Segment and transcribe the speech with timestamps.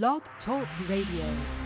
[0.00, 1.61] Blog Talk Radio.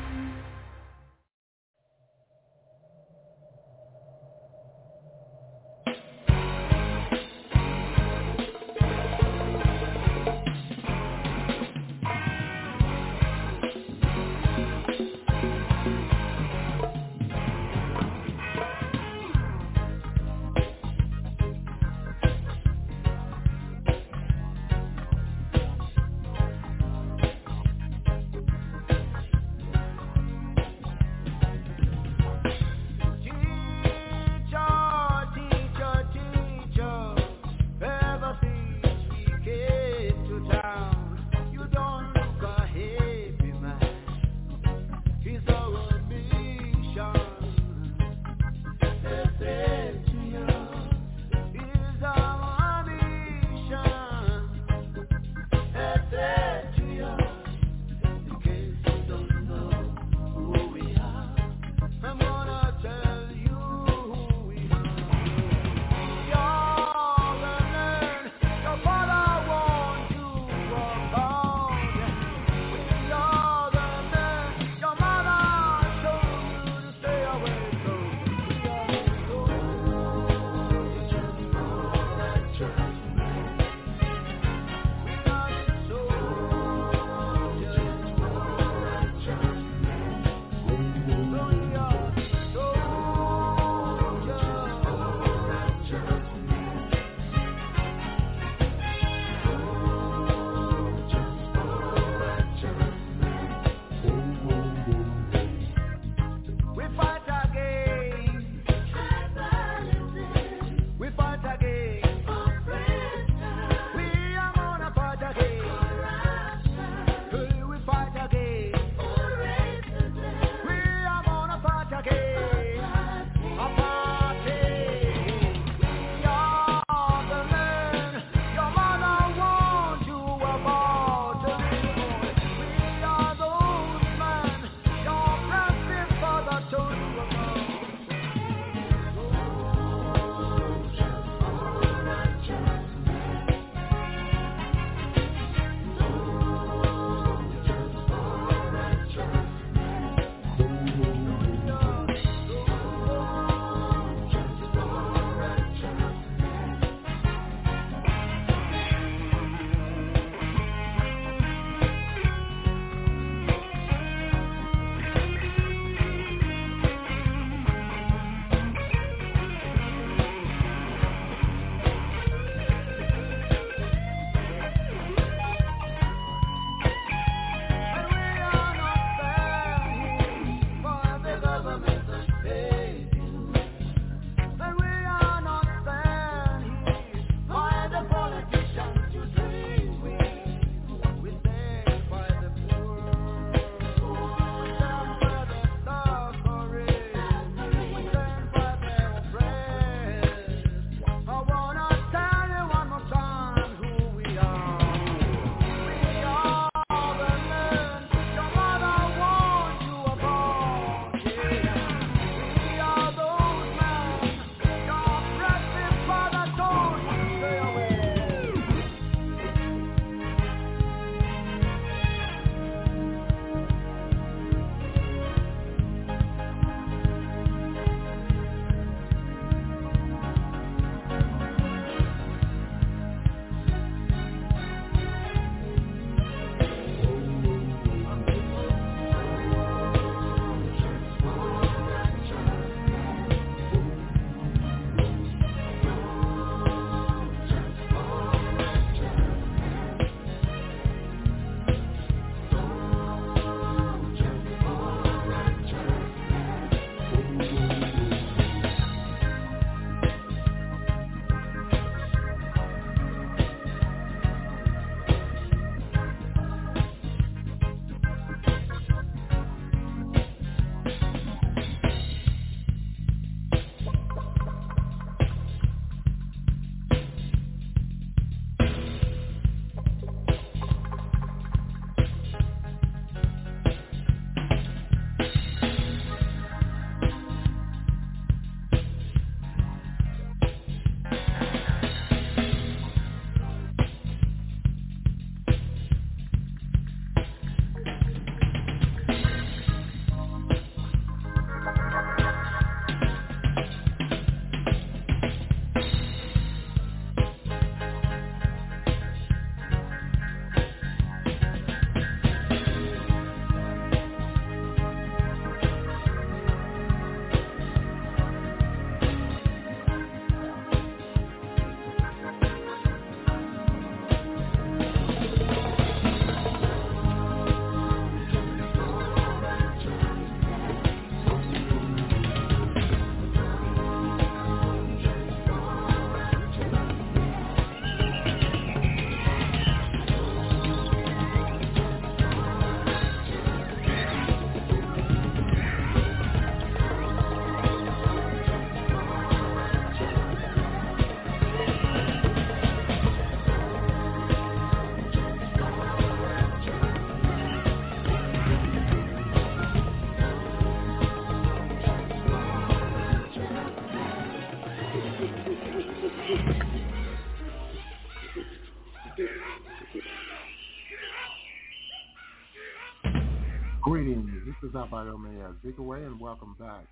[374.67, 376.87] Is Abayomi Azikiwe, and welcome back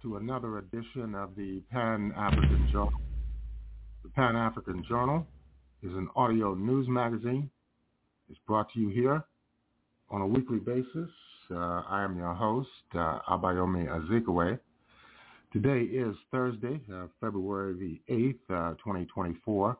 [0.00, 2.92] to another edition of the Pan-African Journal.
[4.04, 5.26] The Pan-African Journal
[5.82, 7.50] is an audio news magazine.
[8.30, 9.24] It's brought to you here
[10.08, 11.10] on a weekly basis.
[11.50, 14.60] Uh, I am your host, uh, Abayomi Azikiwe.
[15.52, 19.76] Today is Thursday, uh, February the 8th, 2024.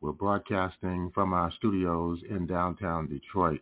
[0.00, 3.60] We're broadcasting from our studios in downtown Detroit.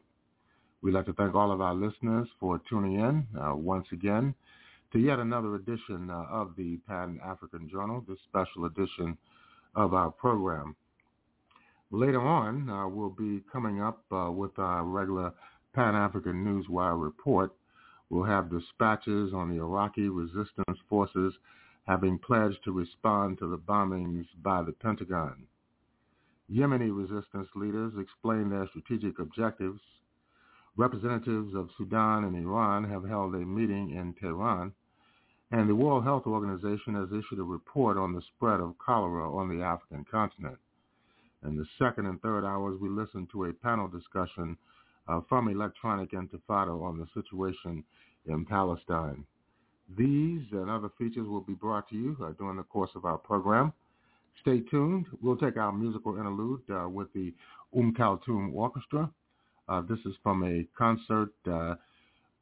[0.85, 4.35] We'd like to thank all of our listeners for tuning in uh, once again
[4.93, 9.17] to yet another edition uh, of the Pan-African Journal, this special edition
[9.75, 10.77] of our program.
[11.91, 15.33] Later on, uh, we'll be coming up uh, with our regular
[15.73, 17.55] Pan-African Newswire report.
[18.11, 21.33] We'll have dispatches on the Iraqi resistance forces
[21.87, 25.45] having pledged to respond to the bombings by the Pentagon.
[26.53, 29.81] Yemeni resistance leaders explain their strategic objectives
[30.77, 34.73] Representatives of Sudan and Iran have held a meeting in Tehran,
[35.53, 39.49] and the World Health Organization has issued a report on the spread of cholera on
[39.49, 40.59] the African continent.
[41.45, 44.57] In the second and third hours, we listen to a panel discussion
[45.07, 47.85] uh, from Electronic Intifada on the situation
[48.27, 49.25] in Palestine.
[49.97, 53.19] These and other features will be brought to you uh, during the course of our
[53.19, 53.73] program.
[54.41, 55.07] Stay tuned.
[55.23, 57.33] We'll take our musical interlude uh, with the
[57.77, 59.11] Um Kaltum Orchestra.
[59.68, 61.76] Uh, this is from a concert uh,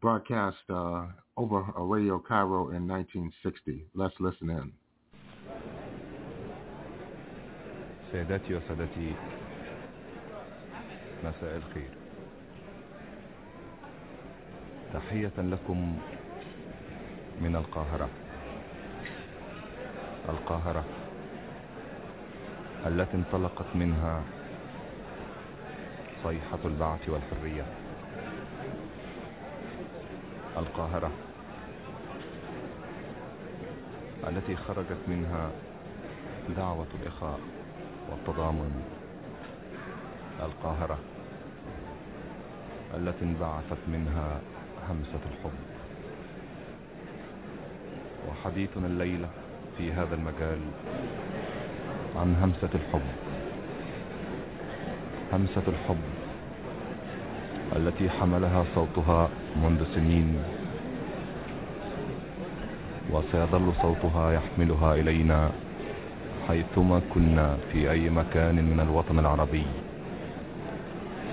[0.02, 1.06] broadcast uh,
[1.36, 3.86] over Radio Cairo in 1960.
[3.96, 4.72] Let's listen in.
[8.12, 9.14] سيداتي وسادتي
[11.24, 11.90] مساء الخير
[14.94, 15.98] تحية لكم
[17.42, 18.10] من القاهرة
[20.30, 20.84] القاهرة
[22.86, 24.24] التي انطلقت منها
[26.25, 27.65] صيحة البعث والحرية.
[30.57, 31.11] القاهرة.
[34.29, 35.51] التي خرجت منها
[36.57, 37.41] دعوة الإخاء
[38.11, 38.83] والتضامن.
[40.43, 40.99] القاهرة.
[42.95, 44.41] التي انبعثت منها
[44.91, 45.59] همسة الحب.
[48.29, 49.29] وحديثنا الليلة
[49.79, 50.61] في هذا المجال
[52.17, 53.07] عن همسة الحب.
[55.33, 56.22] همسة الحب.
[57.77, 60.39] التي حملها صوتها منذ سنين.
[63.13, 65.51] وسيظل صوتها يحملها إلينا
[66.49, 69.67] حيثما كنا في أي مكان من الوطن العربي.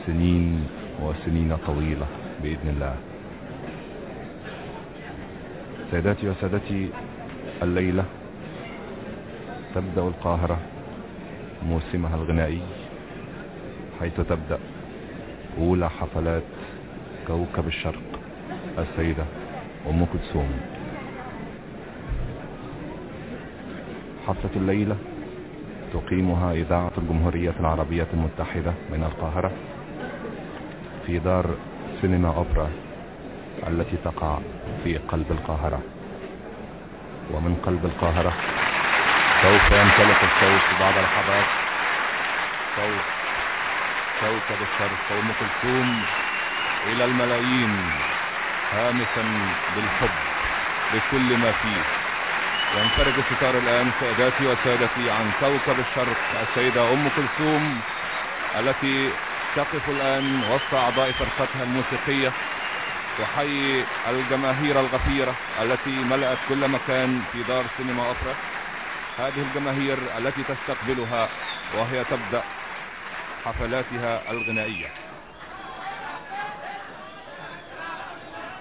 [0.05, 0.67] سنين
[1.03, 2.08] وسنين طويلة
[2.43, 2.96] بإذن الله.
[5.91, 6.89] سيداتي وسادتي
[7.63, 8.05] الليلة
[9.75, 10.58] تبدأ القاهرة
[11.69, 12.62] موسمها الغنائي
[14.00, 14.60] حيث تبدأ.
[15.60, 16.44] أولى حفلات
[17.28, 18.01] كوكب الشرق
[18.78, 19.24] السيدة
[19.89, 20.60] أم كلثوم.
[24.28, 24.96] حفلة الليلة
[25.94, 29.51] تقيمها إذاعة الجمهورية العربية المتحدة من القاهرة
[31.06, 31.46] في دار
[32.01, 32.70] سينما أوبرا
[33.68, 34.38] التي تقع
[34.84, 35.80] في قلب القاهرة.
[37.34, 38.34] ومن قلب القاهرة
[39.42, 41.46] سوف ينطلق الصوت بعد لحظات
[42.75, 43.19] صوت
[44.22, 46.04] كوكب الشرق وأم كلثوم
[46.88, 47.92] إلى الملايين
[48.74, 49.24] هامسا
[49.76, 50.18] بالحب
[50.94, 51.82] بكل ما فيه.
[52.80, 56.18] ينفرج الستار الآن ساداتي وسادتي عن كوكب الشرق
[56.50, 57.82] السيدة أم كلثوم
[58.60, 59.10] التي
[59.56, 62.32] تقف الآن وسط أعضاء فرقتها الموسيقية
[63.20, 68.36] تحيي الجماهير الغفيرة التي ملأت كل مكان في دار سينما أوبرا.
[69.20, 71.30] هذه الجماهير التي تستقبلها
[71.76, 72.44] وهي تبدأ
[73.50, 74.88] حفلاتها الغنائية.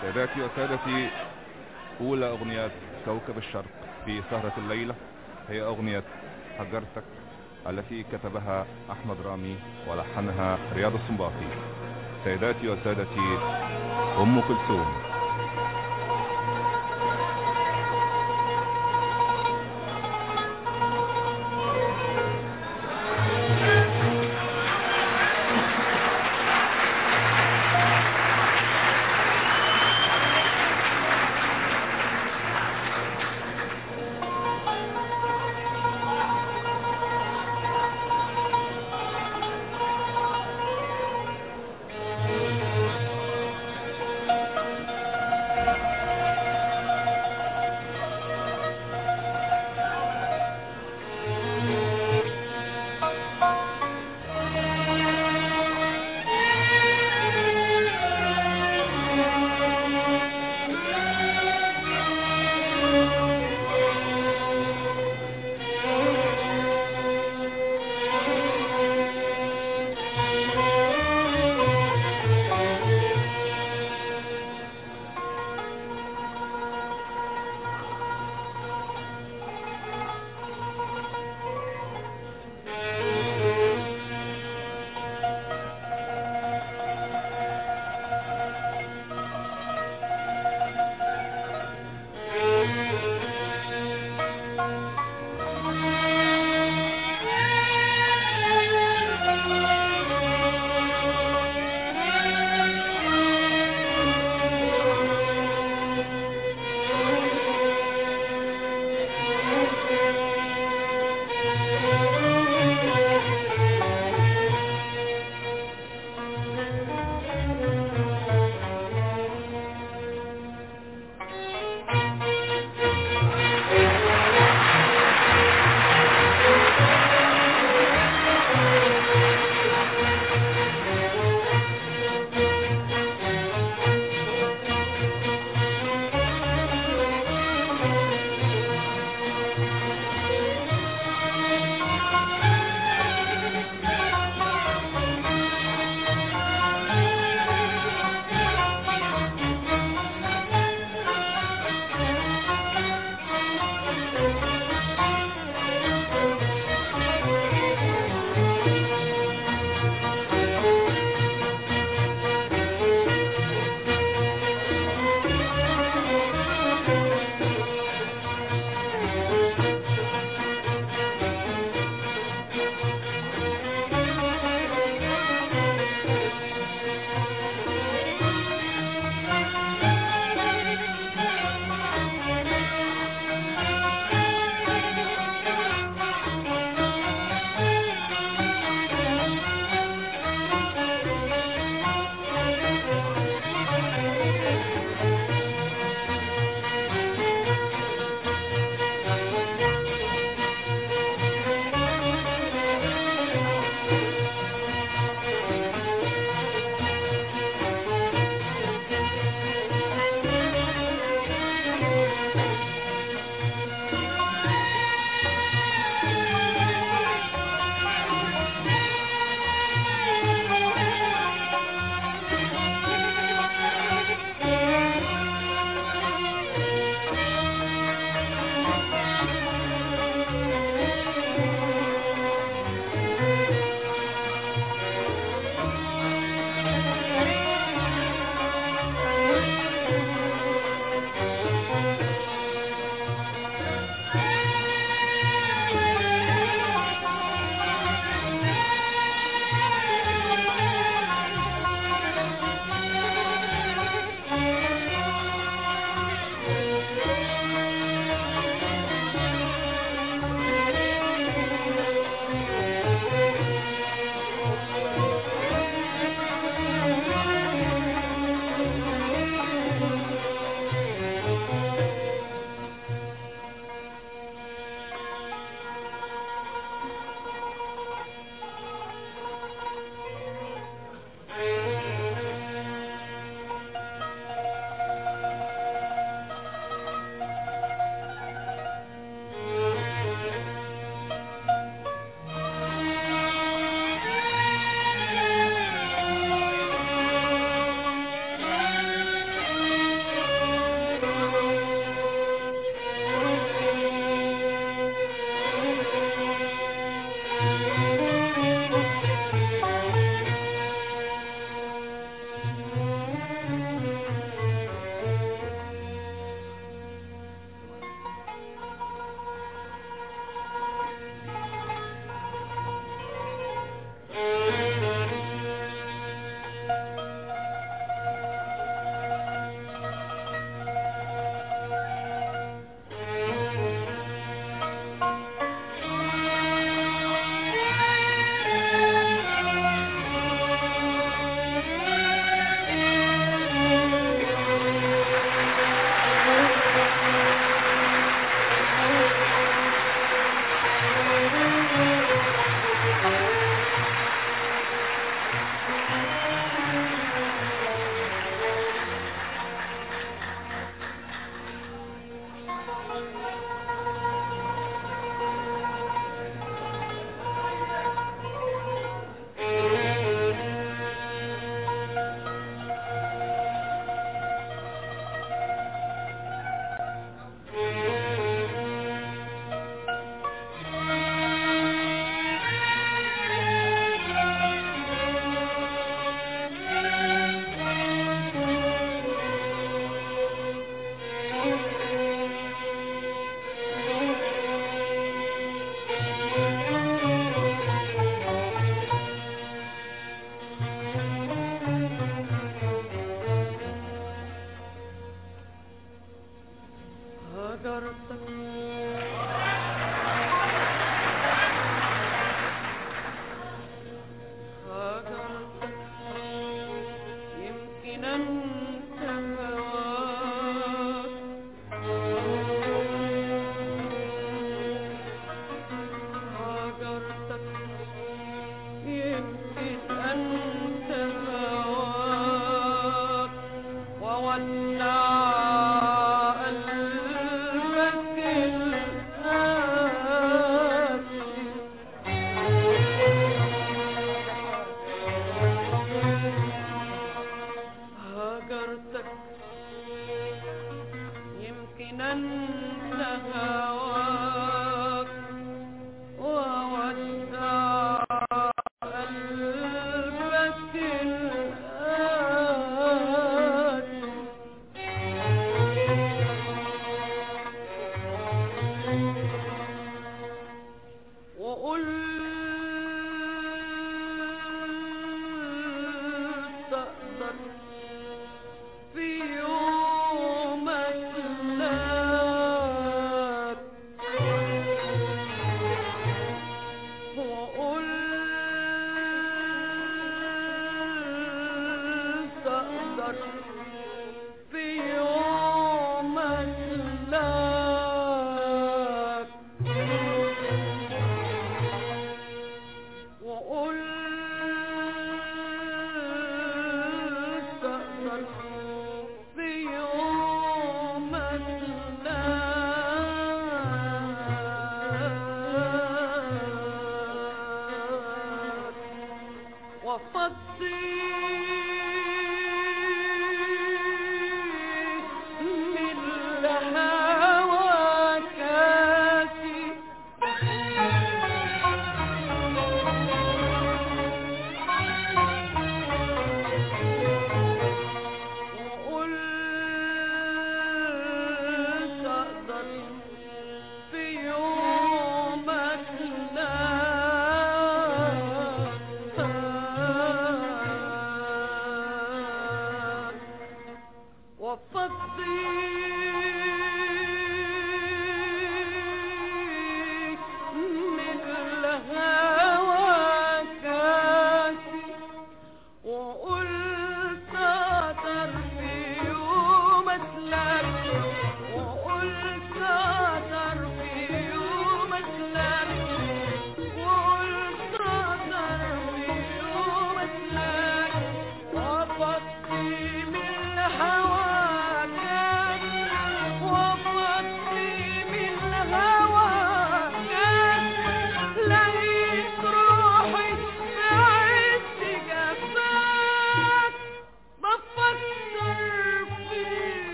[0.00, 1.10] سيداتي وسادتي
[2.00, 2.70] أولى أغنيات
[3.04, 3.64] كوكب الشرق
[4.04, 4.94] في سهرة الليلة.
[5.48, 6.02] هي أغنية
[6.58, 7.04] هجرتك
[7.66, 9.56] التي كتبها أحمد رامي
[9.88, 11.48] ولحنها رياض السنباطي
[12.24, 13.38] سيداتي وسادتي
[14.18, 15.09] أم كلثوم.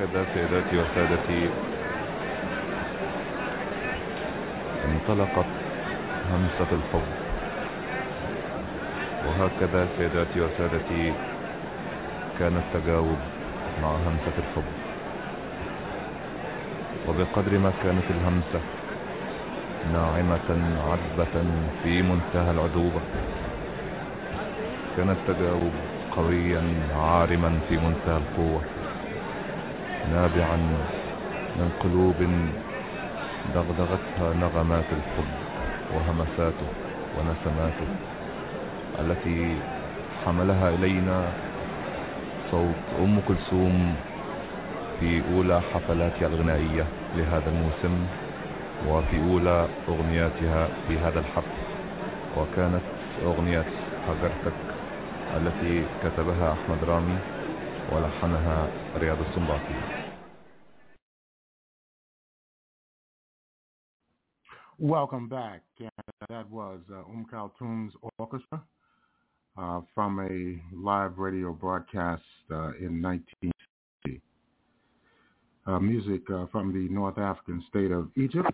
[0.00, 1.50] وهكذا سيداتي وسادتي
[4.84, 5.46] انطلقت
[6.32, 7.08] همسة الحب
[9.26, 11.12] وهكذا سيداتي وسادتي
[12.38, 13.18] كان التجاوب
[13.82, 14.70] مع همسة الحب
[17.08, 18.60] وبقدر ما كانت الهمسة
[19.92, 20.48] ناعمة
[20.88, 21.44] عذبة
[21.82, 23.00] في منتهى العذوبة
[24.96, 25.72] كان التجاوب
[26.16, 26.62] قويا
[26.96, 28.60] عارما في منتهى القوة.
[30.10, 30.56] نابعا
[31.56, 32.14] من قلوب
[33.54, 35.30] دغدغتها نغمات الحب
[35.94, 36.68] وهمساته
[37.18, 37.88] ونسماته
[39.00, 39.56] التي
[40.26, 41.24] حملها إلينا
[42.50, 43.94] صوت أم كلثوم
[45.00, 46.84] في أولى حفلاتها الغنائية
[47.16, 48.06] لهذا الموسم
[48.88, 51.58] وفي أولى أغنياتها في هذا الحفل
[52.36, 52.82] وكانت
[53.24, 53.64] أغنية
[54.08, 54.58] هجرتك
[55.36, 57.16] التي كتبها أحمد رامي
[57.91, 58.57] ولحنها
[58.97, 60.07] رياض السنباطي
[64.79, 65.61] Welcome back.
[65.79, 65.89] And
[66.29, 68.61] that was uh, Um Kaltoum's orchestra
[69.57, 72.21] uh, from a live radio broadcast
[72.51, 74.21] uh, in 1960.
[75.65, 78.51] Uh, music uh, from the North African state of Egypt.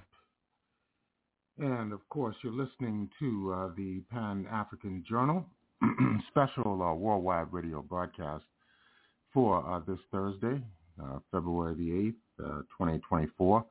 [1.59, 5.45] And of course, you're listening to uh, the Pan-African Journal
[6.29, 8.45] special uh, worldwide radio broadcast
[9.38, 10.60] for uh, this Thursday,
[11.00, 12.12] uh, February the
[12.42, 13.64] 8th, 2024.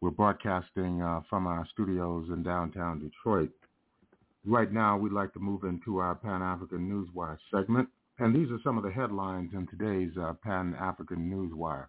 [0.00, 3.50] We're broadcasting uh, from our studios in downtown Detroit.
[4.46, 7.88] Right now, we'd like to move into our Pan-African Newswire segment.
[8.20, 11.86] And these are some of the headlines in today's uh, Pan-African Newswire.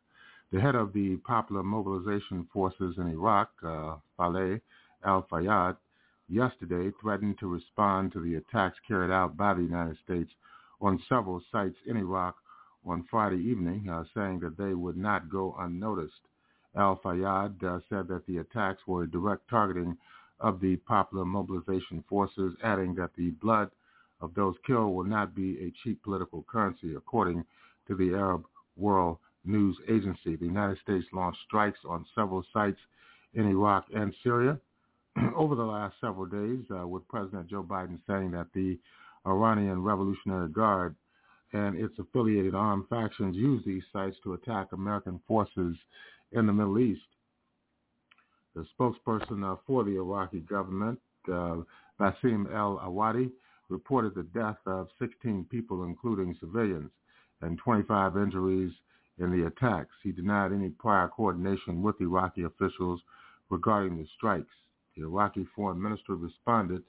[0.51, 4.59] The head of the Popular Mobilization Forces in Iraq, uh, Faleh
[5.05, 5.77] al-Fayyad,
[6.27, 10.31] yesterday threatened to respond to the attacks carried out by the United States
[10.81, 12.35] on several sites in Iraq
[12.85, 16.21] on Friday evening, uh, saying that they would not go unnoticed.
[16.75, 19.97] Al-Fayyad uh, said that the attacks were a direct targeting
[20.39, 23.69] of the Popular Mobilization Forces, adding that the blood
[24.21, 27.43] of those killed will not be a cheap political currency, according
[27.87, 28.45] to the Arab
[28.77, 30.35] World News Agency.
[30.35, 32.79] The United States launched strikes on several sites
[33.33, 34.59] in Iraq and Syria
[35.35, 38.77] over the last several days, uh, with President Joe Biden saying that the
[39.25, 40.95] Iranian Revolutionary Guard
[41.53, 45.75] and its affiliated armed factions use these sites to attack American forces
[46.31, 47.01] in the Middle East.
[48.55, 51.57] The spokesperson uh, for the Iraqi government, uh,
[51.99, 53.31] Basim El-Awadi,
[53.69, 56.91] reported the death of 16 people, including civilians,
[57.41, 58.71] and 25 injuries
[59.19, 59.93] in the attacks.
[60.03, 62.99] He denied any prior coordination with Iraqi officials
[63.49, 64.53] regarding the strikes.
[64.95, 66.83] The Iraqi foreign minister responded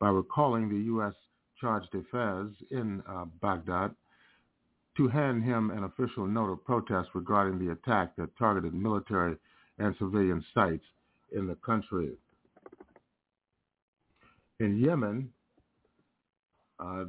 [0.00, 1.14] by recalling the U.S.
[1.60, 3.94] charge d'affaires in uh, Baghdad
[4.96, 9.36] to hand him an official note of protest regarding the attack that targeted military
[9.78, 10.84] and civilian sites
[11.32, 12.12] in the country.
[14.60, 15.30] In Yemen,
[16.78, 17.06] uh,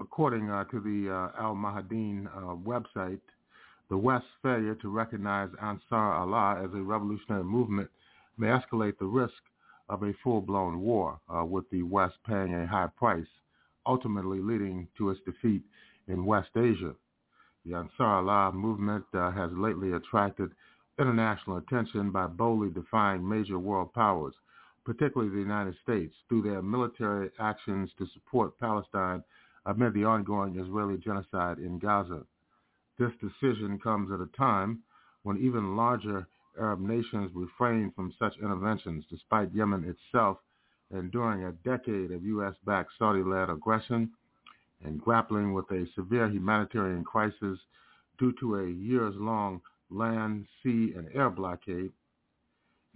[0.00, 3.20] according uh, to the uh, Al Mayadeen uh, website,
[3.90, 7.88] the West's failure to recognize Ansar Allah as a revolutionary movement
[8.36, 9.32] may escalate the risk
[9.88, 13.26] of a full-blown war, uh, with the West paying a high price,
[13.86, 15.62] ultimately leading to its defeat
[16.08, 16.94] in West Asia.
[17.68, 20.54] The Ansar Allah movement uh, has lately attracted
[20.98, 24.32] international attention by boldly defying major world powers,
[24.86, 29.22] particularly the United States, through their military actions to support Palestine
[29.66, 32.24] amid the ongoing Israeli genocide in Gaza.
[32.98, 34.82] This decision comes at a time
[35.24, 36.26] when even larger
[36.58, 40.38] Arab nations refrain from such interventions, despite Yemen itself
[40.90, 44.10] enduring a decade of U.S.-backed Saudi-led aggression
[44.84, 47.58] and grappling with a severe humanitarian crisis
[48.18, 49.60] due to a years-long
[49.90, 51.92] land, sea, and air blockade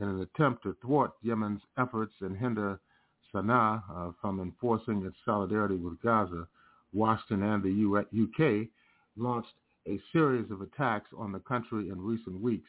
[0.00, 2.80] in an attempt to thwart Yemen's efforts and hinder
[3.32, 6.46] Sana'a uh, from enforcing its solidarity with Gaza,
[6.92, 8.68] Washington and the U- UK
[9.16, 9.54] launched
[9.86, 12.68] a series of attacks on the country in recent weeks,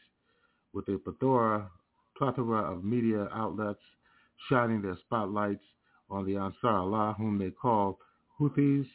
[0.72, 1.70] with a plethora,
[2.16, 3.80] plethora of media outlets
[4.48, 5.64] shining their spotlights
[6.10, 7.98] on the Ansar Allah, whom they call
[8.40, 8.86] Houthis,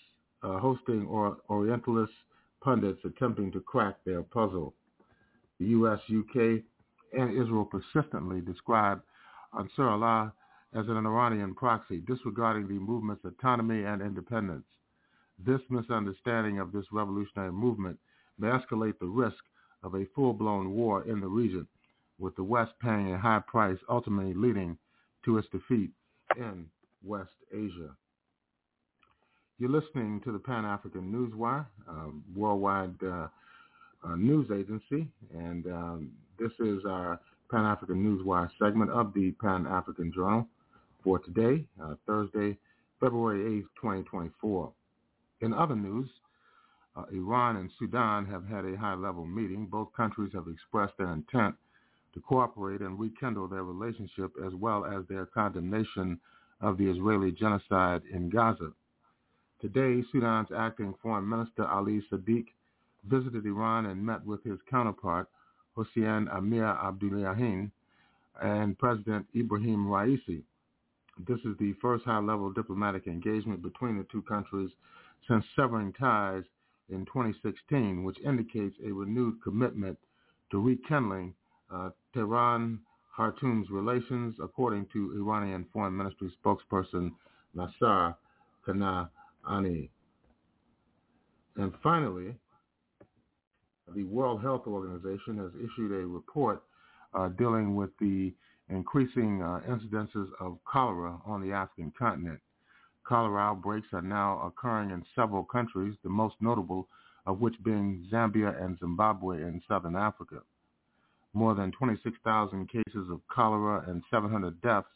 [0.44, 2.14] uh, hosting or Orientalist
[2.62, 4.74] pundits attempting to crack their puzzle.
[5.60, 6.62] The U.S., UK,
[7.18, 9.02] and Israel persistently describe
[9.58, 10.34] Ansar Allah
[10.74, 14.66] as an Iranian proxy, disregarding the movement's autonomy and independence.
[15.46, 17.98] This misunderstanding of this revolutionary movement
[18.38, 19.38] may escalate the risk
[19.84, 21.68] of a full-blown war in the region,
[22.20, 24.78] with the West paying a high price, ultimately leading
[25.26, 25.90] to its defeat
[26.38, 26.66] in
[27.04, 27.96] West Asia.
[29.60, 33.28] You're listening to the Pan-African Newswire, uh, worldwide uh,
[34.16, 35.06] news agency,
[35.36, 37.20] and um, this is our
[37.52, 40.48] Pan-African Newswire segment of the Pan-African Journal
[41.04, 42.58] for today, uh, Thursday,
[43.02, 44.72] February 8th, 2024.
[45.42, 46.10] In other news,
[46.96, 49.66] uh, Iran and Sudan have had a high-level meeting.
[49.66, 51.56] Both countries have expressed their intent
[52.14, 56.18] to cooperate and rekindle their relationship as well as their condemnation
[56.62, 58.72] of the Israeli genocide in Gaza.
[59.62, 62.46] Today, Sudan's acting Foreign Minister Ali Sadiq
[63.10, 65.28] visited Iran and met with his counterpart,
[65.76, 67.70] Hossein Amir Abdullahian,
[68.42, 70.44] and President Ibrahim Raisi.
[71.28, 74.70] This is the first high-level diplomatic engagement between the two countries
[75.28, 76.44] since severing ties
[76.88, 79.98] in 2016, which indicates a renewed commitment
[80.52, 81.34] to rekindling
[81.70, 82.80] uh, Tehran
[83.18, 87.12] Khartoum's relations, according to Iranian Foreign Ministry spokesperson
[87.54, 88.16] Nasser
[89.46, 89.90] Kanani.
[91.56, 92.36] And finally,
[93.96, 96.64] the World Health Organization has issued a report
[97.14, 98.34] uh, dealing with the
[98.70, 102.40] increasing uh, incidences of cholera on the African continent.
[103.04, 106.88] Cholera outbreaks are now occurring in several countries, the most notable
[107.26, 110.42] of which being Zambia and Zimbabwe in southern Africa.
[111.34, 114.88] More than 26,000 cases of cholera and 700 deaths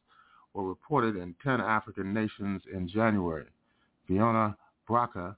[0.54, 3.46] were reported in 10 African nations in January.
[4.08, 4.56] Fiona
[4.90, 5.36] Braka,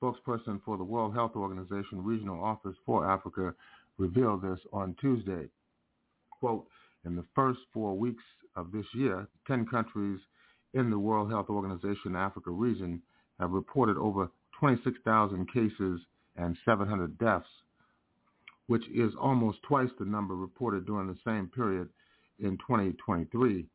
[0.00, 3.54] spokesperson for the World Health Organization Regional Office for Africa,
[3.98, 5.48] revealed this on Tuesday.
[6.30, 6.66] Quote,
[7.04, 8.24] in the first four weeks
[8.56, 10.20] of this year, 10 countries
[10.74, 13.00] in the World Health Organization Africa region
[13.38, 16.00] have reported over 26,000 cases
[16.36, 17.46] and 700 deaths
[18.66, 21.88] which is almost twice the number reported during the same period
[22.38, 23.66] in 2023.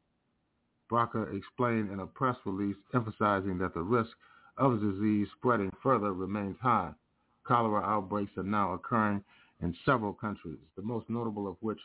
[0.92, 4.12] Braka explained in a press release emphasizing that the risk
[4.58, 6.92] of disease spreading further remains high.
[7.48, 9.24] Cholera outbreaks are now occurring
[9.62, 11.80] in several countries, the most notable of which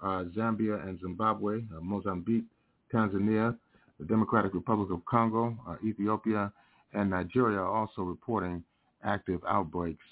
[0.00, 2.44] are Zambia and Zimbabwe, uh, Mozambique,
[2.92, 3.56] Tanzania,
[3.98, 6.52] the Democratic Republic of Congo, uh, Ethiopia,
[6.92, 8.62] and Nigeria are also reporting
[9.04, 10.04] active outbreaks.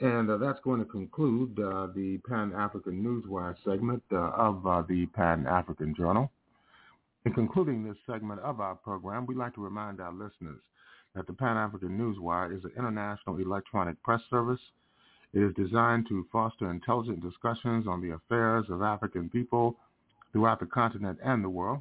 [0.00, 5.06] And uh, that's going to conclude uh, the Pan-African Newswire segment uh, of uh, the
[5.06, 6.30] Pan-African Journal.
[7.24, 10.60] In concluding this segment of our program, we'd like to remind our listeners
[11.14, 14.60] that the Pan-African Newswire is an international electronic press service.
[15.32, 19.76] It is designed to foster intelligent discussions on the affairs of African people
[20.32, 21.80] throughout the continent and the world.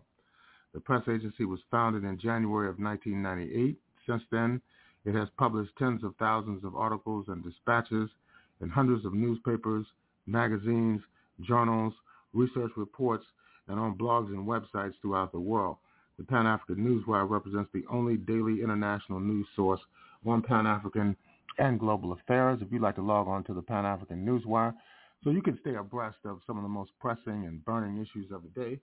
[0.74, 3.78] The press agency was founded in January of 1998.
[4.08, 4.62] Since then,
[5.04, 8.10] it has published tens of thousands of articles and dispatches
[8.62, 9.86] in hundreds of newspapers,
[10.26, 11.02] magazines,
[11.42, 11.94] journals,
[12.32, 13.26] research reports,
[13.68, 15.78] and on blogs and websites throughout the world.
[16.18, 19.82] The Pan-African Newswire represents the only daily international news source
[20.26, 21.16] on Pan-African
[21.60, 22.60] and global affairs.
[22.62, 24.74] If you'd like to log on to the Pan-African Newswire
[25.24, 28.44] so you can stay abreast of some of the most pressing and burning issues of
[28.44, 28.80] the day,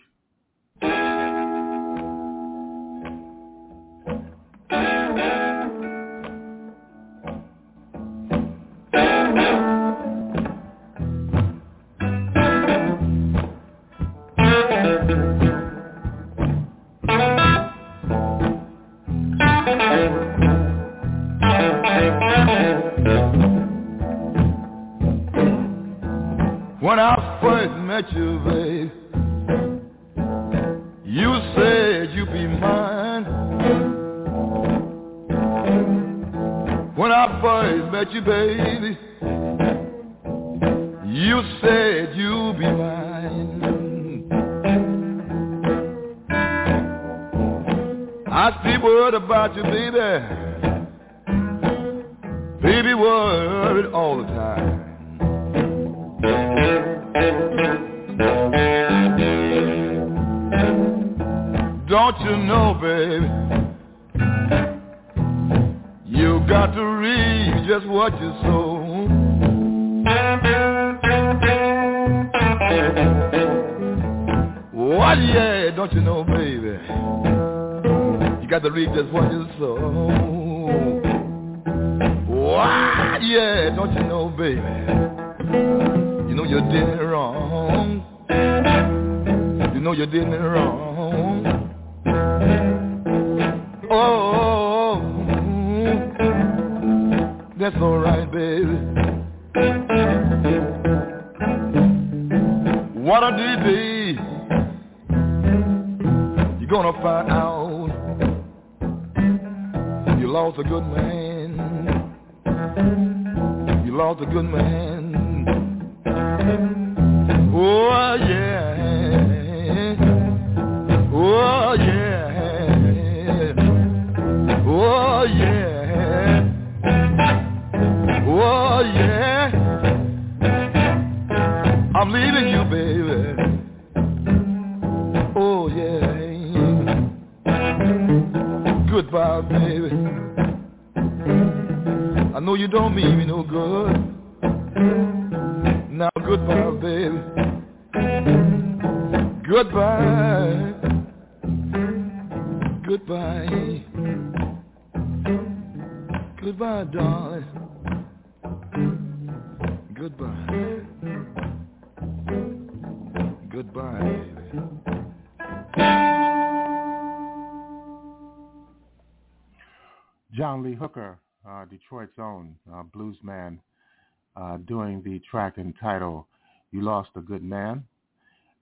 [174.71, 176.23] Doing the track entitled
[176.71, 177.83] You Lost a Good Man.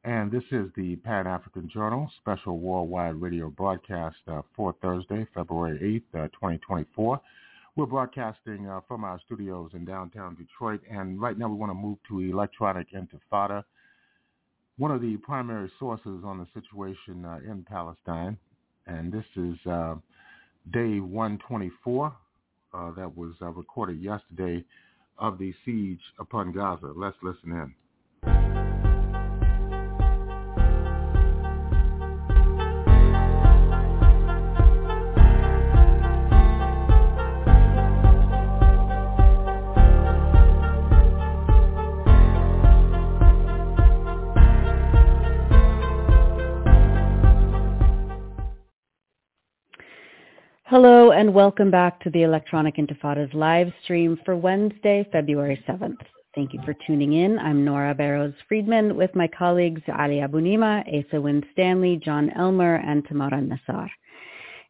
[0.04, 6.24] And this is the Pan-African Journal special worldwide radio broadcast uh, for Thursday, February 8th,
[6.24, 7.22] uh, 2024.
[7.76, 11.76] We're broadcasting uh, from our studios in downtown Detroit, and right now we want to
[11.76, 13.64] move to Electronic Intifada,
[14.80, 18.36] one of the primary sources on the situation uh, in Palestine.
[18.88, 19.94] And this is uh,
[20.74, 22.16] day 124
[22.74, 24.66] uh, that was recorded yesterday
[25.20, 26.94] of the siege upon Gaza.
[26.96, 27.89] Let's listen in.
[50.70, 55.98] Hello and welcome back to the Electronic Intifada's live stream for Wednesday, February 7th.
[56.36, 57.40] Thank you for tuning in.
[57.40, 63.04] I'm Nora Barrows Friedman with my colleagues Ali Abunimah, Asa Wynn Stanley, Jon Elmer, and
[63.08, 63.90] Tamara Nassar.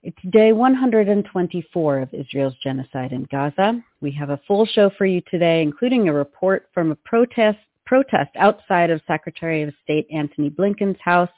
[0.01, 3.83] It's day 124 of Israel's genocide in Gaza.
[3.99, 8.29] We have a full show for you today, including a report from a protest protest
[8.37, 11.29] outside of Secretary of State Antony Blinken's house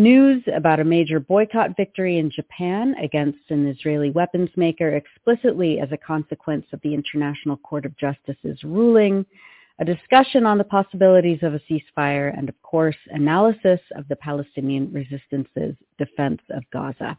[0.00, 5.92] News about a major boycott victory in Japan against an Israeli weapons maker explicitly as
[5.92, 9.26] a consequence of the International Court of Justice's ruling,
[9.78, 14.90] a discussion on the possibilities of a ceasefire, and of course, analysis of the Palestinian
[14.90, 17.18] resistance's defense of Gaza.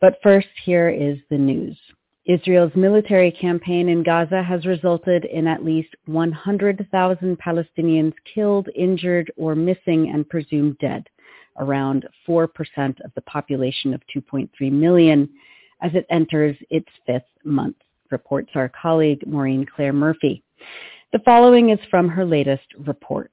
[0.00, 1.76] But first, here is the news.
[2.24, 9.54] Israel's military campaign in Gaza has resulted in at least 100,000 Palestinians killed, injured, or
[9.54, 11.06] missing and presumed dead
[11.60, 12.48] around 4%
[13.04, 15.28] of the population of 2.3 million
[15.82, 17.76] as it enters its fifth month,
[18.10, 20.42] reports our colleague Maureen Clare Murphy.
[21.12, 23.30] The following is from her latest report.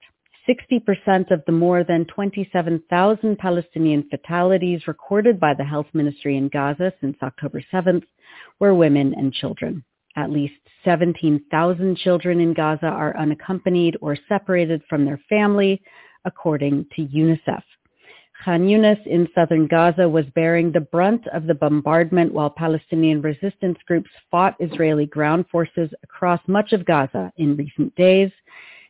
[0.48, 6.94] 60% of the more than 27,000 Palestinian fatalities recorded by the health ministry in Gaza
[7.02, 8.06] since October 7th
[8.60, 9.84] were women and children.
[10.16, 10.56] At least
[10.86, 15.82] 17,000 children in Gaza are unaccompanied or separated from their family,
[16.26, 17.62] according to UNICEF.
[18.44, 24.10] Khan in southern Gaza was bearing the brunt of the bombardment while Palestinian resistance groups
[24.30, 28.32] fought Israeli ground forces across much of Gaza in recent days,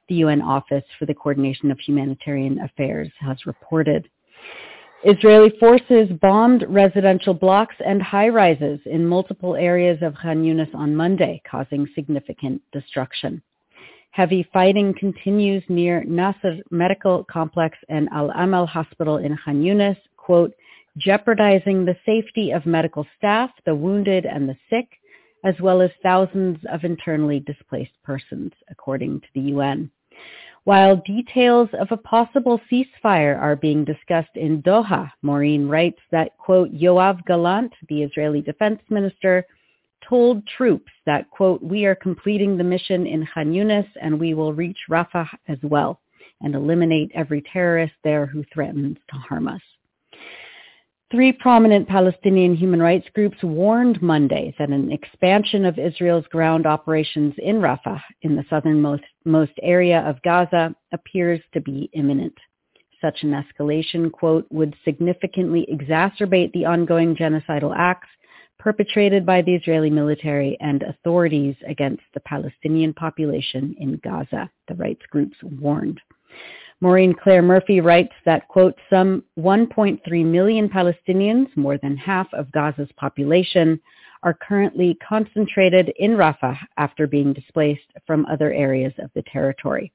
[0.10, 4.10] the UN Office for the Coordination of Humanitarian Affairs has reported.
[5.04, 11.88] Israeli forces bombed residential blocks and high-rises in multiple areas of Khan on Monday, causing
[11.96, 13.42] significant destruction.
[14.12, 20.54] Heavy fighting continues near Nasser Medical Complex and Al Amal Hospital in Khan Yunis, quote,
[20.98, 24.88] jeopardizing the safety of medical staff, the wounded and the sick,
[25.46, 29.92] as well as thousands of internally displaced persons, according to the UN.
[30.64, 36.74] While details of a possible ceasefire are being discussed in Doha, Maureen writes that, quote,
[36.74, 39.46] Yoav Gallant, the Israeli defense minister,
[40.08, 44.54] told troops that, quote, we are completing the mission in Khan Yunis and we will
[44.54, 46.00] reach Rafah as well.
[46.42, 49.62] and eliminate every terrorist there who threatens to harm us.
[51.10, 57.34] Three prominent Palestinian human rights groups warned Monday that an expansion of Israel's ground operations
[57.38, 62.34] in Rafah, in the southernmost most area of Gaza, appears to be imminent.
[63.00, 68.10] Such an escalation, quote, would significantly exacerbate the ongoing genocidal acts
[68.60, 75.06] perpetrated by the Israeli military and authorities against the Palestinian population in Gaza, the rights
[75.10, 76.02] groups warned.
[76.80, 82.92] Maureen Clare Murphy writes that, quote, some 1.3 million Palestinians, more than half of Gaza's
[82.98, 83.80] population,
[84.22, 89.92] are currently concentrated in Rafah after being displaced from other areas of the territory.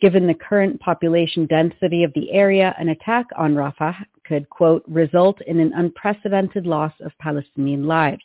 [0.00, 3.94] Given the current population density of the area, an attack on Rafah
[4.26, 8.24] could, quote, result in an unprecedented loss of Palestinian lives,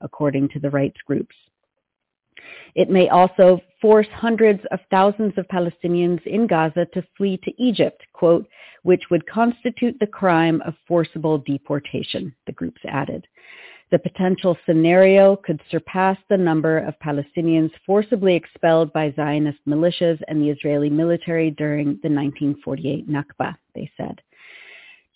[0.00, 1.34] according to the rights groups.
[2.74, 8.02] It may also force hundreds of thousands of Palestinians in Gaza to flee to Egypt,
[8.12, 8.46] quote,
[8.82, 13.26] which would constitute the crime of forcible deportation, the groups added.
[13.90, 20.42] The potential scenario could surpass the number of Palestinians forcibly expelled by Zionist militias and
[20.42, 24.20] the Israeli military during the 1948 Nakba, they said.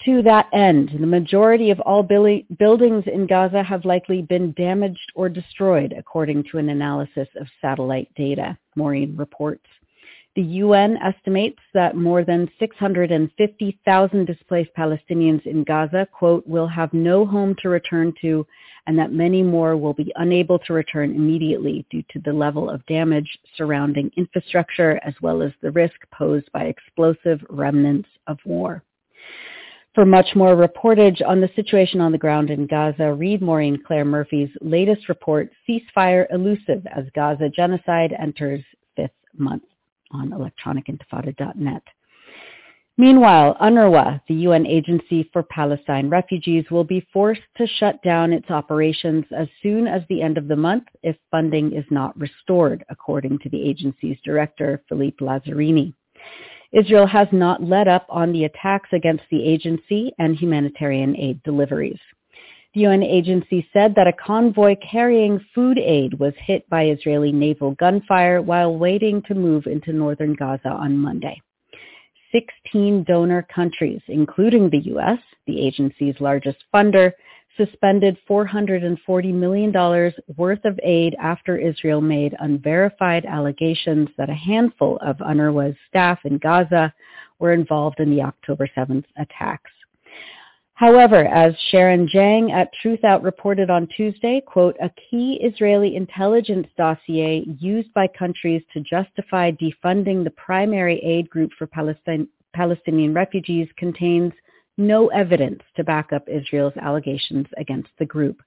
[0.04, 5.28] To that end, the majority of all buildings in Gaza have likely been damaged or
[5.28, 9.66] destroyed, according to an analysis of satellite data, Maureen reports.
[10.34, 17.24] The UN estimates that more than 650,000 displaced Palestinians in Gaza, quote, will have no
[17.24, 18.44] home to return to
[18.86, 22.84] and that many more will be unable to return immediately due to the level of
[22.86, 28.82] damage surrounding infrastructure as well as the risk posed by explosive remnants of war.
[29.94, 34.06] For much more reportage on the situation on the ground in Gaza, read Maureen Clare
[34.06, 38.64] Murphy's latest report, Ceasefire Elusive as Gaza Genocide Enters
[38.96, 39.64] Fifth Month
[40.10, 41.82] on electronicintifada.net.
[42.96, 48.50] Meanwhile, UNRWA, the UN Agency for Palestine Refugees, will be forced to shut down its
[48.50, 53.38] operations as soon as the end of the month if funding is not restored, according
[53.40, 55.92] to the agency's director, Philippe Lazzarini.
[56.72, 62.00] Israel has not let up on the attacks against the agency and humanitarian aid deliveries.
[62.74, 67.72] The UN agency said that a convoy carrying food aid was hit by Israeli naval
[67.72, 71.42] gunfire while waiting to move into northern Gaza on Monday.
[72.32, 77.12] 16 donor countries, including the U.S., the agency's largest funder,
[77.56, 85.16] suspended $440 million worth of aid after Israel made unverified allegations that a handful of
[85.18, 86.92] UNRWA's staff in Gaza
[87.38, 89.70] were involved in the October 7th attacks.
[90.74, 97.44] However, as Sharon Zhang at Truthout reported on Tuesday, quote, a key Israeli intelligence dossier
[97.60, 104.32] used by countries to justify defunding the primary aid group for Palestine, Palestinian refugees contains
[104.76, 108.42] no evidence to back up Israel's allegations against the group.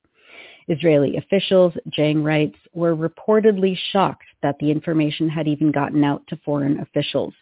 [0.67, 6.39] Israeli officials, Zhang writes, were reportedly shocked that the information had even gotten out to
[6.43, 7.33] foreign officials.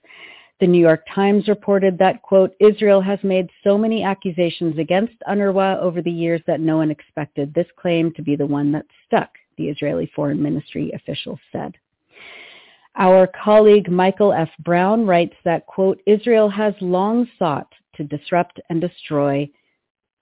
[0.59, 5.79] The New York Times reported that, quote, Israel has made so many accusations against UNRWA
[5.79, 9.29] over the years that no one expected this claim to be the one that stuck,
[9.57, 11.75] the Israeli Foreign Ministry official said.
[12.95, 14.49] Our colleague Michael F.
[14.59, 19.49] Brown writes that, quote, Israel has long sought to disrupt and destroy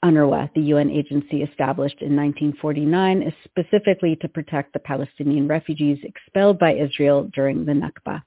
[0.03, 6.57] UNRWA, the UN agency established in 1949 is specifically to protect the Palestinian refugees expelled
[6.57, 8.23] by Israel during the Nakba.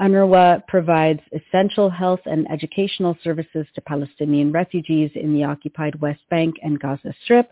[0.00, 6.56] UNRWA provides essential health and educational services to Palestinian refugees in the occupied West Bank
[6.62, 7.50] and Gaza Strip,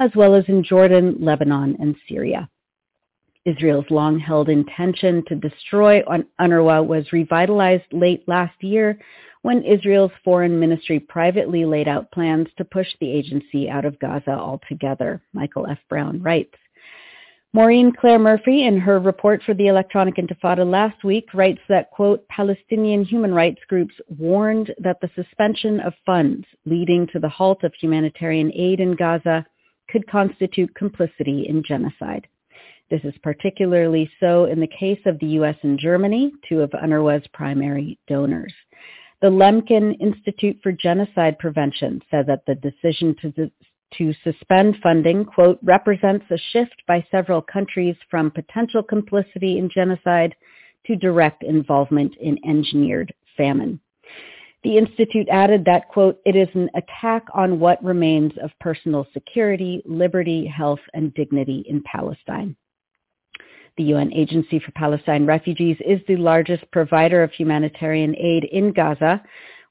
[0.00, 2.48] as well as in Jordan, Lebanon, and Syria.
[3.44, 6.02] Israel's long-held intention to destroy
[6.40, 8.98] UNRWA was revitalized late last year
[9.46, 14.32] when Israel's foreign ministry privately laid out plans to push the agency out of Gaza
[14.32, 15.78] altogether, Michael F.
[15.88, 16.56] Brown writes.
[17.52, 22.26] Maureen Clare Murphy, in her report for the Electronic Intifada last week, writes that, quote,
[22.26, 27.72] Palestinian human rights groups warned that the suspension of funds leading to the halt of
[27.80, 29.46] humanitarian aid in Gaza
[29.88, 32.26] could constitute complicity in genocide.
[32.90, 35.56] This is particularly so in the case of the U.S.
[35.62, 38.52] and Germany, two of UNRWA's primary donors.
[39.22, 43.50] The Lemkin Institute for Genocide Prevention said that the decision to,
[43.94, 50.34] to suspend funding, quote, represents a shift by several countries from potential complicity in genocide
[50.86, 53.80] to direct involvement in engineered famine.
[54.64, 59.82] The Institute added that, quote, it is an attack on what remains of personal security,
[59.86, 62.54] liberty, health, and dignity in Palestine.
[63.76, 69.22] The UN Agency for Palestine Refugees is the largest provider of humanitarian aid in Gaza,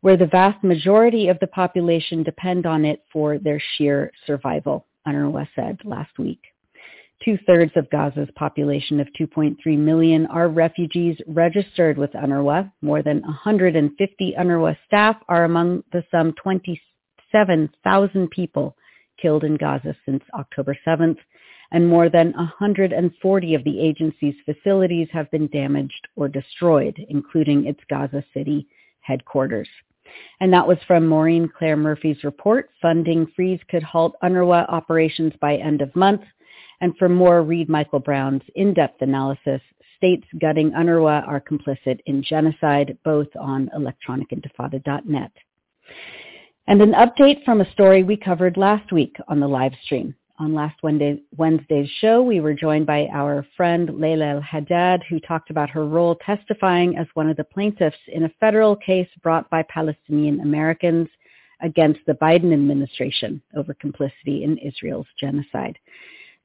[0.02, 5.48] where the vast majority of the population depend on it for their sheer survival, UNRWA
[5.56, 6.42] said last week.
[7.24, 12.72] Two-thirds of Gaza's population of 2.3 million are refugees registered with UNRWA.
[12.84, 18.76] More than 150 UNRWA staff are among the some 27,000 people
[19.20, 21.18] killed in Gaza since October 7th,
[21.76, 27.82] and more than 140 of the agency's facilities have been damaged or destroyed, including its
[27.90, 28.66] Gaza City
[29.02, 29.68] headquarters.
[30.40, 35.58] And that was from Maureen Clare Murphy's report, Funding Freeze Could Halt UNRWA Operations by
[35.58, 36.22] End of Month.
[36.80, 39.60] And for more, read Michael Brown's in-depth analysis,
[39.98, 45.32] States Gutting UNRWA Are Complicit in Genocide, both on electronicintifada.net.
[46.68, 50.16] And an update from a story we covered last week on the live stream.
[50.38, 55.18] On last Wednesday, Wednesday's show, we were joined by our friend Laila El Haddad, who
[55.22, 59.50] talked about her role testifying as one of the plaintiffs in a federal case brought
[59.50, 61.08] by Palestinian Americans
[61.62, 65.78] against the Biden administration over complicity in Israel's genocide.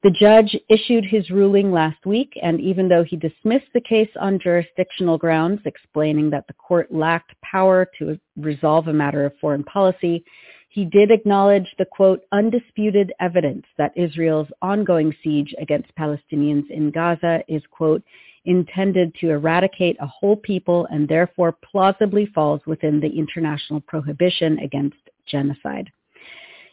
[0.03, 4.39] The judge issued his ruling last week, and even though he dismissed the case on
[4.39, 10.23] jurisdictional grounds, explaining that the court lacked power to resolve a matter of foreign policy,
[10.71, 17.43] he did acknowledge the quote, undisputed evidence that Israel's ongoing siege against Palestinians in Gaza
[17.49, 18.01] is quote,
[18.45, 24.95] intended to eradicate a whole people and therefore plausibly falls within the international prohibition against
[25.27, 25.91] genocide.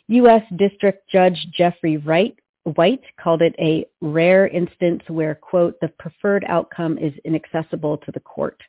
[0.07, 0.43] U.S.
[0.55, 6.99] District Judge Jeffrey Wright White called it a rare instance where, quote, the preferred outcome
[6.99, 8.63] is inaccessible to the court.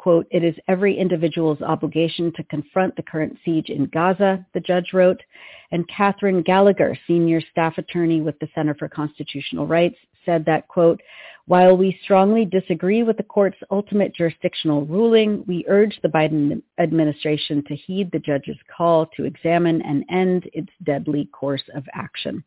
[0.00, 4.94] Quote, it is every individual's obligation to confront the current siege in Gaza, the judge
[4.94, 5.20] wrote.
[5.72, 11.02] And Katherine Gallagher, senior staff attorney with the Center for Constitutional Rights, said that, quote,
[11.44, 17.62] while we strongly disagree with the court's ultimate jurisdictional ruling, we urge the Biden administration
[17.68, 22.42] to heed the judge's call to examine and end its deadly course of action.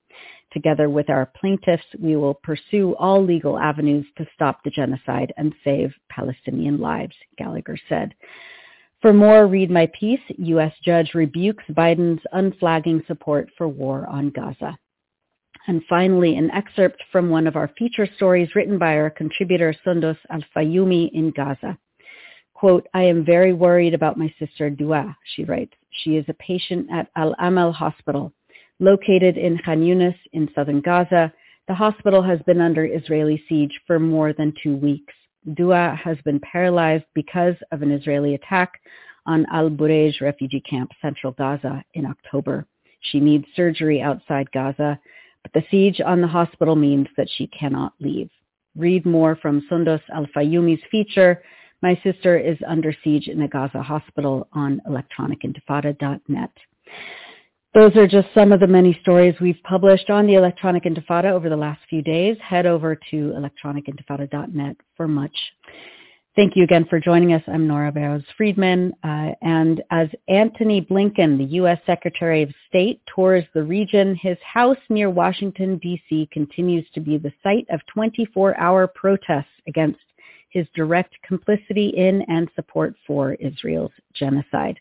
[0.53, 5.53] Together with our plaintiffs, we will pursue all legal avenues to stop the genocide and
[5.63, 8.13] save Palestinian lives, Gallagher said.
[9.01, 10.73] For more, read my piece, U.S.
[10.85, 14.77] judge rebukes Biden's unflagging support for war on Gaza.
[15.67, 20.17] And finally, an excerpt from one of our feature stories written by our contributor Sundos
[20.29, 21.77] Al-Fayumi in Gaza.
[22.53, 25.73] Quote, I am very worried about my sister Dua, she writes.
[26.03, 28.33] She is a patient at Al-Amal Hospital,
[28.83, 31.31] located in Khan Yunis in southern Gaza.
[31.67, 35.13] The hospital has been under Israeli siege for more than two weeks.
[35.53, 38.73] Dua has been paralyzed because of an Israeli attack
[39.25, 42.65] on Al-Burej refugee camp, central Gaza, in October.
[43.11, 44.99] She needs surgery outside Gaza
[45.43, 48.29] but the siege on the hospital means that she cannot leave.
[48.75, 51.43] Read more from Sundos Al-Fayumi's feature,
[51.81, 56.51] My Sister is Under Siege in a Gaza Hospital on electronicintifada.net.
[57.73, 61.49] Those are just some of the many stories we've published on the Electronic Intifada over
[61.49, 62.37] the last few days.
[62.39, 65.35] Head over to electronicintifada.net for much.
[66.35, 67.41] Thank you again for joining us.
[67.47, 68.93] I'm Nora Barrows Friedman.
[69.03, 71.79] Uh, and as Antony Blinken, the U.S.
[71.87, 76.29] Secretary of State, tours the region, his house near Washington, D.C.
[76.31, 79.99] continues to be the site of 24-hour protests against
[80.49, 84.79] his direct complicity in and support for Israel's genocide.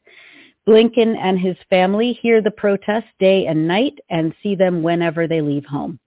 [0.69, 5.41] Blinken and his family hear the protests day and night and see them whenever they
[5.41, 5.99] leave home.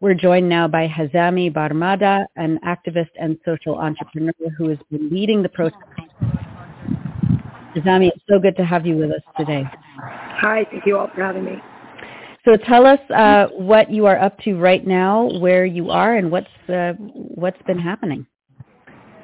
[0.00, 5.42] We're joined now by Hazami Barmada, an activist and social entrepreneur who has been leading
[5.42, 5.82] the protest.
[7.76, 9.64] Hazami, it's so good to have you with us today.
[9.98, 11.56] Hi, thank you all for having me.
[12.46, 16.30] So tell us uh, what you are up to right now, where you are, and
[16.30, 18.26] what's uh, what's been happening.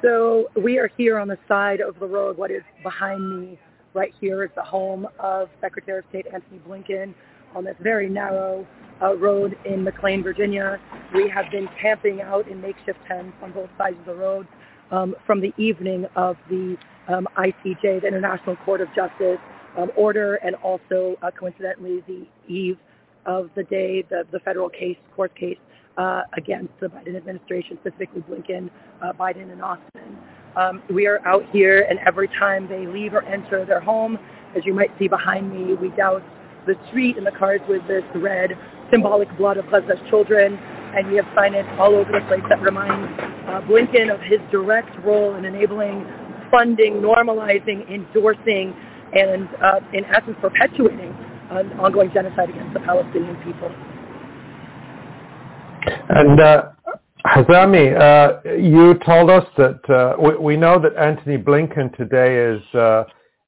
[0.03, 2.37] So we are here on the side of the road.
[2.37, 3.57] What is behind me
[3.95, 7.15] right here is the home of Secretary of State Antony Blinken
[7.55, 8.67] on this very narrow
[9.01, 10.79] uh, road in McLean, Virginia.
[11.13, 14.47] We have been camping out in makeshift tents on both sides of the road
[14.91, 16.77] um, from the evening of the
[17.07, 19.39] um, ICJ, the International Court of Justice
[19.77, 22.77] um, order, and also uh, coincidentally the eve
[23.25, 25.57] of the day the, the federal case, court case
[25.97, 28.69] uh, against the Biden administration, specifically Blinken,
[29.01, 30.17] uh, Biden, and Austin.
[30.55, 34.17] Um, we are out here, and every time they leave or enter their home,
[34.55, 36.21] as you might see behind me, we douse
[36.65, 38.51] the street and the cars with this red
[38.91, 40.57] symbolic blood of Gaza's children.
[40.95, 43.11] And we have signage all over the place that reminds
[43.47, 46.05] uh, Blinken of his direct role in enabling,
[46.49, 48.73] funding, normalizing, endorsing,
[49.13, 51.13] and uh, in essence perpetuating
[51.51, 53.69] an ongoing genocide against the Palestinian people.
[56.09, 56.69] And uh,
[57.25, 62.75] Hazami, uh, you told us that uh, we, we, know that Antony Blinken today is
[62.75, 63.03] uh,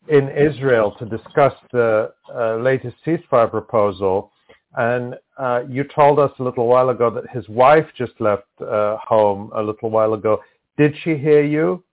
[0.07, 4.31] in Israel to discuss the uh, latest ceasefire proposal.
[4.75, 9.51] And uh, you told us a little while ago that his wife just left home
[9.55, 10.41] a little while ago.
[10.77, 11.83] Did she hear you?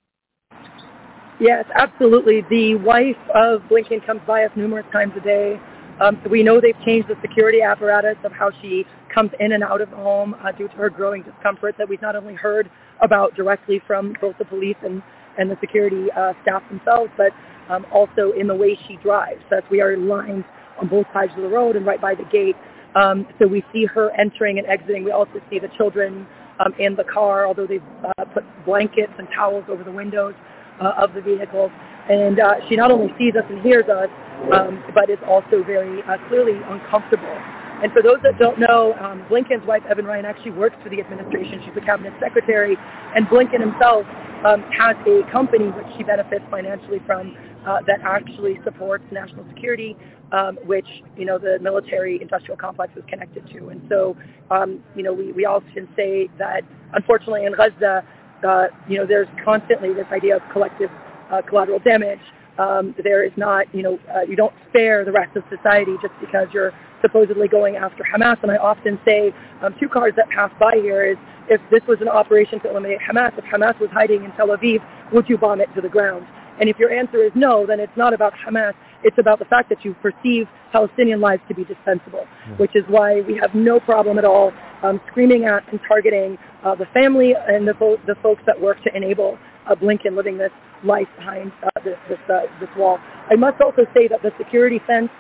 [1.41, 2.43] Yes, absolutely.
[2.49, 5.61] The wife of Blinken comes by us numerous times a day.
[6.01, 8.85] Um, we know they've changed the security apparatus of how she
[9.15, 12.03] comes in and out of the home uh, due to her growing discomfort that we've
[12.03, 12.69] not only heard
[13.01, 15.03] about directly from both the police and,
[15.39, 17.31] and the security uh, staff themselves, but
[17.69, 19.43] um, also in the way she drives.
[19.53, 20.45] As we are lined
[20.81, 22.57] on both sides of the road and right by the gate.
[22.97, 25.05] Um, so we see her entering and exiting.
[25.05, 26.27] We also see the children
[26.65, 27.83] um, in the car, although they've
[28.19, 30.35] uh, put blankets and towels over the windows
[30.81, 31.71] uh, of the vehicles.
[32.11, 34.11] And uh, she not only sees us and hears us,
[34.53, 37.37] um, but is also very uh, clearly uncomfortable.
[37.83, 41.01] And for those that don't know, um, Blinken's wife, Evan Ryan, actually works for the
[41.01, 41.61] administration.
[41.65, 42.77] She's the cabinet secretary.
[43.15, 44.07] And Blinken himself
[44.45, 47.37] um, has a company which she benefits financially from
[47.67, 49.97] uh, that actually supports national security,
[50.33, 50.87] um, which,
[51.17, 53.69] you know, the military industrial complex is connected to.
[53.69, 54.17] And so,
[54.51, 56.63] um, you know, we, we often say that,
[56.93, 58.05] unfortunately, in Gaza,
[58.47, 60.91] uh, you know, there's constantly this idea of collective
[61.31, 62.21] uh, collateral damage.
[62.59, 66.15] Um, there is not, you know, uh, you don't spare the rest of society just
[66.21, 66.73] because you're
[67.03, 68.41] supposedly going after Hamas.
[68.43, 71.17] And I often say um, two cars that pass by here is
[71.49, 74.79] if this was an operation to eliminate Hamas, if Hamas was hiding in Tel Aviv,
[75.13, 76.27] would you bomb it to the ground?
[76.61, 78.75] And if your answer is no, then it's not about Hamas.
[79.03, 82.59] It's about the fact that you perceive Palestinian lives to be dispensable, mm.
[82.59, 84.53] which is why we have no problem at all
[84.83, 88.83] um, screaming at and targeting uh, the family and the, fo- the folks that work
[88.85, 89.37] to enable
[89.67, 90.53] uh, Blinken living this
[90.85, 92.99] life behind uh, this, this, uh, this wall.
[93.31, 95.11] I must also say that the security fence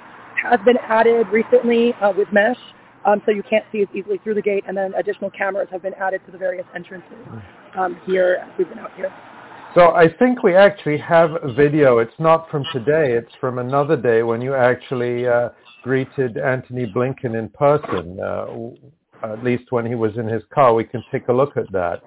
[0.43, 2.59] has been added recently uh, with mesh,
[3.05, 5.83] um, so you can't see as easily through the gate, and then additional cameras have
[5.83, 7.13] been added to the various entrances
[7.77, 9.13] um, here as we've been out here.
[9.75, 11.99] So I think we actually have a video.
[11.99, 13.13] It's not from today.
[13.13, 15.49] It's from another day when you actually uh,
[15.83, 20.75] greeted Antony Blinken in person, uh, at least when he was in his car.
[20.75, 22.03] We can take a look at that.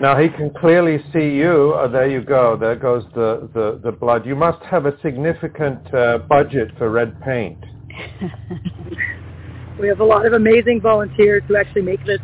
[0.00, 1.74] Now he can clearly see you.
[1.74, 2.56] Oh, there you go.
[2.56, 4.26] There goes the, the, the blood.
[4.26, 7.58] You must have a significant uh, budget for red paint.
[9.80, 12.20] we have a lot of amazing volunteers who actually make this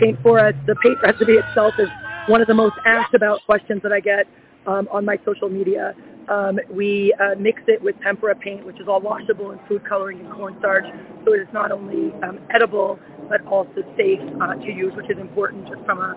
[0.00, 0.54] paint for us.
[0.66, 1.88] The paint recipe itself is
[2.26, 4.26] one of the most asked about questions that I get
[4.66, 5.94] um, on my social media.
[6.28, 10.20] Um, we uh, mix it with tempera paint, which is all washable in food coloring
[10.20, 10.84] and cornstarch,
[11.24, 12.98] so it is not only um, edible
[13.28, 16.14] but also safe uh, to use, which is important just from a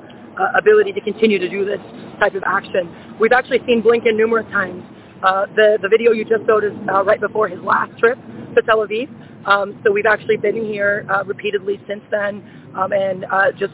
[0.57, 1.79] ability to continue to do this
[2.19, 2.93] type of action.
[3.19, 4.83] We've actually seen Blinken numerous times.
[5.23, 8.17] Uh, the, the video you just showed is uh, right before his last trip
[8.55, 9.07] to Tel Aviv.
[9.47, 12.43] Um, so we've actually been here uh, repeatedly since then
[12.75, 13.73] um, and uh, just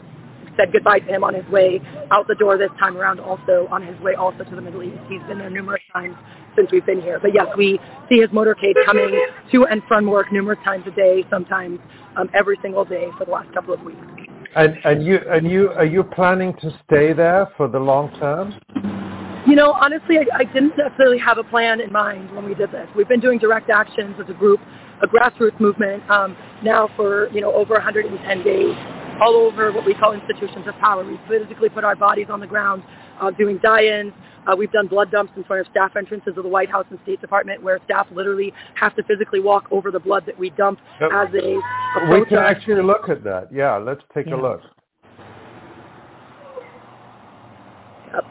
[0.56, 1.80] said goodbye to him on his way
[2.10, 4.98] out the door this time around also on his way also to the Middle East.
[5.08, 6.16] He's been there numerous times
[6.56, 7.18] since we've been here.
[7.20, 9.10] But yes, we see his motorcade coming
[9.52, 11.80] to and from work numerous times a day, sometimes
[12.16, 14.00] um, every single day for the last couple of weeks.
[14.54, 18.54] And, and you and you are you planning to stay there for the long term?
[19.46, 22.70] You know, honestly, I, I didn't necessarily have a plan in mind when we did
[22.70, 22.86] this.
[22.94, 24.60] We've been doing direct actions as a group,
[25.02, 28.76] a grassroots movement, um, now for you know over 110 days,
[29.22, 31.04] all over what we call institutions of power.
[31.04, 32.82] We physically put our bodies on the ground,
[33.20, 34.12] uh, doing die-ins,
[34.46, 36.98] uh, we've done blood dumps in front of staff entrances of the White House and
[37.04, 40.80] State Department where staff literally have to physically walk over the blood that we dump
[41.00, 41.10] yep.
[41.12, 41.58] as a,
[42.00, 43.48] a We can actually look at that.
[43.52, 44.34] Yeah, let's take yeah.
[44.34, 44.60] a look.
[48.12, 48.24] Yep.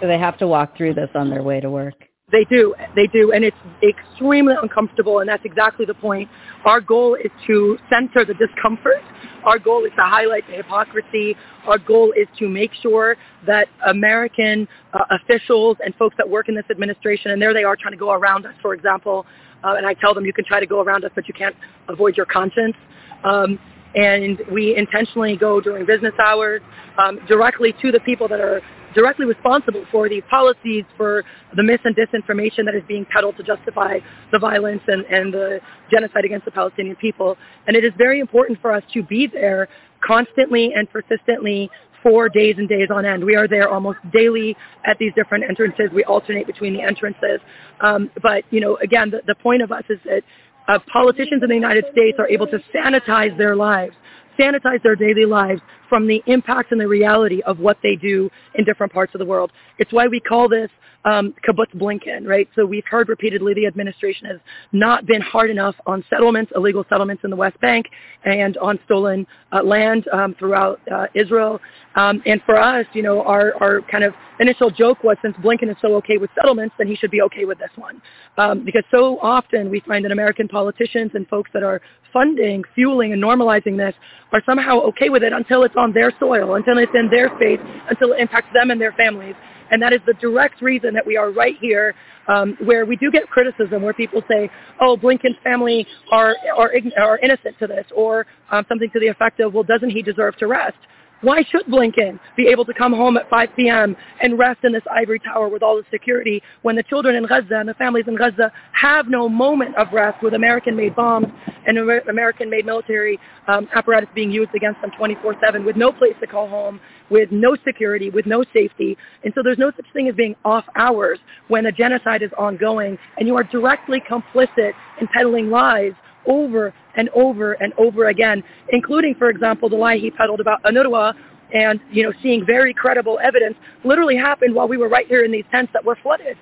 [0.00, 2.05] So they have to walk through this on their way to work.
[2.32, 2.74] They do.
[2.96, 3.30] They do.
[3.30, 3.56] And it's
[3.88, 6.28] extremely uncomfortable, and that's exactly the point.
[6.64, 9.00] Our goal is to center the discomfort.
[9.44, 11.36] Our goal is to highlight the hypocrisy.
[11.68, 13.14] Our goal is to make sure
[13.46, 17.76] that American uh, officials and folks that work in this administration, and there they are
[17.76, 19.24] trying to go around us, for example,
[19.62, 21.54] uh, and I tell them you can try to go around us, but you can't
[21.88, 22.74] avoid your conscience.
[23.22, 23.56] Um,
[23.94, 26.60] and we intentionally go during business hours
[26.98, 28.60] um, directly to the people that are
[28.96, 31.22] directly responsible for these policies, for
[31.54, 33.98] the mis and disinformation that is being peddled to justify
[34.32, 35.60] the violence and, and the
[35.90, 37.36] genocide against the Palestinian people.
[37.66, 39.68] And it is very important for us to be there
[40.04, 41.70] constantly and persistently
[42.02, 43.24] for days and days on end.
[43.24, 44.56] We are there almost daily
[44.86, 45.90] at these different entrances.
[45.92, 47.40] We alternate between the entrances.
[47.80, 50.22] Um, but, you know, again, the, the point of us is that
[50.68, 53.94] uh, politicians in the United States are able to sanitize their lives
[54.38, 58.64] sanitize their daily lives from the impact and the reality of what they do in
[58.64, 59.52] different parts of the world.
[59.78, 60.70] It's why we call this
[61.06, 62.48] um, kibbutz Blinken, right?
[62.56, 64.38] So we've heard repeatedly the administration has
[64.72, 67.86] not been hard enough on settlements, illegal settlements in the West Bank,
[68.24, 71.60] and on stolen uh, land um, throughout uh, Israel.
[71.94, 75.70] Um, and for us, you know, our, our kind of initial joke was since Blinken
[75.70, 78.02] is so okay with settlements, then he should be okay with this one.
[78.36, 81.80] Um, because so often we find that American politicians and folks that are
[82.12, 83.94] funding, fueling, and normalizing this
[84.32, 87.60] are somehow okay with it until it's on their soil, until it's in their space,
[87.88, 89.34] until it impacts them and their families.
[89.70, 91.94] And that is the direct reason that we are right here
[92.28, 94.50] um, where we do get criticism where people say,
[94.80, 99.40] oh, Blinken's family are, are, are innocent to this or um, something to the effect
[99.40, 100.76] of, well, doesn't he deserve to rest?
[101.22, 103.96] Why should Blinken be able to come home at 5 p.m.
[104.20, 107.56] and rest in this ivory tower with all the security when the children in Gaza
[107.58, 111.28] and the families in Gaza have no moment of rest with American-made bombs
[111.66, 113.18] and American-made military
[113.48, 116.78] um, apparatus being used against them 24-7 with no place to call home,
[117.10, 118.96] with no security, with no safety.
[119.24, 121.18] And so there's no such thing as being off hours
[121.48, 125.92] when a genocide is ongoing and you are directly complicit in peddling lies
[126.26, 131.14] over and over and over again, including, for example, the lie he peddled about UNRWA
[131.54, 135.30] and, you know, seeing very credible evidence literally happened while we were right here in
[135.30, 136.36] these tents that were flooded.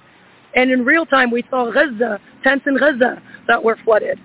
[0.55, 4.19] And in real time, we saw Gaza, tents in Gaza that were flooded.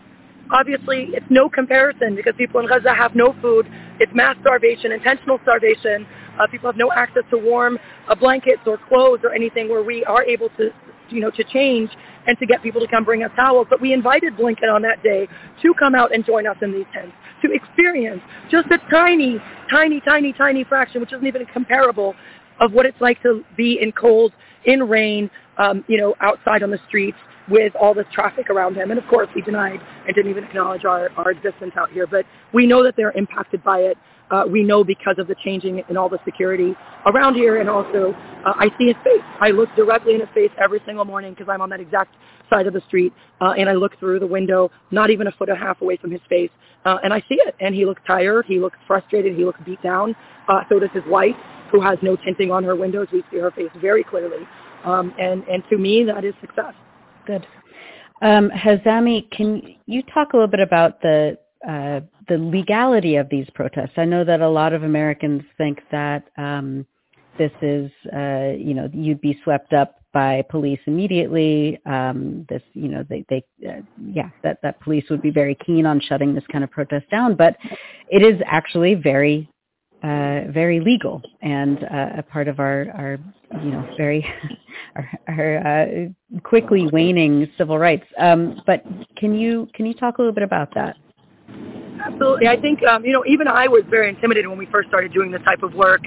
[0.51, 3.67] Obviously, it's no comparison because people in Gaza have no food.
[3.99, 6.07] It's mass starvation, intentional starvation.
[6.39, 7.77] Uh, people have no access to warm
[8.07, 10.71] uh, blankets or clothes or anything where we are able to,
[11.09, 11.89] you know, to change
[12.29, 13.65] and to get people to come bring us towels.
[13.71, 15.27] But we invited Blinken on that day
[15.63, 17.11] to come out and join us in these tents,
[17.41, 19.39] to experience just a tiny,
[19.69, 22.13] tiny, tiny, tiny fraction, which isn't even comparable,
[22.59, 24.31] of what it's like to be in cold,
[24.65, 27.17] in rain, um, you know, outside on the streets
[27.49, 28.91] with all this traffic around him.
[28.91, 32.05] And of course, he denied and didn't even acknowledge our, our existence out here.
[32.05, 33.97] But we know that they're impacted by it.
[34.31, 36.75] Uh, we know because of the changing in all the security
[37.05, 37.59] around here.
[37.59, 38.13] And also,
[38.45, 39.21] uh, I see his face.
[39.39, 42.15] I look directly in his face every single morning because I'm on that exact
[42.49, 43.13] side of the street.
[43.41, 45.97] Uh, and I look through the window, not even a foot and a half away
[45.97, 46.51] from his face.
[46.85, 47.55] Uh, and I see it.
[47.59, 48.45] And he looks tired.
[48.47, 49.35] He looks frustrated.
[49.35, 50.15] He looks beat down.
[50.47, 51.35] Uh, so does his wife,
[51.71, 53.07] who has no tinting on her windows.
[53.11, 54.47] We see her face very clearly.
[54.85, 56.73] Um, and, and to me, that is success.
[57.25, 57.45] Good.
[58.21, 61.37] Um, Hazami, can you talk a little bit about the
[61.67, 63.93] uh, the legality of these protests?
[63.97, 66.85] I know that a lot of Americans think that um,
[67.37, 71.79] this is, uh, you know, you'd be swept up by police immediately.
[71.85, 73.81] Um, this, you know, they, they uh,
[74.11, 77.35] yeah, that that police would be very keen on shutting this kind of protest down,
[77.35, 77.57] but
[78.09, 79.49] it is actually very
[80.03, 83.19] uh, very legal and uh, a part of our, our
[83.61, 84.25] you know, very
[84.95, 88.05] our, our uh, quickly waning civil rights.
[88.17, 88.83] Um, but
[89.17, 90.95] can you can you talk a little bit about that?
[92.01, 92.47] Absolutely.
[92.47, 95.31] I think, um, you know, even I was very intimidated when we first started doing
[95.31, 96.01] this type of work.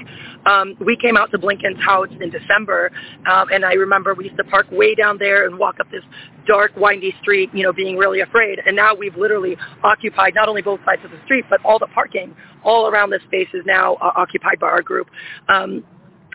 [0.45, 2.91] Um, we came out to Blinken's house in December,
[3.31, 6.03] um, and I remember we used to park way down there and walk up this
[6.47, 8.59] dark, windy street, you know, being really afraid.
[8.65, 11.87] And now we've literally occupied not only both sides of the street, but all the
[11.87, 15.09] parking all around this space is now uh, occupied by our group.
[15.47, 15.83] Um,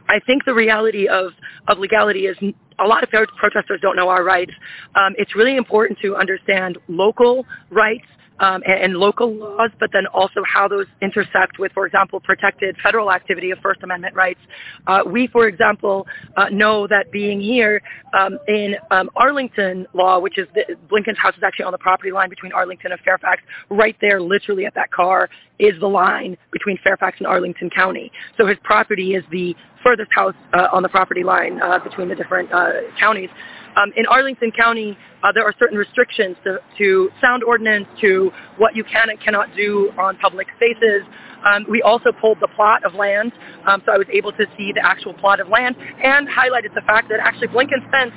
[0.09, 1.33] I think the reality of,
[1.67, 2.37] of legality is
[2.79, 4.53] a lot of protesters don't know our rights.
[4.95, 8.07] Um, it's really important to understand local rights
[8.41, 12.77] um, and, and, local laws, but then also how those intersect with, for example, protected
[12.83, 14.41] federal activity of First Amendment rights.
[14.87, 16.07] Uh, we, for example,
[16.37, 17.83] uh, know that being here
[18.19, 22.11] um, in um, Arlington law, which is the, Blinken's house is actually on the property
[22.11, 25.29] line between Arlington and Fairfax, right there, literally at that car,
[25.59, 28.13] is the line between Fairfax and Arlington County.
[28.37, 32.15] So his property is the furthest house uh, on the property line uh, between the
[32.15, 33.31] different uh, counties.
[33.77, 38.77] Um, in Arlington County, uh, there are certain restrictions to, to, sound ordinance, to what
[38.77, 41.03] you can and cannot do on public spaces.
[41.45, 43.33] Um, we also pulled the plot of land,
[43.67, 46.83] um, so I was able to see the actual plot of land and highlighted the
[46.87, 48.13] fact that actually Blinken's fence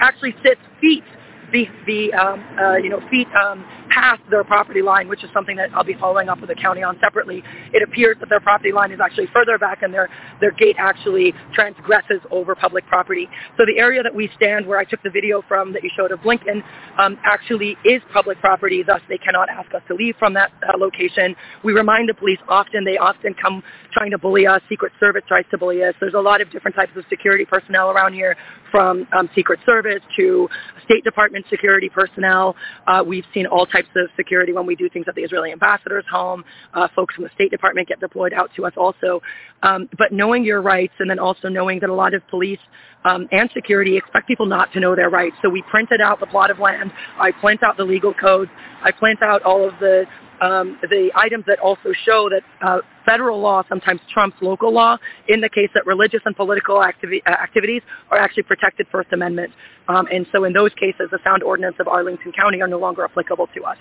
[0.00, 1.04] actually sits feet
[1.52, 5.56] the, the um, uh, you know, feet um, past their property line, which is something
[5.56, 7.42] that I'll be following up with the county on separately.
[7.72, 10.08] It appears that their property line is actually further back and their,
[10.40, 13.28] their gate actually transgresses over public property.
[13.56, 16.12] So the area that we stand where I took the video from that you showed
[16.12, 16.62] of Blinken
[16.98, 20.76] um, actually is public property, thus they cannot ask us to leave from that uh,
[20.78, 21.34] location.
[21.62, 25.44] We remind the police often, they often come trying to bully us, Secret Service tries
[25.50, 25.94] to bully us.
[26.00, 28.36] There's a lot of different types of security personnel around here
[28.70, 30.48] from um, Secret Service to
[30.84, 32.56] State Department security personnel.
[32.86, 36.04] Uh, we've seen all types of security when we do things at the Israeli ambassador's
[36.10, 36.44] home.
[36.74, 39.20] Uh, folks from the State Department get deployed out to us also.
[39.62, 42.58] Um, but knowing your rights and then also knowing that a lot of police
[43.04, 45.36] um, and security expect people not to know their rights.
[45.42, 46.92] So we printed out the plot of land.
[47.18, 48.50] I print out the legal codes.
[48.82, 50.04] I print out all of the
[50.40, 54.96] um, the items that also show that uh, federal law sometimes trumps local law
[55.28, 59.52] in the case that religious and political activi- uh, activities are actually protected First Amendment.
[59.88, 63.04] Um, and so in those cases, the sound ordinance of Arlington County are no longer
[63.04, 63.78] applicable to us.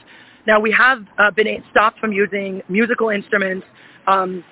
[0.48, 3.66] Now, we have uh, been stopped from using musical instruments
[4.08, 4.44] um,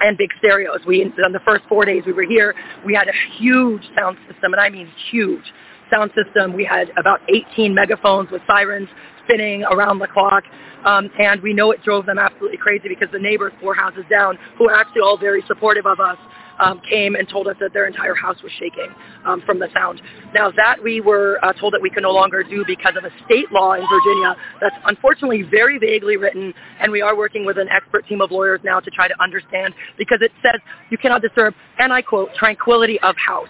[0.00, 0.80] and big stereos.
[0.86, 2.54] We, on the first four days we were here,
[2.84, 5.44] we had a huge sound system, and I mean huge
[5.90, 6.52] sound system.
[6.52, 8.88] We had about 18 megaphones with sirens
[9.26, 10.44] spinning around the clock.
[10.84, 14.38] Um, and we know it drove them absolutely crazy because the neighbors four houses down,
[14.56, 16.16] who are actually all very supportive of us,
[16.58, 18.88] um, came and told us that their entire house was shaking
[19.24, 20.00] um, from the sound.
[20.34, 23.10] Now that we were uh, told that we could no longer do because of a
[23.24, 27.68] state law in Virginia that's unfortunately very vaguely written, and we are working with an
[27.68, 31.54] expert team of lawyers now to try to understand because it says you cannot disturb,
[31.78, 33.48] and I quote, tranquility of house.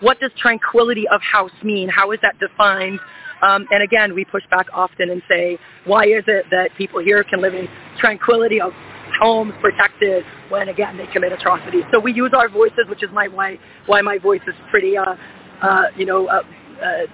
[0.00, 1.88] What does tranquility of house mean?
[1.88, 2.98] How is that defined?
[3.42, 7.24] Um, and again, we push back often and say, why is it that people here
[7.24, 7.68] can live in
[7.98, 8.72] tranquility of
[9.20, 11.84] homes protected when again they commit atrocities?
[11.92, 15.16] So we use our voices, which is my why why my voice is pretty, uh,
[15.62, 16.28] uh, you know.
[16.28, 16.42] Uh,
[16.82, 17.06] uh,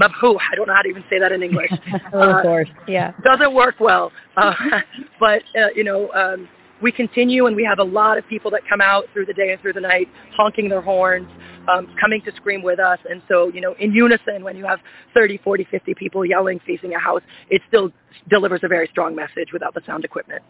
[0.00, 1.70] mabhu, I don't know how to even say that in English.
[2.12, 3.12] of course, yeah.
[3.22, 4.10] Doesn't work well.
[4.36, 4.54] Uh,
[5.20, 6.48] but, uh, you know, um,
[6.80, 9.52] we continue and we have a lot of people that come out through the day
[9.52, 11.28] and through the night honking their horns,
[11.68, 12.98] um, coming to scream with us.
[13.08, 14.80] And so, you know, in unison, when you have
[15.14, 17.90] 30, 40, 50 people yelling facing a house, it still
[18.30, 20.42] delivers a very strong message without the sound equipment.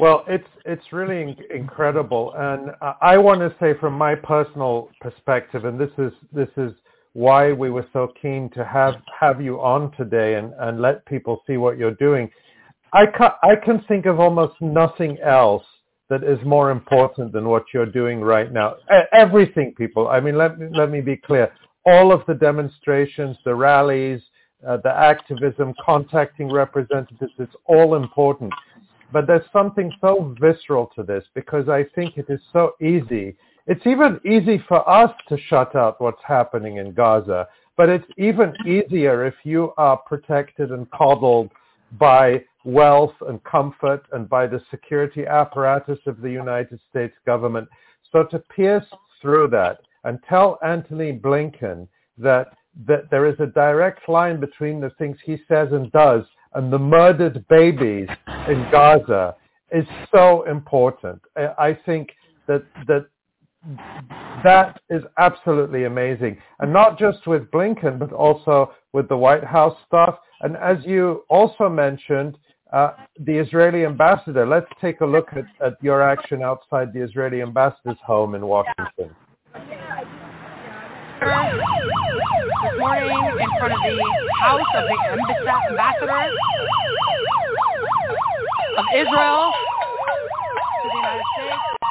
[0.00, 5.78] Well, it's it's really incredible, and I want to say from my personal perspective, and
[5.78, 6.72] this is this is
[7.12, 11.42] why we were so keen to have have you on today and and let people
[11.46, 12.28] see what you're doing.
[12.92, 15.64] I can, I can think of almost nothing else
[16.10, 18.76] that is more important than what you're doing right now.
[19.12, 20.08] Everything, people.
[20.08, 21.52] I mean, let me, let me be clear.
[21.86, 24.20] All of the demonstrations, the rallies,
[24.66, 28.52] uh, the activism, contacting representatives, it's all important.
[29.12, 33.36] But there's something so visceral to this because I think it is so easy.
[33.66, 38.52] It's even easy for us to shut out what's happening in Gaza, but it's even
[38.66, 41.50] easier if you are protected and coddled
[41.98, 47.68] by wealth and comfort and by the security apparatus of the United States government.
[48.10, 48.86] So to pierce
[49.20, 51.88] through that and tell Antony Blinken
[52.18, 52.48] that,
[52.86, 56.24] that there is a direct line between the things he says and does
[56.54, 58.08] and the murdered babies
[58.48, 59.34] in Gaza
[59.72, 61.20] is so important.
[61.36, 62.10] I think
[62.46, 63.06] that, that
[64.44, 66.36] that is absolutely amazing.
[66.60, 70.16] And not just with Blinken, but also with the White House staff.
[70.42, 72.36] And as you also mentioned,
[72.74, 72.90] uh,
[73.20, 74.44] the Israeli ambassador.
[74.44, 79.14] Let's take a look at, at your action outside the Israeli ambassador's home in Washington.
[79.54, 79.60] This
[82.78, 83.10] morning
[83.40, 84.02] in front of the
[84.40, 84.98] house of the
[85.70, 86.10] ambassador
[88.76, 89.52] of Israel
[90.82, 91.83] to the United States.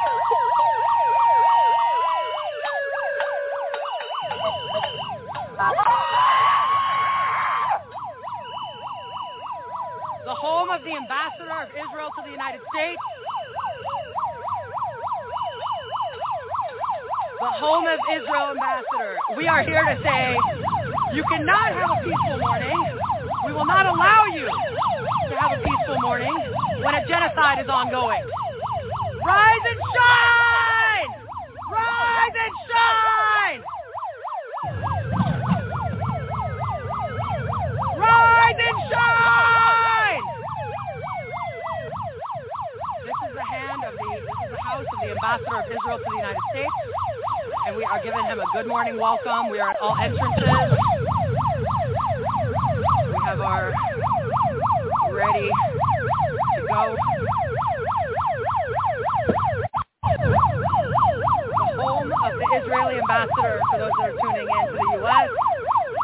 [10.74, 12.98] Of the ambassador of Israel to the United States,
[17.40, 19.18] the home of Israel ambassador.
[19.38, 20.36] We are here to say
[21.14, 22.98] you cannot have a peaceful morning.
[23.46, 24.50] We will not allow you
[25.30, 26.34] to have a peaceful morning
[26.82, 28.24] when a genocide is ongoing.
[29.24, 31.10] Rise and shine!
[31.70, 33.62] Rise and shine!
[38.00, 39.04] Rise and shine!
[44.74, 46.70] house of the ambassador of Israel to the United States.
[47.68, 49.50] And we are giving him a good morning welcome.
[49.50, 50.44] We are at all entrances.
[53.08, 53.74] We have our
[55.12, 56.96] ready to go.
[60.04, 65.30] The home of the Israeli ambassador, for those that are tuning in to the U.S.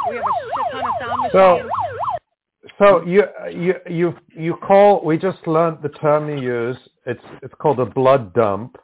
[0.10, 1.32] We have a shit ton of sound machines.
[1.34, 1.70] So-
[2.78, 5.04] so you you you you call.
[5.04, 6.78] We just learned the term you use.
[7.06, 8.78] It's it's called a blood dump.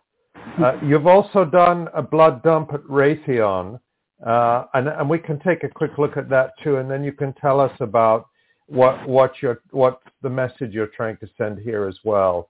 [0.57, 3.79] Uh, you've also done a blood dump at Raytheon,
[4.25, 7.11] uh, and and we can take a quick look at that too, and then you
[7.11, 8.27] can tell us about
[8.67, 12.49] what what your what the message you're trying to send here as well.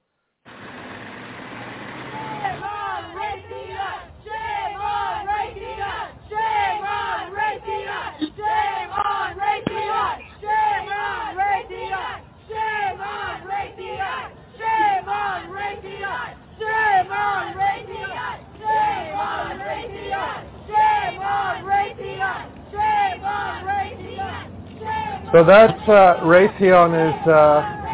[25.34, 27.86] So that uh, Raytheon is uh,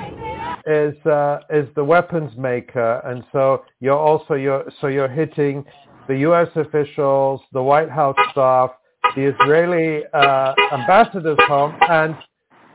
[0.67, 5.65] is uh, is the weapons maker, and so you're also you're so you're hitting
[6.07, 6.49] the U.S.
[6.55, 8.71] officials, the White House staff,
[9.15, 12.15] the Israeli uh, ambassador's home, and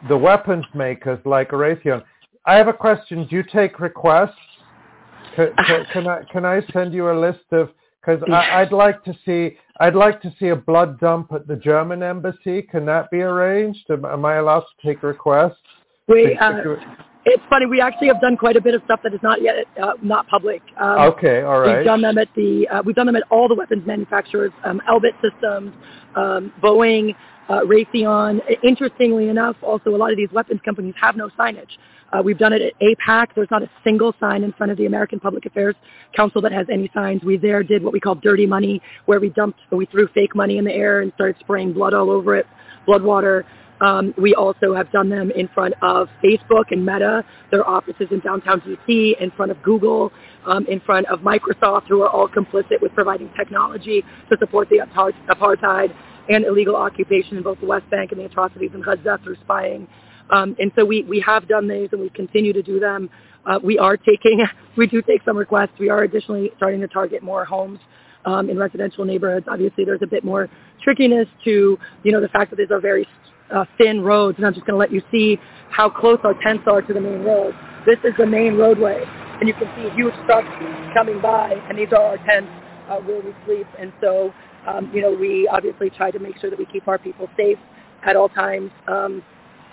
[0.08, 2.02] the weapons makers like Raytheon.
[2.46, 3.26] I have a question.
[3.28, 4.34] Do you take requests?
[5.36, 7.70] Can, can, can I can I send you a list of
[8.06, 12.02] because I'd like to see I'd like to see a blood dump at the German
[12.02, 12.62] embassy.
[12.62, 13.84] Can that be arranged?
[13.90, 15.58] Am, am I allowed to take requests?
[16.08, 16.52] We, uh,
[17.24, 17.66] it's funny.
[17.66, 20.28] We actually have done quite a bit of stuff that is not yet uh, not
[20.28, 20.62] public.
[20.80, 21.78] Um, okay, all right.
[21.78, 24.80] We've done them at the uh, we've done them at all the weapons manufacturers, um,
[24.88, 25.74] Elbit Systems,
[26.14, 27.14] um, Boeing,
[27.48, 28.40] uh, Raytheon.
[28.62, 31.78] Interestingly enough, also a lot of these weapons companies have no signage.
[32.12, 33.28] Uh, we've done it at AIPAC.
[33.34, 35.74] There's not a single sign in front of the American Public Affairs
[36.14, 37.22] Council that has any signs.
[37.24, 40.58] We there did what we call dirty money, where we dumped, we threw fake money
[40.58, 42.46] in the air and started spraying blood all over it,
[42.86, 43.44] blood water.
[43.80, 48.20] Um, we also have done them in front of Facebook and Meta, their offices in
[48.20, 50.12] downtown DC, in front of Google,
[50.46, 54.78] um, in front of Microsoft, who are all complicit with providing technology to support the
[55.28, 55.94] apartheid
[56.28, 59.86] and illegal occupation in both the West Bank and the atrocities in Gaza through spying
[60.30, 63.10] um, and so we, we have done these and we continue to do them.
[63.44, 64.44] Uh, we are taking,
[64.76, 65.72] we do take some requests.
[65.78, 67.78] We are additionally starting to target more homes
[68.24, 69.46] um, in residential neighborhoods.
[69.48, 70.48] Obviously, there's a bit more
[70.82, 73.06] trickiness to, you know, the fact that these are very
[73.54, 74.36] uh, thin roads.
[74.38, 75.38] And I'm just going to let you see
[75.70, 77.54] how close our tents are to the main road.
[77.86, 79.04] This is the main roadway.
[79.38, 80.48] And you can see huge trucks
[80.94, 81.54] coming by.
[81.68, 82.50] And these are our tents
[82.88, 83.66] uh, where we sleep.
[83.78, 84.32] And so,
[84.66, 87.58] um, you know, we obviously try to make sure that we keep our people safe
[88.04, 88.70] at all times.
[88.88, 89.22] Um,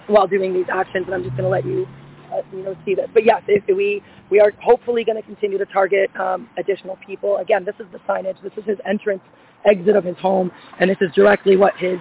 [0.07, 1.87] while doing these actions, and I'm just going to let you,
[2.31, 3.13] uh, you know, see that.
[3.13, 7.37] But yes, if we we are hopefully going to continue to target um, additional people.
[7.37, 8.41] Again, this is the signage.
[8.41, 9.21] This is his entrance,
[9.65, 11.99] exit of his home, and this is directly what his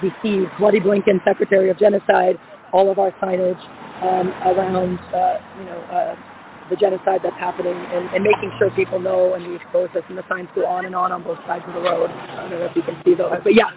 [0.00, 0.46] he sees.
[0.58, 2.38] Bloody Blinken, Secretary of Genocide.
[2.72, 3.60] All of our signage
[4.02, 5.78] um, around, uh, you know.
[5.92, 6.16] Uh,
[6.70, 10.24] the genocide that's happening and, and, making sure people know and expose this and the
[10.28, 12.10] signs go on and on on both sides of the road.
[12.10, 13.32] I don't know if you can see those.
[13.42, 13.70] But yeah,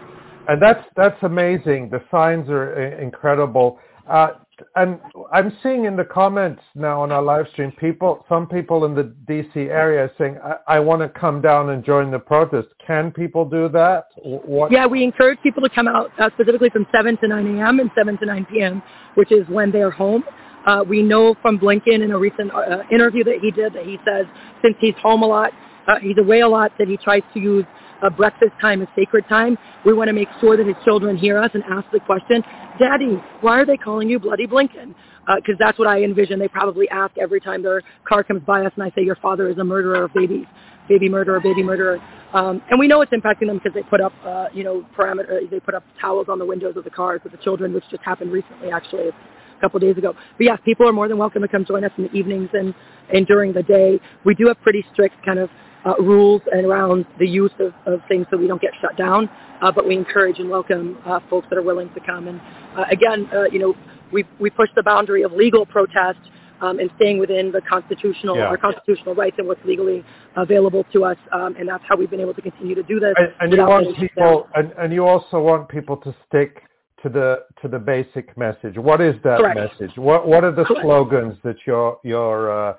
[0.48, 1.90] and that's that's amazing.
[1.90, 3.80] The signs are incredible.
[4.08, 4.30] Uh,
[4.76, 5.00] and
[5.32, 9.14] I'm seeing in the comments now on our live stream, people, some people in the
[9.28, 12.68] DC area saying, I, I want to come down and join the protest.
[12.86, 14.06] Can people do that?
[14.24, 14.72] What?
[14.72, 17.80] Yeah, we encourage people to come out uh, specifically from 7 to 9 a.m.
[17.80, 18.82] and 7 to 9 p.m.,
[19.16, 20.24] which is when they're home.
[20.68, 23.98] Uh, we know from Blinken in a recent uh, interview that he did that he
[24.06, 24.26] says
[24.62, 25.52] since he's home a lot,
[25.88, 27.66] uh, he's away a lot, that he tries to use
[28.04, 29.58] uh, breakfast time is sacred time.
[29.86, 32.44] We want to make sure that his children hear us and ask the question,
[32.78, 34.94] Daddy, why are they calling you Bloody Blinken?
[35.26, 36.38] Because uh, that's what I envision.
[36.38, 39.50] They probably ask every time their car comes by us and I say, your father
[39.50, 40.46] is a murderer of babies,
[40.90, 42.00] baby murderer, baby murderer.
[42.34, 45.50] Um, and we know it's impacting them because they put up, uh, you know, parameter,
[45.50, 48.04] they put up towels on the windows of the cars with the children, which just
[48.04, 49.12] happened recently, actually.
[49.58, 50.14] A couple days ago.
[50.38, 52.74] But yes, people are more than welcome to come join us in the evenings and,
[53.14, 54.00] and during the day.
[54.26, 55.50] We do have pretty strict kind of
[55.86, 59.30] uh, rules around the use of, of things so we don't get shut down.
[59.62, 62.28] Uh, but we encourage and welcome uh, folks that are willing to come.
[62.28, 62.40] And
[62.76, 63.76] uh, again, uh, you know,
[64.12, 66.20] we we push the boundary of legal protest
[66.62, 68.46] um, and staying within the constitutional yeah.
[68.46, 70.04] our constitutional rights and what's legally
[70.36, 71.18] available to us.
[71.32, 73.14] Um, and that's how we've been able to continue to do this.
[73.18, 76.62] And, and you want people, and, and you also want people to stick
[77.04, 78.78] to the to the basic message.
[78.78, 79.80] What is that Correct.
[79.80, 79.98] message?
[79.98, 80.84] What what are the Correct.
[80.84, 82.76] slogans that you're you're uh,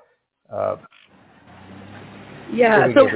[0.53, 0.77] uh,
[2.51, 3.07] yeah, so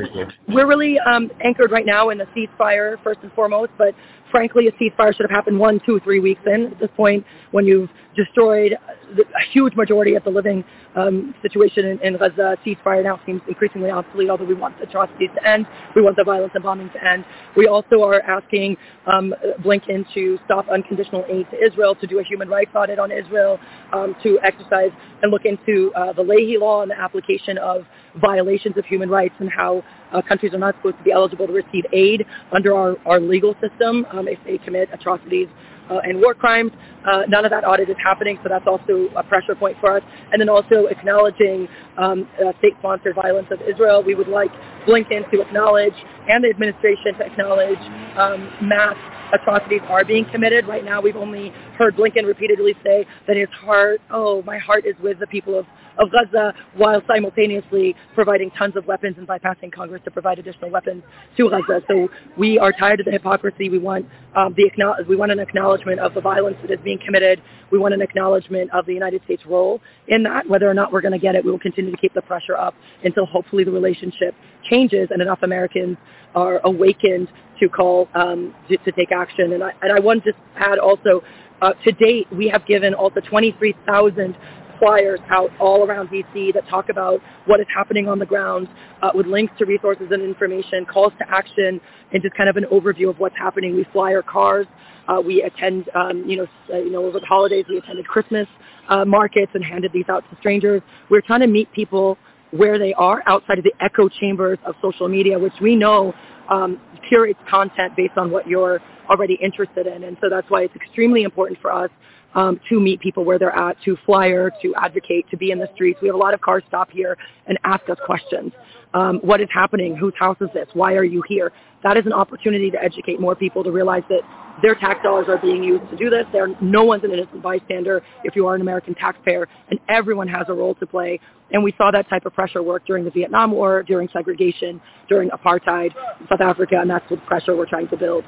[0.48, 3.96] we're really um, anchored right now in the ceasefire first and foremost, but
[4.34, 6.72] frankly, a ceasefire should have happened one, two, three weeks in.
[6.74, 10.64] At this point, when you've destroyed a huge majority of the living
[10.96, 15.30] um, situation in, in Gaza, ceasefire now seems increasingly obsolete, although we want the atrocities
[15.36, 15.68] to end.
[15.96, 17.26] We want the violence and bombing to end.
[17.56, 22.24] We also are asking um, Blinken to stop unconditional aid to Israel, to do a
[22.24, 23.60] human rights audit on Israel,
[23.94, 24.90] um, to exercise
[25.22, 27.86] and look into uh, the Leahy law and the application of
[28.20, 31.54] violations of human rights and how uh, countries are not supposed to be eligible to
[31.54, 35.48] receive aid under our, our legal system um, if they commit atrocities
[35.90, 36.72] uh, and war crimes.
[37.06, 40.04] Uh, none of that audit is happening, so that's also a pressure point for us.
[40.32, 41.68] And then also acknowledging
[41.98, 44.02] um, uh, state-sponsored violence of Israel.
[44.02, 44.52] We would like
[44.88, 45.94] Blinken to acknowledge
[46.30, 47.80] and the administration to acknowledge
[48.18, 48.96] um, mass
[49.34, 50.68] atrocities are being committed.
[50.68, 54.96] Right now, we've only heard Blinken repeatedly say that his heart, oh, my heart is
[55.02, 55.66] with the people of,
[55.98, 61.04] of Gaza, while simultaneously providing tons of weapons and bypassing Congress to provide additional weapons
[61.38, 61.82] to Gaza.
[61.88, 63.70] So we are tired of the hypocrisy.
[63.70, 64.06] We want
[64.36, 64.72] um, the
[65.08, 67.42] we want an acknowledgement of the violence that is being committed.
[67.72, 70.48] We want an acknowledgement of the United States' role in that.
[70.48, 72.58] Whether or not we're going to get it, we will continue to keep the pressure
[72.58, 74.36] up until hopefully the relationship
[74.70, 75.98] changes and enough Americans
[76.36, 77.28] are awakened
[77.60, 79.54] to call um, to, to, take action.
[79.54, 81.24] And I, and I want to add also,
[81.62, 84.36] uh, to date, we have given also 23,000
[84.84, 88.68] flyers out all around DC that talk about what is happening on the ground
[89.02, 91.80] uh, with links to resources and information, calls to action,
[92.12, 93.76] and just kind of an overview of what's happening.
[93.76, 94.68] We fly our cars.
[95.08, 98.48] Uh, we attend, um, you know, uh, you know, over the holidays we attended Christmas
[98.90, 100.82] uh, markets and handed these out to strangers.
[101.10, 102.18] We're trying to meet people
[102.52, 106.14] where they are outside of the echo chambers of social media, which we know
[106.50, 110.04] um, curates content based on what you're already interested in.
[110.04, 111.90] And so that's why it's extremely important for us
[112.36, 115.70] um, to meet people where they're at, to flyer, to advocate, to be in the
[115.74, 116.00] streets.
[116.02, 118.52] We have a lot of cars stop here and ask us questions.
[118.94, 119.96] Um, what is happening?
[119.96, 120.68] Whose house is this?
[120.74, 121.52] Why are you here?
[121.84, 124.22] That is an opportunity to educate more people to realize that
[124.62, 126.26] their tax dollars are being used to do this.
[126.32, 130.46] There, no one's an innocent bystander if you are an American taxpayer, and everyone has
[130.48, 131.20] a role to play.
[131.52, 134.80] And we saw that type of pressure work during the Vietnam War, during segregation,
[135.10, 138.24] during apartheid in South Africa, and that's the pressure we're trying to build.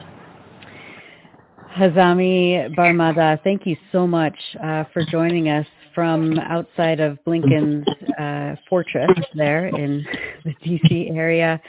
[1.76, 7.85] Hazami Barmada, thank you so much uh, for joining us from outside of Blinken's
[8.18, 10.06] uh, fortress there in
[10.45, 11.60] the DC area.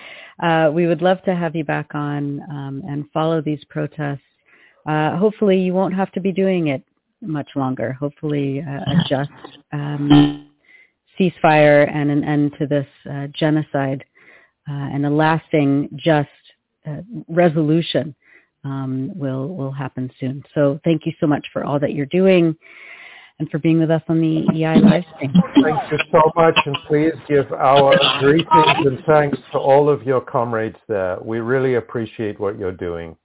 [0.41, 4.21] Uh, we would love to have you back on um, and follow these protests.
[4.89, 6.85] Uh, hopefully, you won't have to be doing it
[7.21, 7.93] much longer.
[7.93, 9.31] Hopefully, uh, a just
[9.73, 10.51] um,
[11.19, 14.05] ceasefire and an end to this uh, genocide
[14.69, 16.29] and a lasting, just
[17.29, 18.15] resolution
[18.67, 20.43] um, will will happen soon.
[20.55, 22.57] So thank you so much for all that you're doing
[23.39, 25.33] and for being with us on the EI live stream.
[25.63, 30.21] Thank you so much, and please give our greetings and thanks to all of your
[30.21, 31.19] comrades there.
[31.23, 33.17] We really appreciate what you're doing.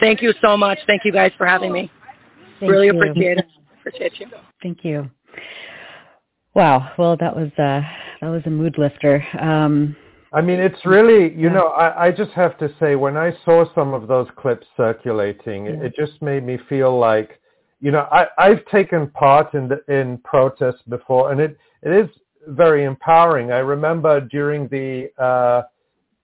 [0.00, 0.78] Thank you so much.
[0.86, 1.90] Thank you guys for having me.
[2.60, 2.96] Thank really you.
[2.96, 3.46] appreciate it.
[3.80, 4.26] Appreciate you.
[4.62, 5.10] Thank you.
[6.54, 6.92] Wow.
[6.98, 7.82] Well, that was uh,
[8.20, 9.24] that was a mood lifter.
[9.40, 9.96] Um,
[10.34, 13.72] I mean, it's really, you know, I, I just have to say, when I saw
[13.72, 17.40] some of those clips circulating, it, it just made me feel like,
[17.80, 22.10] you know, I, I've taken part in the, in protests before, and it, it is
[22.48, 23.52] very empowering.
[23.52, 25.62] I remember during the uh,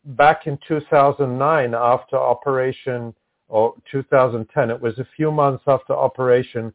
[0.05, 3.15] back in 2009, after Operation
[3.49, 6.74] or 2010, it was a few months after Operation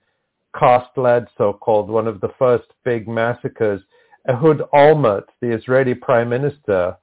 [0.57, 3.82] Cast Lead, so-called, one of the first big massacres.
[4.30, 6.95] Ehud Olmert, the Israeli prime minister,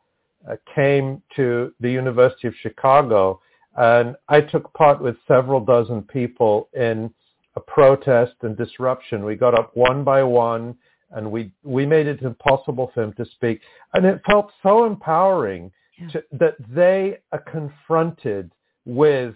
[0.74, 3.40] came to the University of Chicago,
[3.76, 7.12] and I took part with several dozen people in
[7.56, 9.24] a protest and disruption.
[9.24, 10.74] We got up one by one,
[11.10, 13.60] and we we made it impossible for him to speak,
[13.94, 16.08] and it felt so empowering Yeah.
[16.12, 18.52] to, that they are confronted
[18.86, 19.34] with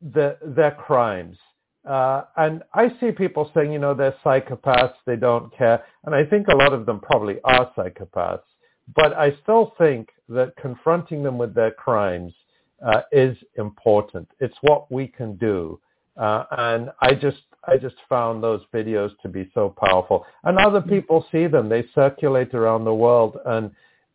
[0.00, 1.36] the, their crimes.
[1.86, 5.84] Uh, and I see people saying, you know, they're psychopaths, they don't care.
[6.04, 8.40] And I think a lot of them probably are psychopaths.
[8.94, 12.32] But I still think that confronting them with their crimes
[12.84, 14.28] uh, is important.
[14.40, 15.80] It's what we can do.
[16.16, 20.24] Uh, and I just, I just found those videos to be so powerful.
[20.44, 21.68] And other people see them.
[21.68, 23.38] They circulate around the world.
[23.44, 23.70] And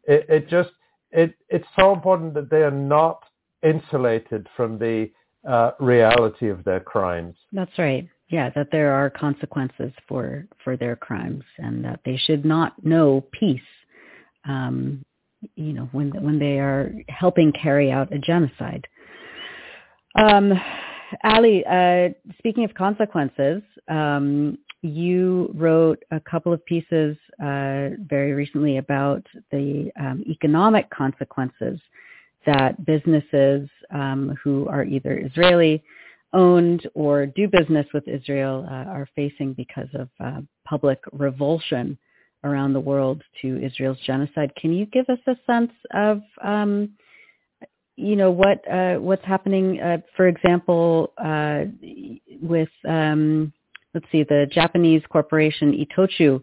[0.05, 0.71] it, it just,
[1.11, 3.23] it, it's so important that they are not
[3.63, 5.09] insulated from the
[5.47, 7.35] uh, reality of their crimes.
[7.51, 8.07] That's right.
[8.29, 13.25] Yeah, that there are consequences for for their crimes, and that they should not know
[13.31, 13.59] peace.
[14.47, 15.03] Um,
[15.55, 18.87] you know, when when they are helping carry out a genocide.
[20.15, 20.53] Um,
[21.23, 28.77] Ali, uh, speaking of consequences, um, you wrote a couple of pieces uh, very recently
[28.77, 31.79] about the um, economic consequences
[32.45, 35.83] that businesses um, who are either Israeli
[36.33, 41.97] owned or do business with Israel uh, are facing because of uh, public revulsion
[42.43, 44.51] around the world to Israel's genocide.
[44.55, 46.91] Can you give us a sense of, um,
[47.95, 51.65] you know, what uh, what's happening, uh, for example, uh,
[52.41, 53.53] with um,
[53.93, 56.41] let's see, the Japanese corporation Itochu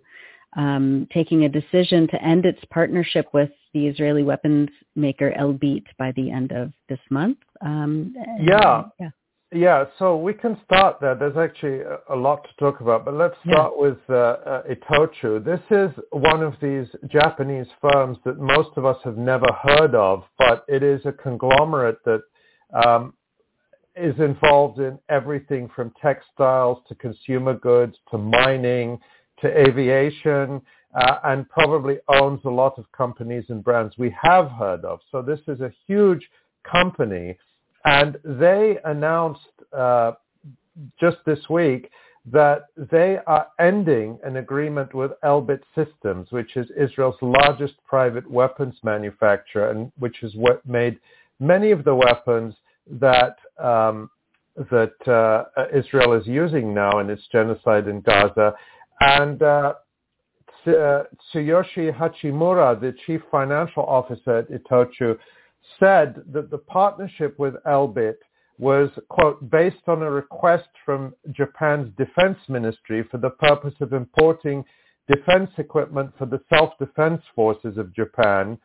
[0.56, 6.12] um, taking a decision to end its partnership with the Israeli weapons maker Elbit by
[6.12, 7.38] the end of this month.
[7.60, 8.84] Um, Yeah.
[8.98, 9.10] yeah.
[9.50, 11.14] Yeah, so we can start there.
[11.14, 11.80] There's actually
[12.10, 13.52] a, lot to talk about, but let's Yeah.
[13.54, 15.42] start with uh, uh, Itochu.
[15.42, 20.24] This is one of these Japanese firms that most of us have never heard of,
[20.38, 22.22] but it is a conglomerate that
[22.74, 23.14] um,
[23.96, 29.00] is involved in everything from textiles to consumer goods to mining
[29.40, 30.60] to aviation
[30.94, 35.00] uh, and probably owns a lot of companies and brands we have heard of.
[35.10, 36.28] So this is a huge
[36.64, 37.38] company.
[37.84, 39.40] And they announced
[39.76, 40.12] uh,
[41.00, 41.90] just this week
[42.26, 48.74] that they are ending an agreement with Elbit Systems, which is Israel's largest private weapons
[48.82, 50.34] manufacturer and which has
[50.66, 50.98] made
[51.40, 52.55] many of the weapons
[52.90, 54.10] that um,
[54.70, 58.55] that uh, Israel is using now in its genocide in Gaza.
[59.00, 59.74] And uh,
[60.66, 65.16] Tsuyoshi Hachimura, the chief financial officer at Itochu,
[65.78, 68.16] said that the partnership with Elbit
[68.58, 74.64] was, quote, based on a request from Japan's defense ministry for the purpose of importing
[75.06, 78.58] defense equipment for the self-defense forces of Japan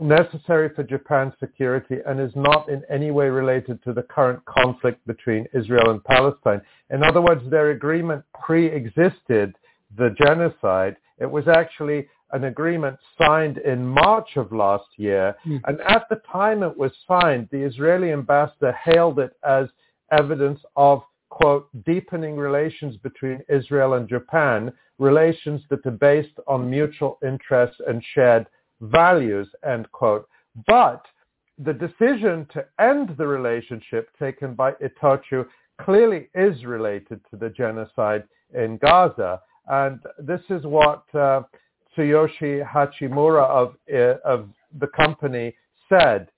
[0.00, 5.04] necessary for Japan's security and is not in any way related to the current conflict
[5.06, 6.60] between Israel and Palestine.
[6.90, 9.54] In other words, their agreement pre-existed
[9.96, 10.96] the genocide.
[11.18, 15.34] It was actually an agreement signed in March of last year.
[15.46, 15.60] Mm.
[15.64, 19.68] And at the time it was signed, the Israeli ambassador hailed it as
[20.12, 27.18] evidence of, quote, deepening relations between Israel and Japan, relations that are based on mutual
[27.22, 28.46] interests and shared
[28.80, 30.28] values, end quote.
[30.66, 31.04] But
[31.58, 35.46] the decision to end the relationship taken by Itochu
[35.80, 38.24] clearly is related to the genocide
[38.54, 39.40] in Gaza.
[39.68, 41.42] And this is what uh,
[41.98, 44.48] Tsuyoshi Hachimura of, uh, of
[44.78, 45.54] the company
[45.88, 46.28] said.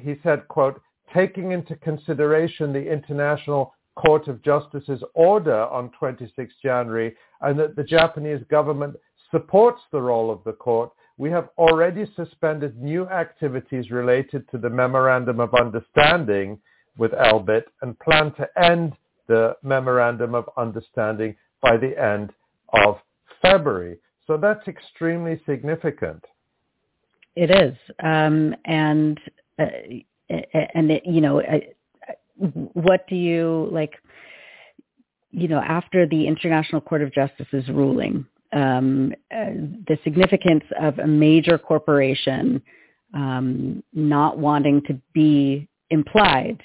[0.00, 0.80] He said, quote,
[1.14, 7.84] taking into consideration the International Court of Justice's order on 26 January and that the
[7.84, 8.96] Japanese government
[9.30, 14.70] supports the role of the court, we have already suspended new activities related to the
[14.70, 16.58] Memorandum of Understanding
[16.96, 18.94] with Elbit and plan to end
[19.28, 22.32] the Memorandum of Understanding by the end
[22.72, 22.96] of
[23.42, 23.98] February.
[24.32, 26.24] So that's extremely significant.
[27.36, 29.20] It is, um, and
[29.58, 29.66] uh,
[30.74, 31.58] and it, you know, uh,
[32.72, 33.92] what do you like?
[35.32, 39.50] You know, after the International Court of Justice's ruling, um, uh,
[39.86, 42.62] the significance of a major corporation
[43.12, 46.62] um, not wanting to be implied,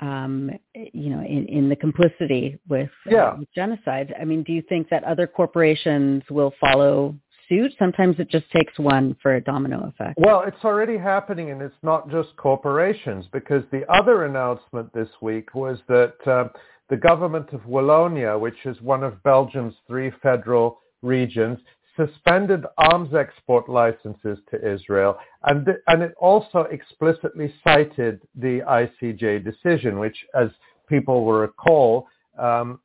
[0.00, 3.28] um, you know, in, in the complicity with, yeah.
[3.28, 4.14] uh, with genocide.
[4.20, 7.14] I mean, do you think that other corporations will follow
[7.48, 7.72] suit?
[7.78, 10.18] Sometimes it just takes one for a domino effect.
[10.18, 15.54] Well, it's already happening, and it's not just corporations, because the other announcement this week
[15.54, 16.48] was that uh,
[16.90, 21.58] the government of Wallonia, which is one of Belgium's three federal regions
[21.96, 29.44] suspended arms export licenses to Israel, and, th- and it also explicitly cited the ICJ
[29.44, 30.48] decision, which, as
[30.88, 32.08] people will recall,
[32.38, 32.80] um,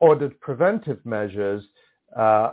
[0.00, 1.64] ordered preventive measures
[2.16, 2.52] uh,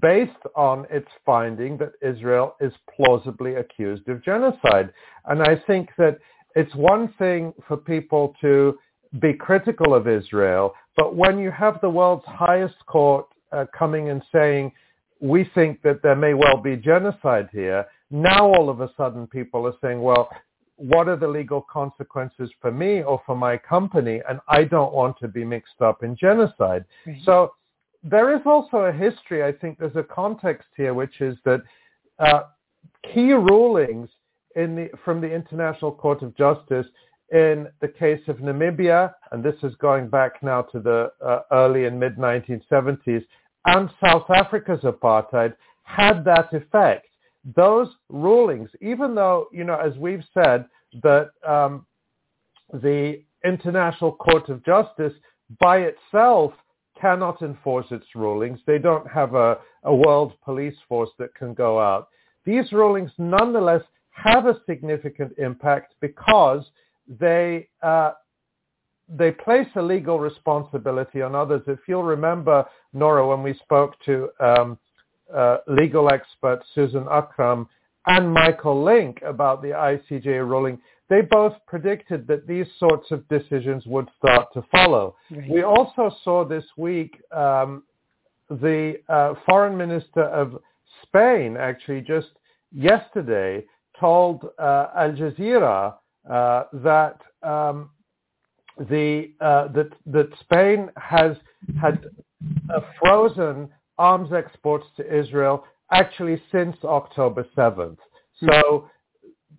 [0.00, 4.92] based on its finding that Israel is plausibly accused of genocide.
[5.26, 6.18] And I think that
[6.56, 8.78] it's one thing for people to
[9.20, 14.22] be critical of Israel, but when you have the world's highest court uh, coming and
[14.32, 14.72] saying,
[15.24, 17.86] we think that there may well be genocide here.
[18.10, 20.28] Now all of a sudden people are saying, well,
[20.76, 24.20] what are the legal consequences for me or for my company?
[24.28, 26.84] And I don't want to be mixed up in genocide.
[27.06, 27.16] Right.
[27.24, 27.54] So
[28.02, 29.42] there is also a history.
[29.42, 31.62] I think there's a context here, which is that
[32.18, 32.42] uh,
[33.14, 34.10] key rulings
[34.56, 36.86] in the, from the International Court of Justice
[37.32, 41.86] in the case of Namibia, and this is going back now to the uh, early
[41.86, 43.24] and mid 1970s,
[43.66, 47.06] and South Africa's apartheid had that effect.
[47.56, 50.66] Those rulings, even though, you know, as we've said,
[51.02, 51.86] that um,
[52.72, 55.12] the International Court of Justice
[55.60, 56.52] by itself
[57.00, 58.60] cannot enforce its rulings.
[58.66, 62.08] They don't have a, a world police force that can go out.
[62.46, 66.64] These rulings nonetheless have a significant impact because
[67.08, 68.12] they uh,
[69.08, 71.62] they place a legal responsibility on others.
[71.66, 74.78] If you'll remember, Nora, when we spoke to um,
[75.34, 77.68] uh, legal expert Susan Akram
[78.06, 80.78] and Michael Lynk about the ICJ ruling,
[81.08, 85.16] they both predicted that these sorts of decisions would start to follow.
[85.30, 85.50] Right.
[85.50, 87.82] We also saw this week um,
[88.48, 90.60] the uh, foreign minister of
[91.02, 92.28] Spain actually just
[92.72, 93.64] yesterday
[93.98, 95.94] told uh, Al Jazeera
[96.30, 97.90] uh, that um,
[98.78, 101.36] the uh, that that Spain has
[101.80, 102.06] had
[102.74, 103.68] uh, frozen
[103.98, 107.98] arms exports to Israel actually since October 7th.
[108.48, 108.90] So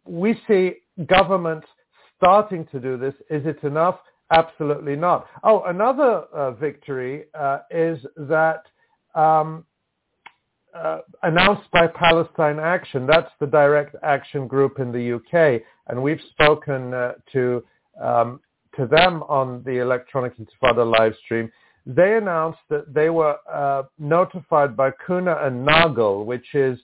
[0.05, 0.73] we see
[1.07, 1.67] governments
[2.17, 3.13] starting to do this.
[3.29, 3.99] Is it enough?
[4.31, 5.27] Absolutely not.
[5.43, 8.63] Oh, another uh, victory uh, is that
[9.13, 9.65] um,
[10.75, 13.07] uh, announced by Palestine Action.
[13.07, 17.63] That's the direct action group in the UK, and we've spoken uh, to
[18.01, 18.41] um,
[18.77, 21.51] to them on the Electronic Intifada live stream,
[21.85, 26.79] they announced that they were uh, notified by Kuehne and Nagel, which is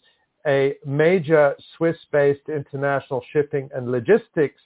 [0.45, 4.61] a major Swiss-based international shipping and logistics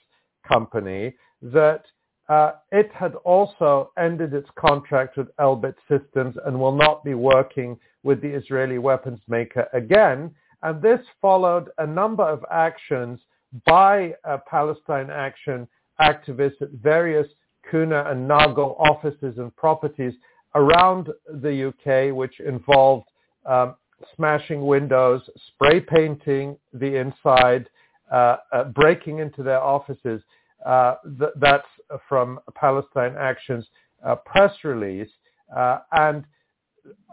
[0.46, 1.84] company, that
[2.28, 7.78] uh, it had also ended its contract with Elbit Systems and will not be working
[8.02, 10.34] with the Israeli weapons maker again.
[10.62, 13.20] And this followed a number of actions
[13.64, 15.68] by uh, Palestine Action
[16.00, 17.26] activists at various
[17.70, 20.14] Kuehne and Nagel offices and properties
[20.54, 21.08] around
[21.42, 23.08] the UK, which involved
[23.44, 23.74] um,
[24.14, 27.68] smashing windows, spray painting the inside,
[28.12, 30.22] uh, uh, breaking into their offices.
[30.64, 31.66] Uh, th- that's
[32.08, 33.66] from Palestine Action's
[34.04, 35.10] uh, press release.
[35.54, 36.24] Uh, and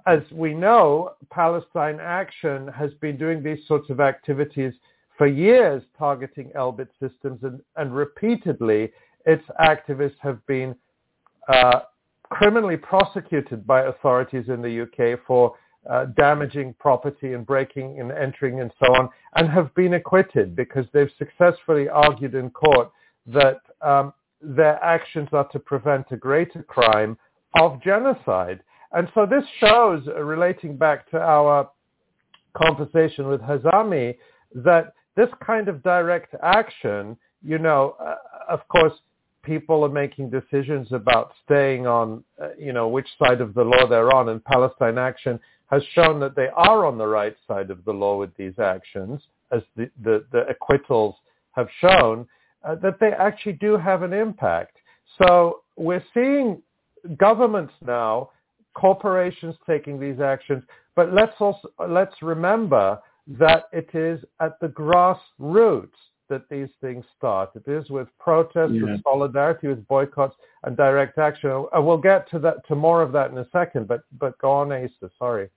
[0.06, 4.74] as we know, Palestine Action has been doing these sorts of activities
[5.18, 8.92] for years, targeting Elbit systems, and, and repeatedly
[9.26, 10.76] its activists have been
[11.48, 11.82] uh,
[12.30, 15.56] criminally prosecuted by authorities in the UK for
[15.90, 20.86] uh, damaging property and breaking and entering and so on, and have been acquitted because
[20.94, 22.90] they've successfully argued in court
[23.28, 27.18] that um, their actions are to prevent a greater crime
[27.60, 28.62] of genocide.
[28.94, 31.70] And so this shows, uh, relating back to our
[32.56, 34.16] conversation with Hazami,
[34.56, 38.16] that this kind of direct action, you know, uh,
[38.50, 38.94] of course,
[39.44, 43.86] people are making decisions about staying on, uh, you know, which side of the law
[43.88, 47.84] they're on, and Palestine Action has shown that they are on the right side of
[47.86, 49.22] the law with these actions,
[49.52, 51.16] as the, the, the acquittals
[51.52, 52.28] have shown,
[52.64, 54.78] uh, that they actually do have an impact.
[55.22, 56.62] So we're seeing
[57.18, 58.30] governments now,
[58.74, 60.64] corporations taking these actions,
[60.96, 65.92] but let's also let's remember that it is at the grassroots
[66.30, 67.52] that these things start.
[67.56, 68.94] It is with protests, yeah.
[68.94, 71.66] with solidarity, with boycotts, and direct action.
[71.74, 73.88] And we'll get to that to more of that in a second.
[73.88, 75.12] But but go on, Asa.
[75.20, 75.50] Sorry.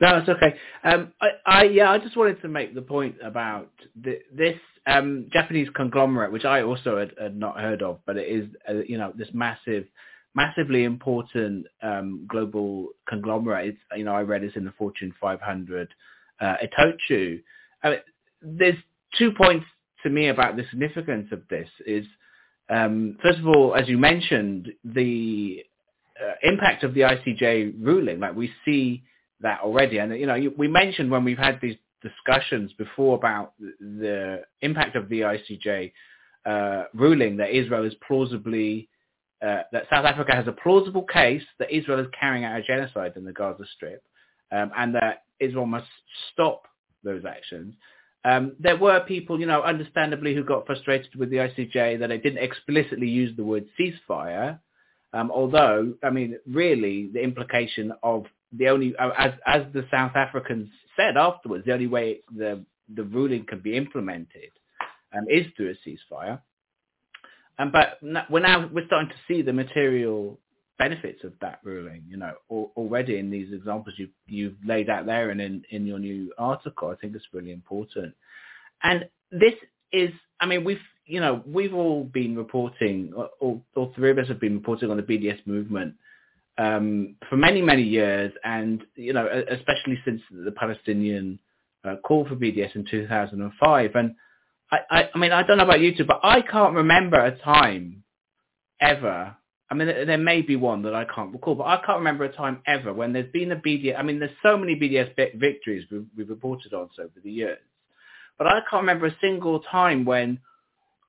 [0.00, 0.54] No, it's okay.
[0.82, 3.70] Um, I, I, yeah, I just wanted to make the point about
[4.02, 8.28] the, this um, Japanese conglomerate, which I also had, had, not heard of, but it
[8.28, 9.86] is, uh, you know, this massive,
[10.34, 13.68] massively important um, global conglomerate.
[13.68, 15.88] It's, you know, I read it's in the Fortune 500.
[16.44, 17.42] Uh, Itochu.
[17.82, 17.98] I mean,
[18.42, 18.76] there's
[19.16, 19.64] two points
[20.02, 21.68] to me about the significance of this.
[21.86, 22.04] Is
[22.68, 25.64] um, first of all, as you mentioned, the
[26.20, 28.20] uh, impact of the ICJ ruling.
[28.20, 29.02] Like we see
[29.40, 29.98] that already.
[29.98, 35.08] And you know, we mentioned when we've had these discussions before about the impact of
[35.08, 35.92] the ICJ
[36.44, 38.88] uh, ruling that Israel is plausibly
[39.42, 43.12] uh, that South Africa has a plausible case that Israel is carrying out a genocide
[43.16, 44.02] in the Gaza Strip,
[44.52, 45.88] um, and that Israel must
[46.32, 46.62] stop
[47.02, 47.74] those actions.
[48.24, 52.22] Um, there were people, you know, understandably, who got frustrated with the ICJ that it
[52.22, 54.58] didn't explicitly use the word ceasefire,
[55.12, 60.16] um, although, I mean, really, the implication of the only, uh, as as the South
[60.16, 64.50] Africans said afterwards, the only way the the ruling can be implemented
[65.16, 66.40] um, is through a ceasefire.
[67.58, 67.98] Um, but
[68.30, 70.40] we're now we're starting to see the material
[70.78, 72.02] benefits of that ruling.
[72.08, 75.98] You know, already in these examples you you've laid out there and in in your
[75.98, 78.14] new article, I think it's really important.
[78.82, 79.54] And this
[79.92, 80.10] is,
[80.40, 84.40] I mean, we've you know we've all been reporting, all, all three of us have
[84.40, 85.94] been reporting on the BDS movement
[86.58, 91.38] um, for many, many years, and you know, especially since the Palestinian
[91.84, 93.90] uh, call for BDS in 2005.
[93.94, 94.14] And
[94.70, 97.36] I, I, I mean, I don't know about you two, but I can't remember a
[97.38, 98.04] time
[98.80, 99.36] ever.
[99.70, 102.32] I mean, there may be one that I can't recall, but I can't remember a
[102.32, 103.98] time ever when there's been a BDS.
[103.98, 107.58] I mean, there's so many BDS victories we've, we've reported on over the years,
[108.36, 110.38] but I can't remember a single time when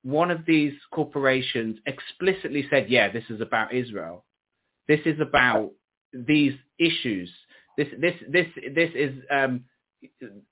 [0.02, 4.24] one of these corporations explicitly said, "Yeah, this is about Israel."
[4.88, 5.72] This is about
[6.12, 7.30] these issues.
[7.76, 9.64] This this this this is um,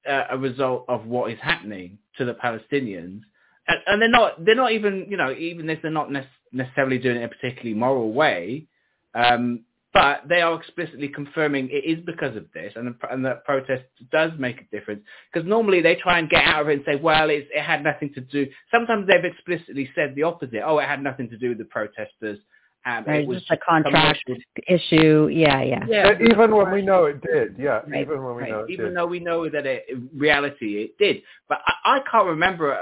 [0.07, 3.21] a result of what is happening to the Palestinians,
[3.67, 7.17] and, and they're not they're not even you know even if they're not necessarily doing
[7.17, 8.67] it in a particularly moral way.
[9.15, 9.61] Um,
[9.95, 13.85] but they are explicitly confirming it is because of this, and, the, and that protest
[14.11, 15.03] does make a difference.
[15.33, 18.13] Because normally they try and get out of it and say, well, it had nothing
[18.15, 18.49] to do.
[18.73, 20.63] Sometimes they've explicitly said the opposite.
[20.65, 22.41] Oh, it had nothing to do with the protesters.
[22.87, 24.29] Um, right, it was just a contract
[24.69, 25.29] issue.
[25.33, 25.85] Yeah, yeah.
[25.89, 27.81] yeah even when we know it did, yeah.
[27.87, 28.03] Right.
[28.03, 28.51] Even when we right.
[28.51, 28.97] know it Even did.
[28.97, 31.23] though we know that it, in reality it did.
[31.49, 32.77] But I, I can't remember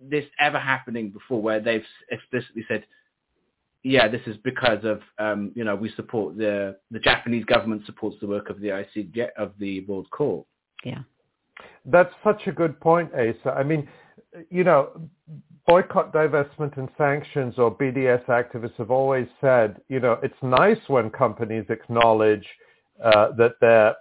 [0.00, 2.84] this ever happening before where they've explicitly said,
[3.88, 8.16] yeah, this is because of, um, you know, we support the, the Japanese government supports
[8.20, 10.46] the work of the ICJ, of the World Court.
[10.84, 11.00] Yeah.
[11.86, 13.50] That's such a good point, Asa.
[13.56, 13.88] I mean,
[14.50, 14.90] you know,
[15.66, 21.08] boycott, divestment, and sanctions, or BDS activists have always said, you know, it's nice when
[21.08, 22.46] companies acknowledge
[23.02, 23.96] uh, that they're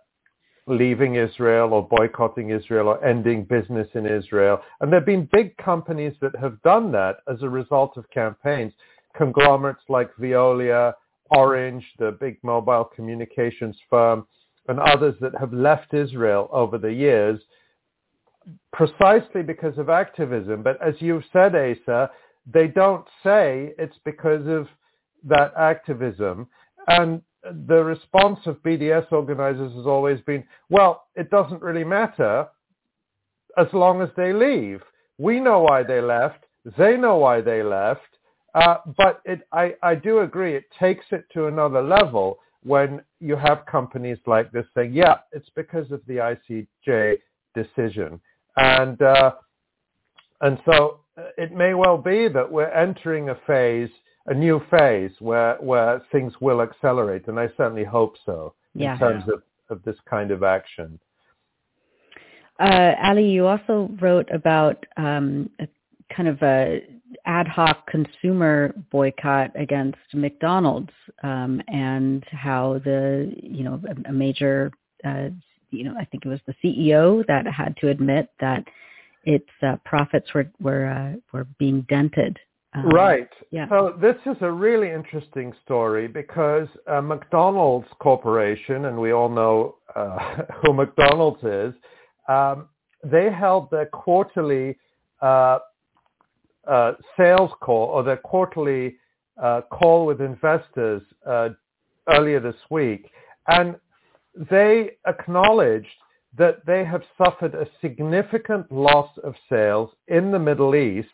[0.67, 4.59] leaving Israel or boycotting Israel or ending business in Israel.
[4.81, 8.73] And there have been big companies that have done that as a result of campaigns.
[9.17, 10.93] Conglomerates like Veolia,
[11.31, 14.27] Orange, the big mobile communications firm,
[14.67, 17.39] and others that have left Israel over the years
[18.73, 20.63] precisely because of activism.
[20.63, 22.09] But as you've said, Asa,
[22.51, 24.67] they don't say it's because of
[25.25, 26.47] that activism.
[26.87, 27.21] And
[27.67, 32.47] the response of BDS organizers has always been, well, it doesn't really matter
[33.57, 34.81] as long as they leave.
[35.17, 36.45] We know why they left.
[36.77, 38.16] They know why they left.
[38.53, 43.35] Uh, but it, I, I do agree, it takes it to another level when you
[43.35, 47.17] have companies like this saying, yeah, it's because of the ICJ
[47.53, 48.19] decision.
[48.57, 49.33] And, uh,
[50.41, 53.89] and so uh, it may well be that we're entering a phase,
[54.25, 57.27] a new phase where, where things will accelerate.
[57.27, 58.93] And I certainly hope so Yeah.
[58.93, 60.99] in terms of, of this kind of action.
[62.59, 65.67] Uh, Ali, you also wrote about um, a
[66.15, 66.81] kind of a
[67.27, 70.91] ad hoc consumer boycott against McDonald's
[71.23, 74.71] um, and how the you know a, a major
[75.05, 75.29] uh,
[75.69, 78.63] you know I think it was the CEO that had to admit that
[79.23, 82.39] its uh, profits were were uh, were being dented.
[82.73, 83.29] Um, Right.
[83.51, 83.67] Yeah.
[83.69, 89.75] So this is a really interesting story because uh, McDonald's Corporation, and we all know
[89.95, 91.73] uh, who McDonald's is,
[92.27, 92.67] um,
[93.03, 94.77] they held their quarterly
[95.21, 95.59] uh,
[97.15, 98.97] sales call or their quarterly
[99.41, 101.49] uh, call with investors uh,
[102.09, 103.09] earlier this week,
[103.47, 103.75] and
[104.49, 105.87] they acknowledged
[106.37, 111.07] that they have suffered a significant loss of sales in the Middle East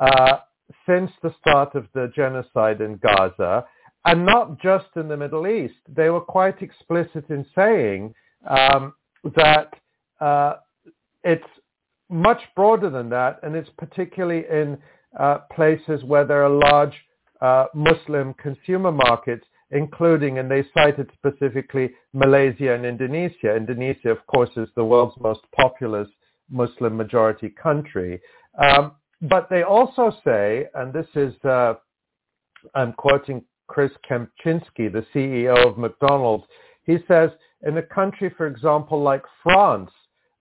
[0.00, 0.38] uh,
[0.86, 3.64] since the start of the genocide in Gaza,
[4.04, 5.74] and not just in the Middle East.
[5.88, 8.14] They were quite explicit in saying
[8.48, 8.94] um,
[9.34, 9.74] that
[10.20, 10.56] uh,
[11.22, 11.44] it's
[12.08, 14.78] much broader than that, and it's particularly in
[15.18, 16.94] uh, places where there are large
[17.40, 23.54] uh, Muslim consumer markets, including, and they cited specifically Malaysia and Indonesia.
[23.56, 26.08] Indonesia, of course, is the world's most populous
[26.50, 28.20] Muslim majority country.
[28.58, 31.74] Um, but they also say, and this is, uh,
[32.74, 36.44] I'm quoting Chris Kempczinski, the CEO of McDonald's,
[36.84, 37.30] he says,
[37.66, 39.90] in a country, for example, like France,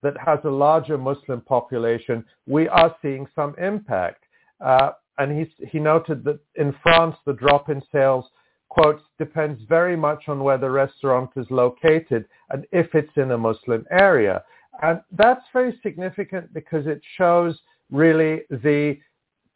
[0.04, 4.24] that has a larger Muslim population, we are seeing some impact.
[4.64, 8.26] Uh, and he, he noted that in France, the drop in sales,
[8.70, 13.38] quote, depends very much on where the restaurant is located and if it's in a
[13.38, 14.44] Muslim area.
[14.82, 17.60] And that's very significant because it shows
[17.92, 18.98] really the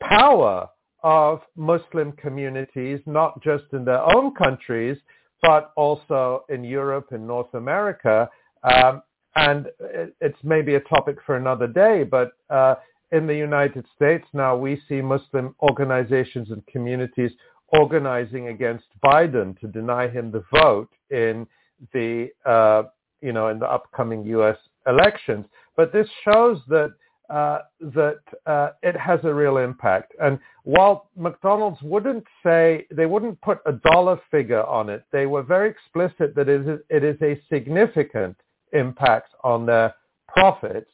[0.02, 0.70] power
[1.04, 4.98] of Muslim communities, not just in their own countries,
[5.42, 8.30] but also in Europe and North America.
[8.64, 9.02] Um,
[9.38, 12.76] and it, it's maybe a topic for another day, but uh,
[13.12, 17.32] in the United States now we see Muslim organizations and communities
[17.70, 21.48] organizing against Biden to deny him the vote in
[21.94, 22.84] the uh,
[23.22, 24.58] you know in the upcoming U.S.
[24.88, 25.46] elections.
[25.76, 26.94] But this shows that
[27.30, 30.14] uh, that uh, it has a real impact.
[30.20, 35.44] And while McDonald's wouldn't say they wouldn't put a dollar figure on it, they were
[35.44, 38.38] very explicit that it is, it is a significant
[38.74, 39.94] impact on their
[40.28, 40.92] profits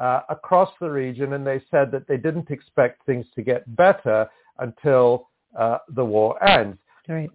[0.00, 4.28] uh, across the region, and they said that they didn't expect things to get better
[4.58, 5.28] until
[5.58, 6.78] uh, the war ends.
[7.08, 7.30] Right.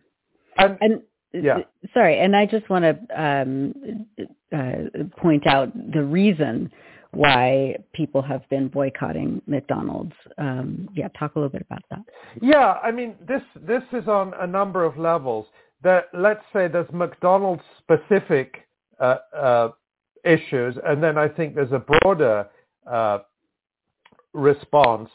[0.57, 1.01] And, And
[1.33, 1.59] Yeah.
[1.93, 4.05] sorry, and I just want to um,
[4.51, 6.71] uh, point out the reason
[7.11, 10.13] why people have been boycotting McDonald's.
[10.37, 12.01] Um, yeah, talk a little bit about that.
[12.41, 15.45] Yeah, I mean, this this is on a number of levels.
[15.83, 18.67] That let's say there's McDonald's specific
[18.99, 19.69] uh, uh,
[20.23, 22.47] issues, and then I think there's a broader
[22.89, 23.19] uh,
[24.33, 25.09] response.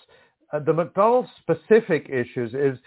[0.52, 2.78] Uh, the McDonald's specific issues is,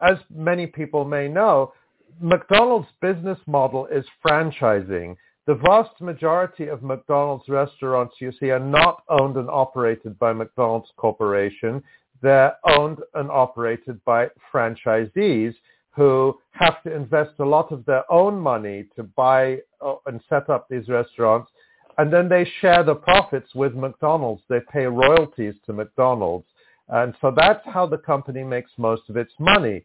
[0.00, 1.72] as many people may know,
[2.20, 5.16] McDonald's business model is franchising.
[5.46, 10.90] The vast majority of McDonald's restaurants you see are not owned and operated by McDonald's
[10.96, 11.82] Corporation.
[12.22, 15.54] They're owned and operated by franchisees
[15.90, 20.48] who have to invest a lot of their own money to buy uh, and set
[20.48, 21.50] up these restaurants.
[22.00, 24.40] And then they share the profits with McDonald's.
[24.48, 26.46] They pay royalties to McDonald's.
[26.88, 29.84] And so that's how the company makes most of its money.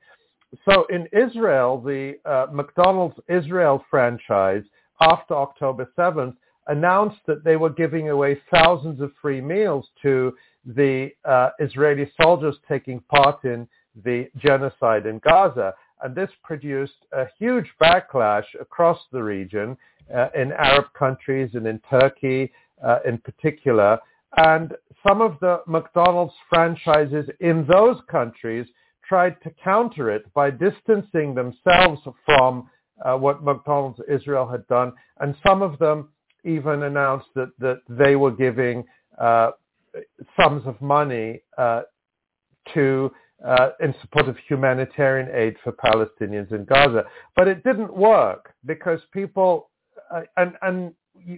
[0.63, 4.63] So in Israel, the uh, McDonald's Israel franchise
[5.01, 6.37] after October 7th
[6.67, 10.33] announced that they were giving away thousands of free meals to
[10.65, 13.67] the uh, Israeli soldiers taking part in
[14.05, 15.73] the genocide in Gaza.
[16.03, 19.77] And this produced a huge backlash across the region
[20.13, 22.51] uh, in Arab countries and in Turkey
[22.83, 23.97] uh, in particular.
[24.37, 24.73] And
[25.07, 28.67] some of the McDonald's franchises in those countries
[29.07, 32.69] tried to counter it by distancing themselves from
[33.03, 36.09] uh, what McDonald's Israel had done, and some of them
[36.43, 38.85] even announced that, that they were giving
[39.19, 39.51] uh,
[40.39, 41.81] sums of money uh,
[42.73, 43.11] to
[43.45, 47.05] uh, in support of humanitarian aid for Palestinians in Gaza.
[47.35, 49.69] But it didn't work because people,
[50.13, 50.93] uh, and, and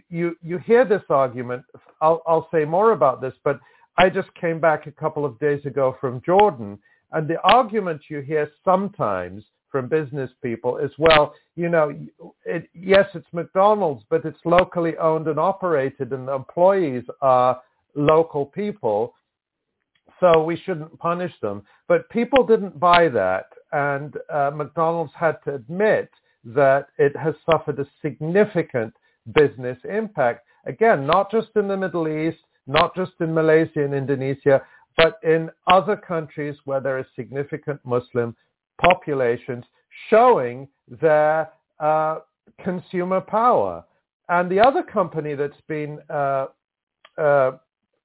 [0.10, 1.64] you, you hear this argument.
[2.02, 3.60] I'll, I'll say more about this, but
[3.98, 6.80] I just came back a couple of days ago from Jordan,
[7.12, 11.94] and the argument you hear sometimes from business people is, well, you know,
[12.46, 17.62] it, yes, it's McDonald's, but it's locally owned and operated, and the employees are
[17.96, 19.14] local people,
[20.20, 21.64] so we shouldn't punish them.
[21.88, 26.10] But people didn't buy that, and uh, McDonald's had to admit
[26.44, 28.94] that it has suffered a significant
[29.34, 30.46] business impact.
[30.66, 34.62] Again, not just in the Middle East, not just in Malaysia and Indonesia,
[34.98, 38.36] but in other countries where there are significant Muslim
[38.82, 39.64] populations
[40.10, 40.68] showing
[41.02, 42.20] their uh,
[42.64, 43.84] consumer power.
[44.30, 46.48] And the other company that's been uh,
[47.18, 47.52] uh,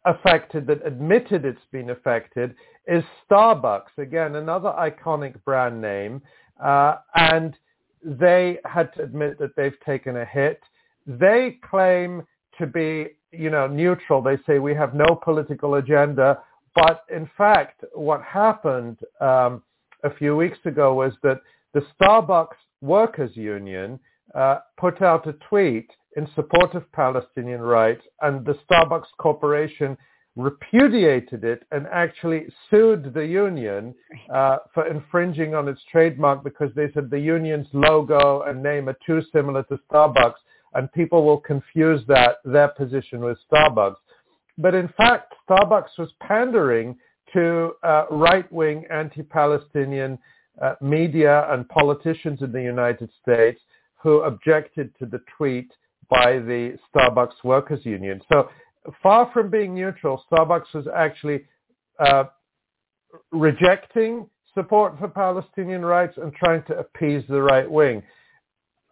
[0.05, 2.55] affected, that admitted it's been affected,
[2.87, 3.99] is Starbucks.
[3.99, 6.23] Again, another iconic brand name.
[6.63, 7.57] Uh, and
[8.05, 10.61] they had to admit that they've taken a hit.
[11.07, 12.23] They claim
[12.59, 14.23] to be, you know, neutral.
[14.23, 16.41] They say we have no political agenda.
[16.75, 19.63] But in fact, what happened um,
[20.05, 21.41] a few weeks ago was that
[21.75, 24.01] the Starbucks Workers Union
[24.35, 29.97] uh, put out a tweet in support of Palestinian rights, and the Starbucks Corporation
[30.37, 33.95] repudiated it and actually sued the union
[34.33, 38.97] uh, for infringing on its trademark because they said the union's logo and name are
[39.07, 40.41] too similar to Starbucks
[40.75, 43.97] and people will confuse that their position with Starbucks.
[44.57, 46.97] But in fact, Starbucks was pandering
[47.35, 50.19] to uh, right-wing anti-Palestinian
[50.61, 53.61] uh, media and politicians in the United States
[54.03, 55.73] who objected to the tweet
[56.11, 58.21] by the Starbucks Workers Union.
[58.33, 58.49] So
[59.03, 61.45] far from being neutral, Starbucks was actually
[61.99, 62.25] uh,
[63.31, 68.03] rejecting support for Palestinian rights and trying to appease the right wing.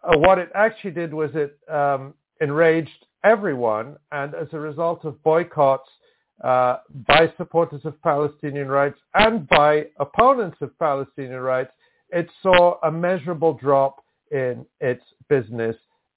[0.03, 5.21] Uh, what it actually did was it um, enraged everyone, and as a result of
[5.23, 5.89] boycotts
[6.43, 11.71] uh, by supporters of Palestinian rights and by opponents of Palestinian rights,
[12.09, 15.75] it saw a measurable drop in its business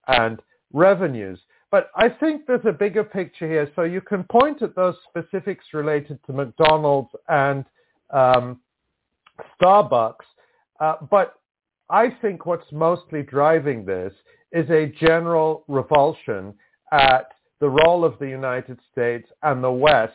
[0.09, 0.41] and
[0.73, 1.39] revenues.
[1.71, 3.71] But I think there's a bigger picture here.
[3.75, 7.65] So you can point at those specifics related to McDonald's and
[8.11, 8.61] um,
[9.61, 10.25] Starbucks.
[10.81, 11.35] Uh, but
[11.91, 14.13] I think what's mostly driving this
[14.53, 16.55] is a general revulsion
[16.93, 20.13] at the role of the United States and the West.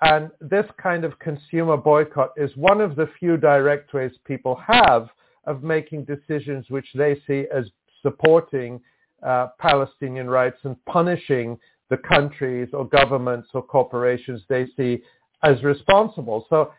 [0.00, 5.08] And this kind of consumer boycott is one of the few direct ways people have
[5.46, 7.66] of making decisions which they see as
[8.02, 8.80] supporting
[9.22, 11.58] uh, Palestinian rights and punishing
[11.90, 15.02] the countries or governments or corporations they see
[15.42, 16.46] as responsible.
[16.48, 16.72] So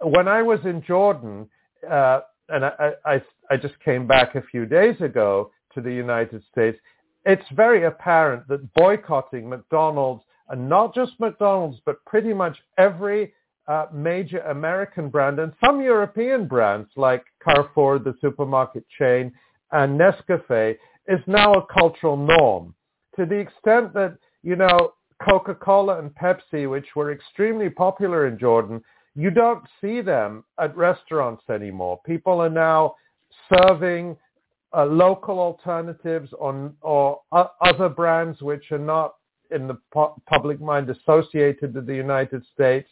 [0.00, 1.48] when I was in Jordan,
[1.88, 6.42] uh, and I, I, I just came back a few days ago to the United
[6.50, 6.78] States,
[7.24, 13.34] it's very apparent that boycotting McDonald's, and not just McDonald's, but pretty much every
[13.68, 19.32] uh, major American brand and some European brands like Carrefour, the supermarket chain,
[19.72, 22.74] and Nescafe is now a cultural norm
[23.18, 24.94] to the extent that, you know,
[25.28, 28.80] Coca-Cola and Pepsi, which were extremely popular in Jordan,
[29.16, 32.00] you don't see them at restaurants anymore.
[32.06, 32.94] People are now
[33.52, 34.16] serving
[34.76, 39.16] uh, local alternatives on, or uh, other brands which are not
[39.50, 42.88] in the pu- public mind associated with the United States.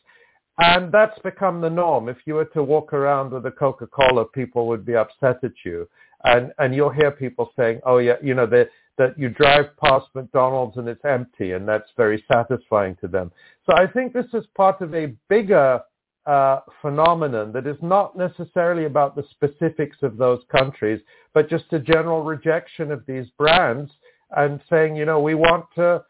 [0.59, 2.09] And that's become the norm.
[2.09, 5.86] If you were to walk around with a Coca-Cola, people would be upset at you
[6.25, 8.70] and and you'll hear people saying, "Oh yeah, you know that
[9.18, 13.31] you drive past McDonald's and it's empty, and that's very satisfying to them."
[13.67, 15.81] So I think this is part of a bigger
[16.26, 21.01] uh, phenomenon that is not necessarily about the specifics of those countries,
[21.35, 23.93] but just a general rejection of these brands
[24.36, 26.02] and saying, you know, we want to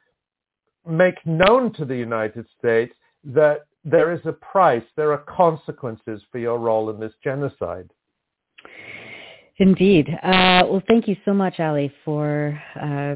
[0.88, 2.94] make known to the United States
[3.24, 7.88] that there is a price, there are consequences for your role in this genocide.
[9.58, 10.08] Indeed.
[10.22, 13.14] Uh, well, thank you so much, Ali, for uh,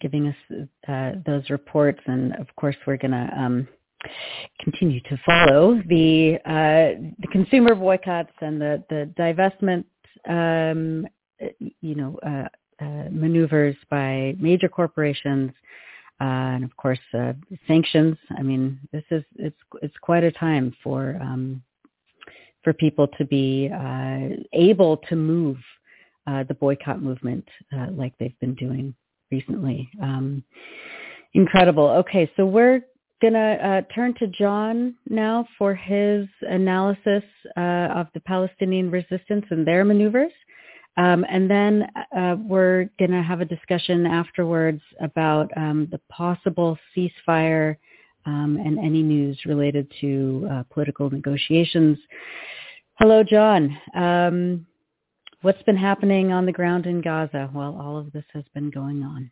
[0.00, 2.00] giving us uh, those reports.
[2.06, 3.68] And of course, we're going to um,
[4.60, 9.84] continue to follow the, uh, the consumer boycotts and the, the divestment,
[10.28, 11.06] um,
[11.58, 12.48] you know, uh,
[12.80, 15.50] uh, maneuvers by major corporations.
[16.22, 17.00] And of course,
[17.66, 18.16] sanctions.
[18.38, 21.62] I mean, this is it's it's quite a time for um,
[22.62, 25.56] for people to be uh, able to move
[26.26, 27.44] uh, the boycott movement
[27.76, 28.94] uh, like they've been doing
[29.30, 29.90] recently.
[30.00, 30.44] Um,
[31.34, 31.88] incredible.
[31.88, 32.82] Okay, so we're
[33.30, 37.22] to uh, turn to Jon now for his analysis
[37.56, 40.32] uh, of the Palestinian resistance and their maneuvers.
[40.96, 46.78] Um, and then uh, we're going to have a discussion afterwards about um, the possible
[46.94, 47.76] ceasefire
[48.26, 51.98] um, and any news related to uh, political negotiations.
[52.98, 53.76] Hello, Jon.
[53.94, 54.66] Um,
[55.40, 59.02] what's been happening on the ground in Gaza while all of this has been going
[59.02, 59.30] on?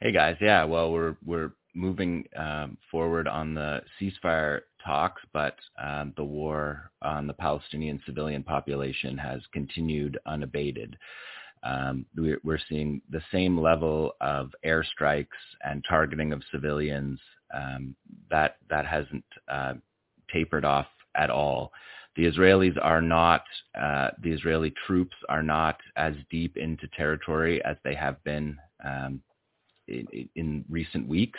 [0.00, 6.12] Hey guys, yeah, well we're we're moving um, forward on the ceasefire talks, but um,
[6.16, 10.96] the war on the Palestinian civilian population has continued unabated.
[11.62, 15.26] Um, we're, we're, seeing the same level of airstrikes
[15.64, 17.18] and targeting of civilians
[17.52, 17.96] um,
[18.30, 19.74] that that hasn't uh,
[20.32, 21.72] tapered off at all.
[22.16, 23.44] The Israelis are not,
[23.80, 29.20] uh, the Israeli troops are not as deep into territory as they have been um,
[29.86, 31.38] in, in, recent weeks.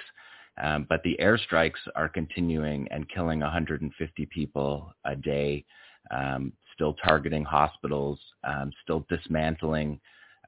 [0.60, 5.66] Um, but the airstrikes are continuing and killing 150 people a day,
[6.12, 10.00] um, still targeting hospitals, um, still dismantling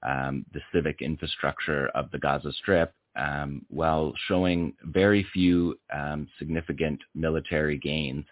[0.04, 7.00] um, the civic infrastructure of the Gaza Strip, um, while showing very few um, significant
[7.14, 8.26] military gains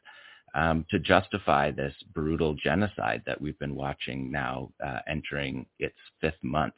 [0.90, 6.74] to justify this brutal genocide that we've been watching now uh, entering its fifth month.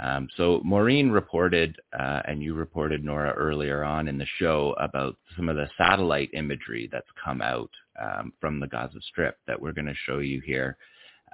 [0.00, 5.16] Um, so Maureen reported, uh, and you reported, Nora, earlier on in the show about
[5.36, 7.70] some of the satellite imagery that's come out
[8.00, 10.76] um, from the Gaza Strip that we're going to show you here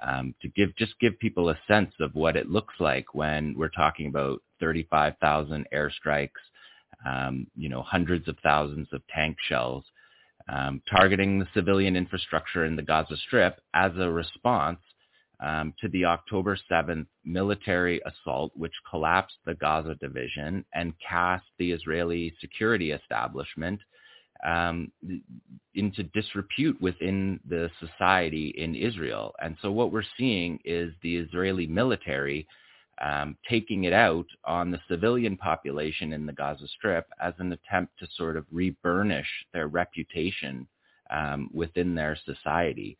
[0.03, 3.69] um, to give just give people a sense of what it looks like when we're
[3.69, 6.29] talking about 35,000 airstrikes,
[7.05, 9.83] um, you know, hundreds of thousands of tank shells,
[10.49, 14.79] um, targeting the civilian infrastructure in the Gaza Strip as a response
[15.39, 21.71] um, to the October 7th military assault, which collapsed the Gaza division and cast the
[21.71, 23.79] Israeli security establishment
[24.45, 24.91] um,
[25.73, 29.33] into disrepute within the society in Israel.
[29.41, 32.47] And so what we're seeing is the Israeli military
[33.01, 37.97] um, taking it out on the civilian population in the Gaza Strip as an attempt
[37.99, 40.67] to sort of reburnish their reputation
[41.09, 42.97] um, within their society.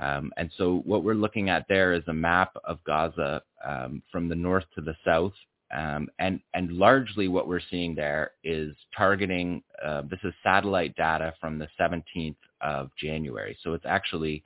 [0.00, 4.28] Um, and so what we're looking at there is a map of Gaza um, from
[4.28, 5.32] the north to the south.
[5.74, 11.34] Um, and, and largely what we're seeing there is targeting, uh, this is satellite data
[11.40, 13.56] from the 17th of January.
[13.62, 14.42] So it's actually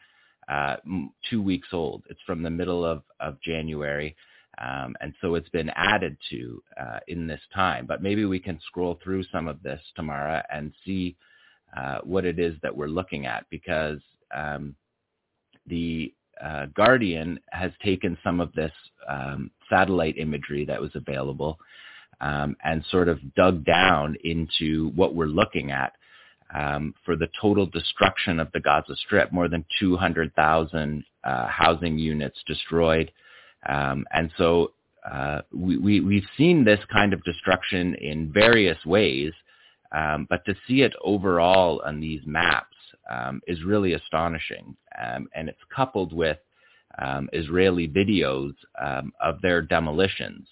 [0.49, 0.77] uh,
[1.29, 2.05] two weeks old.
[2.09, 4.17] It's from the middle of, of January.
[4.61, 7.87] Um, and so it's been added to uh, in this time.
[7.87, 11.17] But maybe we can scroll through some of this, Tamara, and see
[11.77, 14.01] uh, what it is that we're looking at because
[14.35, 14.75] um,
[15.69, 18.73] the uh, Guardian has taken some of this
[19.09, 21.59] um, satellite imagery that was available
[22.21, 25.93] um, and sort of dug down into what we're looking at
[26.55, 32.39] um, for the total destruction of the Gaza Strip, more than 200,000 uh, housing units
[32.47, 33.13] destroyed,
[33.69, 34.73] um, and so
[35.11, 39.33] uh, we, we, we've seen this kind of destruction in various ways,
[39.93, 42.77] um, but to see it overall on these maps
[43.09, 44.77] um, is really astonishing.
[45.01, 46.39] Um, and it's coupled with
[46.99, 50.49] um, Israeli videos um, of their demolitions.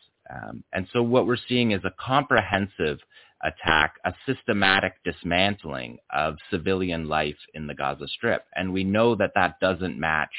[0.73, 2.99] and so what we're seeing is a comprehensive
[3.43, 8.45] attack, a systematic dismantling of civilian life in the Gaza Strip.
[8.55, 10.33] And we know that that doesn't match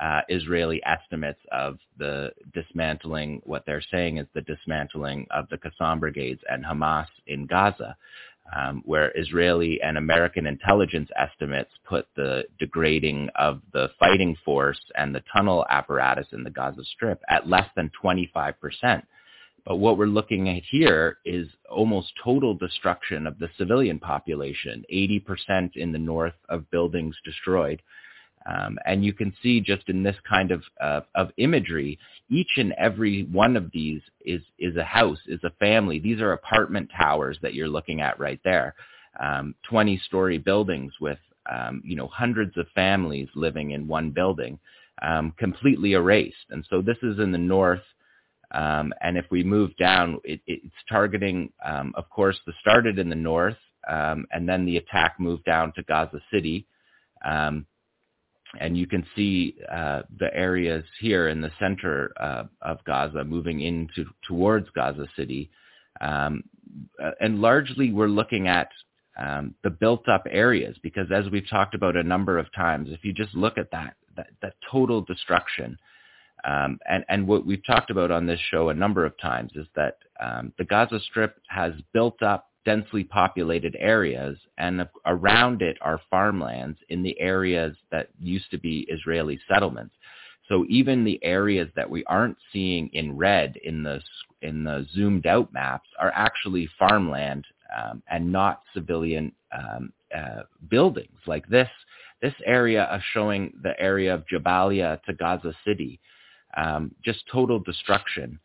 [0.00, 6.00] uh, Israeli estimates of the dismantling, what they're saying is the dismantling of the Qassam
[6.00, 7.96] brigades and Hamas in Gaza,
[8.54, 15.14] um, where Israeli and American intelligence estimates put the degrading of the fighting force and
[15.14, 19.02] the tunnel apparatus in the Gaza Strip at less than 25%.
[19.64, 25.76] But what we're looking at here is almost total destruction of the civilian population, 80%
[25.76, 27.80] in the north of buildings destroyed,
[28.46, 31.98] um, and you can see just in this kind of, uh, of imagery,
[32.28, 35.98] each and every one of these is, is a house, is a family.
[35.98, 38.74] These are apartment towers that you're looking at right there.
[39.18, 41.18] Um, 20 story buildings with,
[41.50, 44.58] um, you know, hundreds of families living in one building,
[45.00, 46.36] um, completely erased.
[46.50, 47.82] And so this is in the north.
[48.50, 53.08] Um, and if we move down, it, it's targeting, um, of course, the started in
[53.08, 53.56] the north,
[53.88, 56.66] and then the attack moved down to Gaza City.
[57.24, 57.66] Um,
[58.60, 63.60] and you can see uh, the areas here in the center uh, of Gaza moving
[63.60, 65.50] into towards Gaza City,
[66.00, 66.42] um,
[67.02, 68.68] uh, and largely we're looking at
[69.16, 73.12] um, the built-up areas because, as we've talked about a number of times, if you
[73.12, 75.78] just look at that that, that total destruction.
[76.44, 79.66] Um, and, and what we've talked about on this show a number of times is
[79.76, 86.00] that um, the Gaza Strip has built up densely populated areas, and around it are
[86.10, 89.94] farmlands in the areas that used to be Israeli settlements.
[90.48, 94.00] So even the areas that we aren't seeing in red in the
[94.42, 101.18] in the zoomed out maps are actually farmland um, and not civilian um, uh, buildings.
[101.26, 101.68] Like this
[102.20, 106.00] this area showing the area of Jabalia to Gaza City,
[106.56, 108.38] um, just total destruction.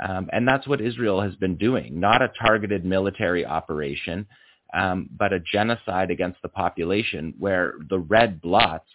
[0.00, 4.26] Um, and that's what Israel has been doing, not a targeted military operation,
[4.72, 8.86] um, but a genocide against the population where the red blots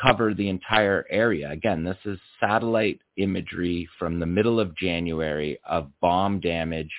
[0.00, 1.50] cover the entire area.
[1.50, 6.90] Again, this is satellite imagery from the middle of January of bomb damage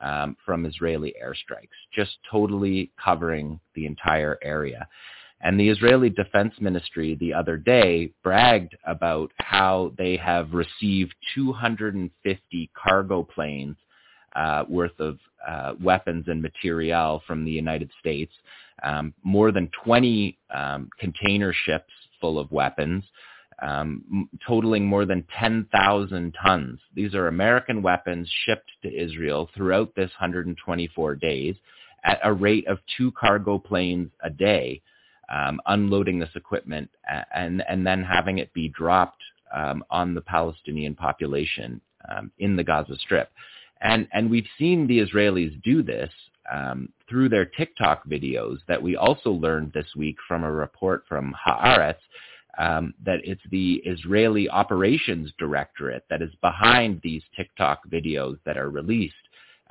[0.00, 4.88] um, from Israeli airstrikes, just totally covering the entire area.
[5.42, 12.70] And the Israeli Defense Ministry the other day bragged about how they have received 250
[12.74, 13.76] cargo planes
[14.36, 18.32] uh, worth of uh, weapons and material from the United States,
[18.82, 23.02] um, more than 20 um, container ships full of weapons,
[23.62, 26.78] um, totaling more than 10,000 tons.
[26.94, 31.56] These are American weapons shipped to Israel throughout this 124 days
[32.04, 34.80] at a rate of two cargo planes a day
[35.30, 36.90] um, unloading this equipment
[37.34, 39.22] and and then having it be dropped
[39.54, 43.30] um, on the Palestinian population um, in the Gaza Strip.
[43.80, 46.10] And and we've seen the Israelis do this
[46.52, 51.34] um, through their TikTok videos that we also learned this week from a report from
[51.46, 51.96] Haaretz
[52.58, 58.70] um, that it's the Israeli Operations Directorate that is behind these TikTok videos that are
[58.70, 59.14] released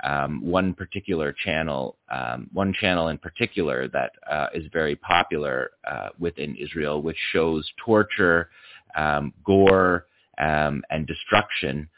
[0.02, 6.08] um, one particular channel, um, one channel in particular that uh, is very popular uh,
[6.18, 8.50] within Israel, which shows torture,
[8.96, 10.06] um, gore,
[10.38, 11.88] um, and destruction.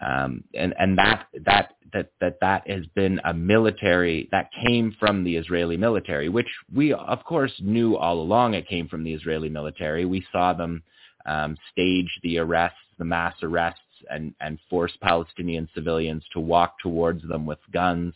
[0.00, 5.22] Um, and and that that that that that has been a military that came from
[5.22, 8.54] the Israeli military, which we of course knew all along.
[8.54, 10.04] It came from the Israeli military.
[10.04, 10.82] We saw them
[11.26, 17.26] um, stage the arrests, the mass arrests and, and force Palestinian civilians to walk towards
[17.28, 18.14] them with guns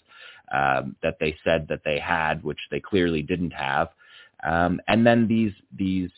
[0.53, 3.89] um, that they said that they had, which they clearly didn't have.
[4.45, 6.11] Um, and then these these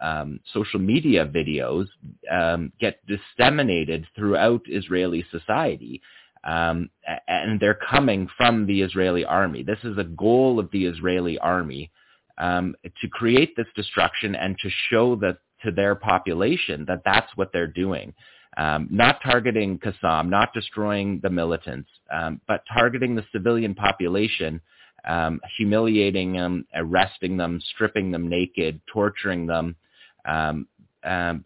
[0.00, 1.86] um, social media videos
[2.30, 6.00] um, get disseminated throughout Israeli society.
[6.44, 6.90] Um,
[7.26, 9.64] and they're coming from the Israeli army.
[9.64, 11.90] This is a goal of the Israeli army
[12.38, 17.50] um, to create this destruction and to show that to their population that that's what
[17.52, 18.12] they're doing
[18.56, 24.60] um, not targeting Qassam, not destroying the militants, um, but targeting the civilian population,
[25.06, 29.76] um, humiliating them, arresting them, stripping them naked, torturing them,
[30.24, 30.66] um,
[31.04, 31.44] um,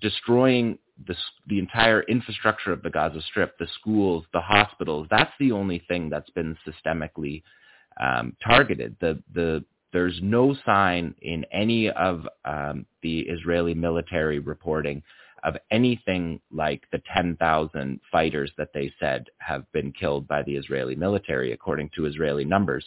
[0.00, 1.14] destroying the,
[1.48, 5.06] the entire infrastructure of the Gaza Strip, the schools, the hospitals.
[5.10, 7.42] That's the only thing that's been systemically
[8.00, 8.96] um, targeted.
[9.00, 15.02] The the there's no sign in any of um, the Israeli military reporting
[15.46, 20.96] of anything like the 10,000 fighters that they said have been killed by the Israeli
[20.96, 22.84] military, according to Israeli numbers,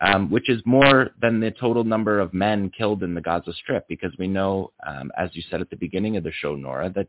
[0.00, 3.86] um, which is more than the total number of men killed in the Gaza Strip,
[3.86, 7.06] because we know, um, as you said at the beginning of the show, Nora, that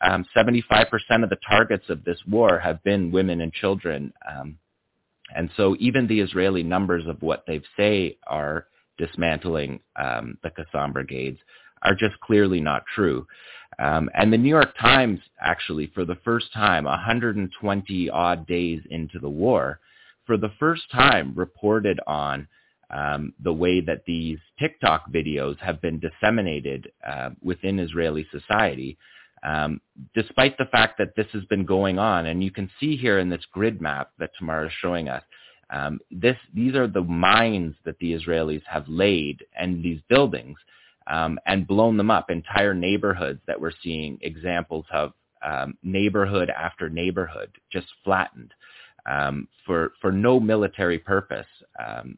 [0.00, 0.86] um, 75%
[1.22, 4.12] of the targets of this war have been women and children.
[4.28, 4.58] Um,
[5.36, 8.66] and so even the Israeli numbers of what they say are
[8.98, 11.38] dismantling um, the Qassam brigades
[11.82, 13.26] are just clearly not true.
[13.80, 19.18] Um, and the New York Times actually, for the first time, 120 odd days into
[19.18, 19.80] the war,
[20.26, 22.46] for the first time reported on
[22.90, 28.98] um, the way that these TikTok videos have been disseminated uh, within Israeli society,
[29.42, 29.80] um,
[30.14, 32.26] despite the fact that this has been going on.
[32.26, 35.22] And you can see here in this grid map that Tamara is showing us,
[35.70, 40.58] um, this, these are the mines that the Israelis have laid and these buildings
[41.10, 42.30] um, and blown them up.
[42.30, 45.12] Entire neighborhoods that we're seeing examples of
[45.44, 48.52] um, neighborhood after neighborhood just flattened
[49.10, 51.46] um, for for no military purpose.
[51.84, 52.16] Um,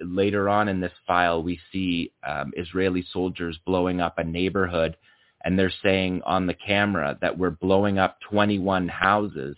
[0.00, 4.96] later on in this file, we see um, Israeli soldiers blowing up a neighborhood,
[5.44, 9.56] and they're saying on the camera that we're blowing up 21 houses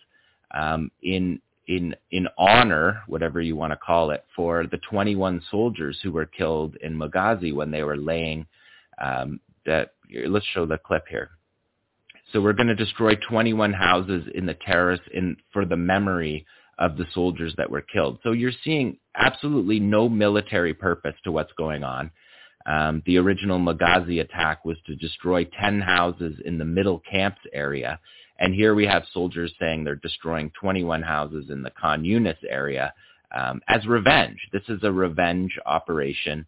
[0.55, 5.98] um, in in in honor, whatever you want to call it, for the 21 soldiers
[6.02, 8.47] who were killed in Maghazi when they were laying.
[9.00, 9.92] Um, that
[10.26, 11.30] let's show the clip here.
[12.32, 16.47] So we're going to destroy 21 houses in the terrace in for the memory
[16.78, 18.18] of the soldiers that were killed.
[18.22, 22.10] So you're seeing absolutely no military purpose to what's going on.
[22.66, 27.98] Um, the original Maghazi attack was to destroy 10 houses in the middle camps area.
[28.39, 32.92] And here we have soldiers saying they're destroying 21 houses in the Khan Yunis area
[33.34, 34.39] um, as revenge.
[34.52, 36.47] This is a revenge operation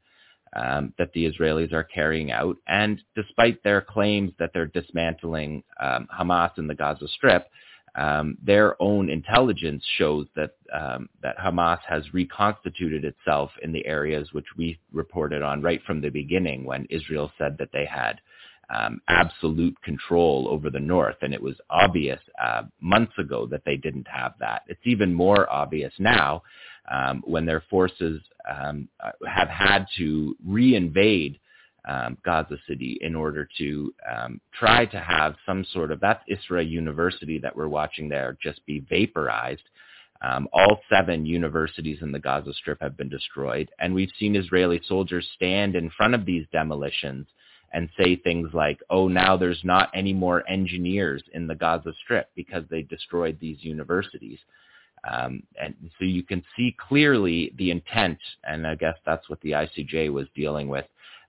[0.55, 2.57] um, that the Israelis are carrying out.
[2.67, 7.49] And despite their claims that they're dismantling um, Hamas in the Gaza Strip,
[7.97, 14.28] um, their own intelligence shows that um, that Hamas has reconstituted itself in the areas
[14.33, 18.20] which we reported on right from the beginning when Israel said that they had
[18.73, 23.76] um, absolute control over the north, and it was obvious uh, months ago that they
[23.76, 24.62] didn't have that.
[24.68, 26.42] It's even more obvious now
[26.90, 31.39] um, when their forces um, uh, have had to reinvade
[31.89, 36.68] um, Gaza City in order to um, try to have some sort of that's Isra
[36.68, 39.62] University that we're watching there just be vaporized.
[40.23, 44.81] Um, all seven universities in the Gaza Strip have been destroyed, and we've seen Israeli
[44.86, 47.26] soldiers stand in front of these demolitions
[47.73, 52.31] and say things like, "Oh, now there's not any more engineers in the Gaza Strip
[52.34, 54.39] because they destroyed these universities."
[55.08, 59.52] Um, and so you can see clearly the intent, and I guess that's what the
[59.52, 60.86] ICJ was dealing with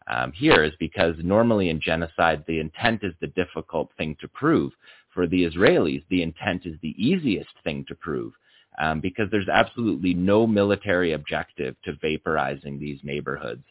[0.07, 4.73] um, here, is because normally in genocide, the intent is the difficult thing to prove.
[5.13, 8.33] For the Israelis, the intent is the easiest thing to prove.
[8.79, 13.63] Um, because there's absolutely no military objective to vaporizing these neighborhoods.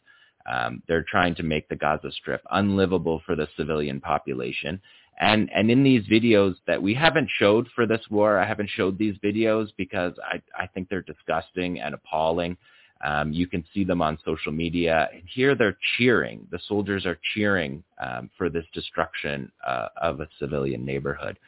[0.46, 4.80] Um, they're trying to make the Gaza Strip unlivable for the civilian population.
[5.18, 8.98] And and in these videos that we haven't showed for this war, I haven't showed
[8.98, 12.56] these videos because I I think they're disgusting and appalling.
[13.02, 15.08] Um, you can see them on social media.
[15.12, 16.46] And here they're cheering.
[16.50, 21.38] The soldiers are cheering um, for this destruction uh, of a civilian neighborhood.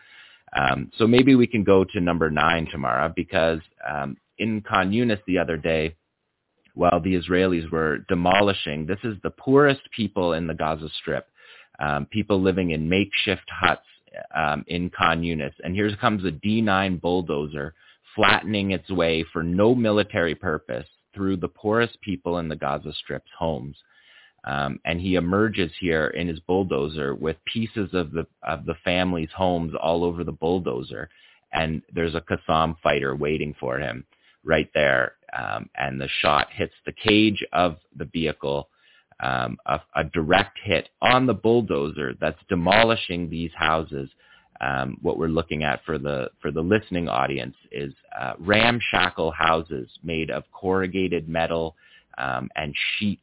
[0.55, 5.21] Um, so maybe we can go to number nine tomorrow because um, in Khan Yunis
[5.27, 5.95] the other day,
[6.75, 11.29] while the Israelis were demolishing, this is the poorest people in the Gaza Strip
[11.83, 13.87] um, people living in makeshift huts
[14.35, 15.55] um, in Khan Yunis.
[15.65, 17.75] And here comes a D9 bulldozer
[18.15, 23.31] flattening its way for no military purpose through the poorest people in the Gaza Strip's
[23.39, 23.77] homes.
[24.45, 29.31] Um, and he emerges here in his bulldozer with pieces of the of the family's
[29.35, 31.09] homes all over the bulldozer,
[31.53, 34.05] and there's a Qassam fighter waiting for him
[34.43, 35.15] right there.
[35.37, 38.69] Um, and the shot hits the cage of the vehicle
[39.23, 44.11] um, a, a, direct hit on the bulldozer that's demolishing these houses.
[44.61, 49.89] Um, what we're looking at for the for the listening audience is uh, ramshackle houses
[50.03, 51.77] made of corrugated metal
[52.19, 53.23] um, and sheets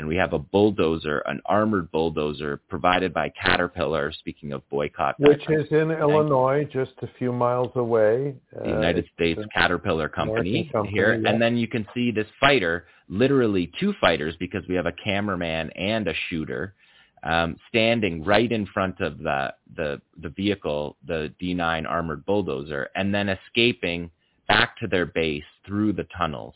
[0.00, 4.10] and we have a bulldozer, an armored bulldozer provided by Caterpillar.
[4.12, 8.34] Speaking of boycott, which is in Illinois, just a few miles away.
[8.54, 11.28] The uh, United States Caterpillar company, company here, yeah.
[11.28, 15.68] and then you can see this fighter, literally two fighters, because we have a cameraman
[15.72, 16.74] and a shooter.
[17.22, 23.14] Um, standing right in front of the, the the vehicle, the D9 armored bulldozer, and
[23.14, 24.10] then escaping
[24.48, 26.54] back to their base through the tunnels.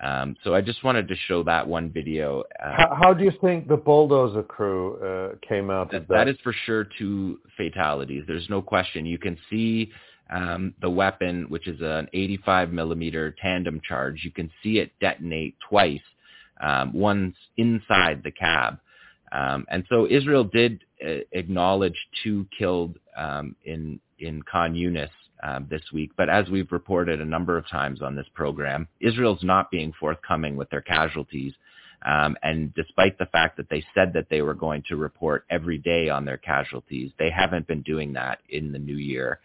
[0.00, 2.44] Um, so I just wanted to show that one video.
[2.62, 6.14] Uh, how, how, do you think the bulldozer crew uh, came out that, that?
[6.14, 8.22] That is for sure two fatalities.
[8.26, 9.04] There's no question.
[9.04, 9.90] You can see
[10.30, 14.20] um, the weapon, which is an 85 millimeter tandem charge.
[14.22, 16.00] You can see it detonate twice.
[16.60, 18.80] Um, once inside the cab.
[19.30, 21.94] Um, and so Israel did uh, acknowledge
[22.24, 25.10] two killed um, in in Khan Yunis
[25.42, 26.12] um, this week.
[26.16, 30.56] But as we've reported a number of times on this program, Israel's not being forthcoming
[30.56, 31.54] with their casualties.
[32.04, 35.78] Um, and despite the fact that they said that they were going to report every
[35.78, 39.40] day on their casualties, they haven't been doing that in the new year.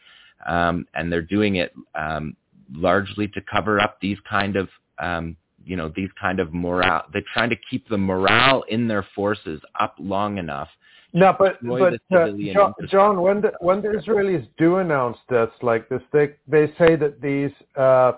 [0.45, 2.35] Um, and they're doing it um,
[2.71, 7.05] largely to cover up these kind of, um, you know, these kind of morale.
[7.11, 10.69] They're trying to keep the morale in their forces up long enough
[11.13, 15.87] no, but but uh, Jon, Jon, when the when the Israelis do announce deaths like
[15.87, 18.13] this, they they say that these uh,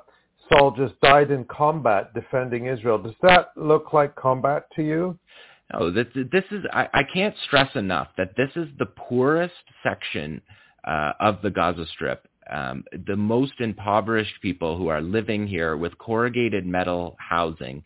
[0.54, 2.98] soldiers died in combat defending Israel.
[2.98, 5.20] Does that look like combat to you?
[5.74, 10.42] No, this this is I, I can't stress enough that this is the poorest section
[10.88, 12.28] uh, of the Gaza Strip.
[12.50, 17.84] Um, the most impoverished people who are living here with corrugated metal housing,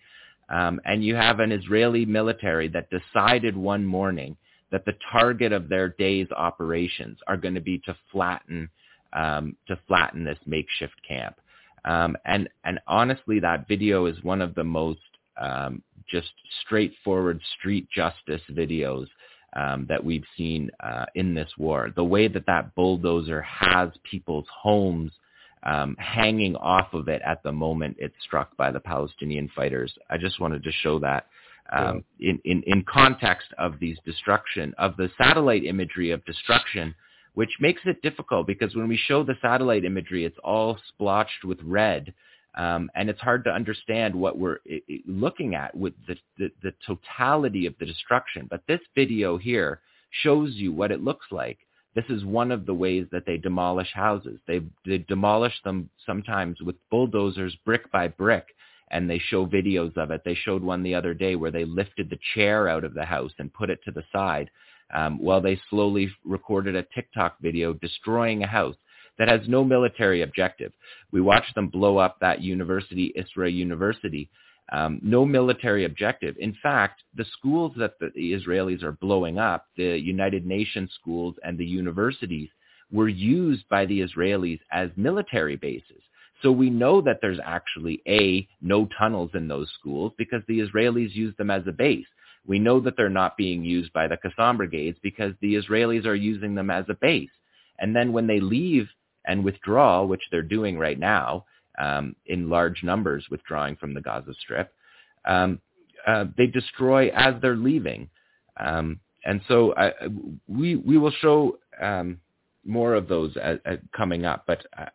[0.49, 4.35] um, and you have an Israeli military that decided one morning
[4.71, 8.69] that the target of their day's operations are going to be to flatten
[9.13, 11.35] um, to flatten this makeshift camp.
[11.85, 14.99] Um, and and honestly, that video is one of the most
[15.39, 16.31] um, just
[16.65, 19.07] straightforward street justice videos
[19.55, 21.91] um, that we've seen uh, in this war.
[21.95, 25.11] The way that that bulldozer has people's homes
[25.63, 29.93] um, hanging off of it at the moment it's struck by the Palestinian fighters.
[30.09, 31.27] I just wanted to show that
[31.71, 36.95] um, in, in, in context of these destruction, of the satellite imagery of destruction,
[37.35, 41.59] which makes it difficult because when we show the satellite imagery, it's all splotched with
[41.63, 42.13] red.
[42.55, 44.57] Um, and it's hard to understand what we're
[45.05, 48.47] looking at with the, the, the totality of the destruction.
[48.49, 49.81] But this video here
[50.23, 51.59] shows you what it looks like.
[51.93, 54.39] This is one of the ways that they demolish houses.
[54.47, 58.47] They, they demolish them sometimes with bulldozers brick by brick
[58.91, 60.21] and they show videos of it.
[60.25, 63.31] They showed one the other day where they lifted the chair out of the house
[63.39, 64.49] and put it to the side
[64.93, 68.75] um, while they slowly recorded a TikTok video destroying a house
[69.17, 70.71] that has no military objective.
[71.11, 74.29] We watched them blow up that university, Isra University.
[74.71, 76.35] Um, no military objective.
[76.39, 81.57] In fact, the schools that the Israelis are blowing up, the United Nations schools and
[81.57, 82.49] the universities,
[82.91, 86.01] were used by the Israelis as military bases.
[86.41, 91.13] So we know that there's actually A, no tunnels in those schools because the Israelis
[91.13, 92.07] use them as a base.
[92.47, 96.15] We know that they're not being used by the Qassam brigades because the Israelis are
[96.15, 97.29] using them as a base.
[97.79, 98.87] And then when they leave
[99.25, 101.45] and withdraw, which they're doing right now
[101.77, 104.73] um, in large numbers, withdrawing from the Gaza Strip,
[105.25, 105.59] um,
[106.07, 108.09] uh, they destroy as they're leaving.
[108.57, 109.91] Um, and so I,
[110.47, 112.19] we we will show um,
[112.65, 113.35] more of those
[113.95, 114.43] coming up.
[114.45, 114.85] But uh,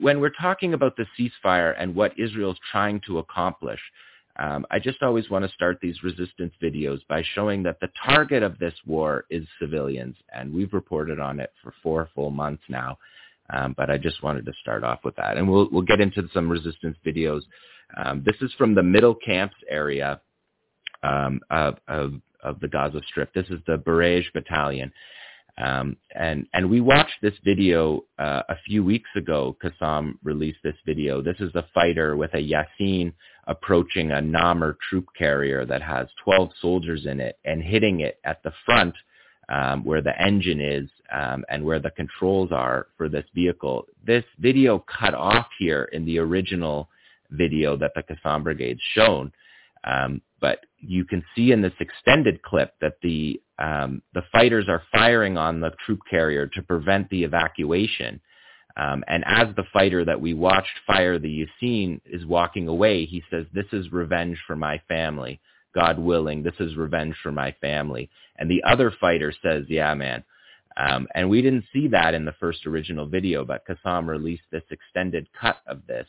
[0.00, 3.80] when we're talking about the ceasefire and what Israel's trying to accomplish,
[4.36, 8.42] um, I just always want to start these resistance videos by showing that the target
[8.42, 12.98] of this war is civilians, and we've reported on it for four full months now.
[13.50, 16.26] Um, but I just wanted to start off with that, and we'll we'll get into
[16.32, 17.42] some resistance videos.
[17.96, 20.20] Um, this is from the middle camps area
[21.02, 23.32] um, of, of of the Gaza Strip.
[23.34, 24.92] This is the Bureij Battalion.
[25.56, 29.56] Um, and and we watched this video uh, a few weeks ago.
[29.62, 31.22] Qassam released this video.
[31.22, 33.12] This is a fighter with a Yassin
[33.46, 38.42] approaching a Namer troop carrier that has 12 soldiers in it and hitting it at
[38.42, 38.94] the front
[39.48, 43.86] um, where the engine is um, and where the controls are for this vehicle.
[44.04, 46.88] This video cut off here in the original
[47.30, 49.32] video that the Qassam Brigade's shown.
[49.84, 54.82] Um, but you can see in this extended clip that the um, the fighters are
[54.92, 58.20] firing on the troop carrier to prevent the evacuation.
[58.76, 63.22] Um, and as the fighter that we watched fire the Yasin is walking away, he
[63.30, 65.40] says, "This is revenge for my family.
[65.74, 70.24] God willing, this is revenge for my family." And the other fighter says, "Yeah, man."
[70.76, 74.64] Um, and we didn't see that in the first original video, but Qassam released this
[74.70, 76.08] extended cut of this.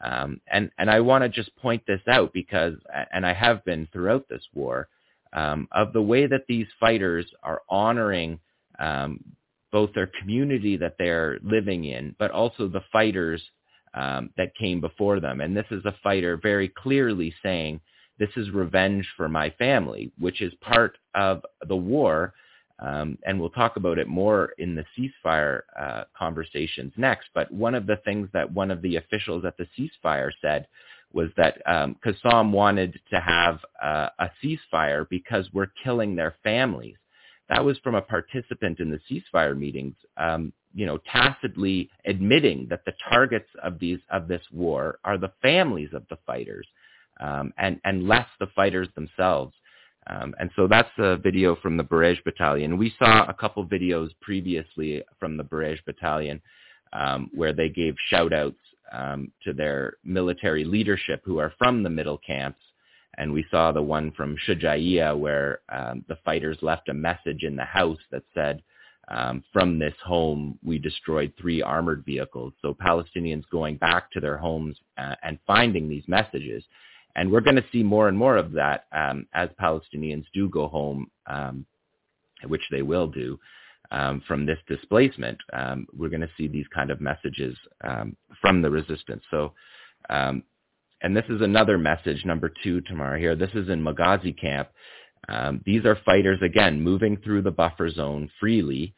[0.00, 2.74] Um, and, and I want to just point this out because,
[3.12, 4.88] and I have been throughout this war,
[5.34, 8.38] um, of the way that these fighters are honoring
[8.78, 9.20] um,
[9.72, 13.42] both their community that they're living in, but also the fighters
[13.94, 15.40] um, that came before them.
[15.40, 17.80] And this is a fighter very clearly saying,
[18.18, 22.32] this is revenge for my family, which is part of the war
[22.80, 27.28] um, and we'll talk about it more in the ceasefire uh, conversations next.
[27.34, 30.66] But one of the things that one of the officials at the ceasefire said
[31.14, 36.96] was that um, Qassam wanted to have uh, a ceasefire because we're killing their families.
[37.48, 42.84] That was from a participant in the ceasefire meetings, um, you know, tacitly admitting that
[42.84, 46.66] the targets of these of this war are the families of the fighters,
[47.20, 49.54] um, and and less the fighters themselves.
[50.06, 52.76] Um, and so that's a video from the Bureij Battalion.
[52.76, 56.42] We saw a couple videos previously from the Bureij Battalion
[56.92, 58.56] um, where they gave shout-outs
[58.92, 62.60] um, to their military leadership who are from the middle camps.
[63.16, 67.54] And we saw the one from Shujaiya where um, the fighters left a message in
[67.56, 68.62] the house that said,
[69.08, 72.54] um, from this home, we destroyed three armored vehicles.
[72.62, 76.64] So Palestinians going back to their homes uh, and finding these messages
[77.16, 80.68] and we're going to see more and more of that um, as Palestinians do go
[80.68, 81.64] home, um,
[82.46, 83.38] which they will do
[83.90, 85.38] um, from this displacement.
[85.52, 89.22] Um, we're going to see these kind of messages um, from the resistance.
[89.30, 89.52] So,
[90.10, 90.42] um,
[91.02, 93.36] and this is another message, number two, tomorrow here.
[93.36, 94.68] This is in Maghazi camp.
[95.64, 98.94] these are fighters, again, moving through the buffer zone freely.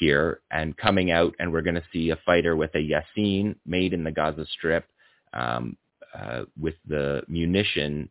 [0.00, 3.92] here and coming out, and we're going to see a fighter with a Yasin made
[3.92, 4.84] in the Gaza Strip,
[5.32, 5.76] um,
[6.14, 8.08] uh, with the munition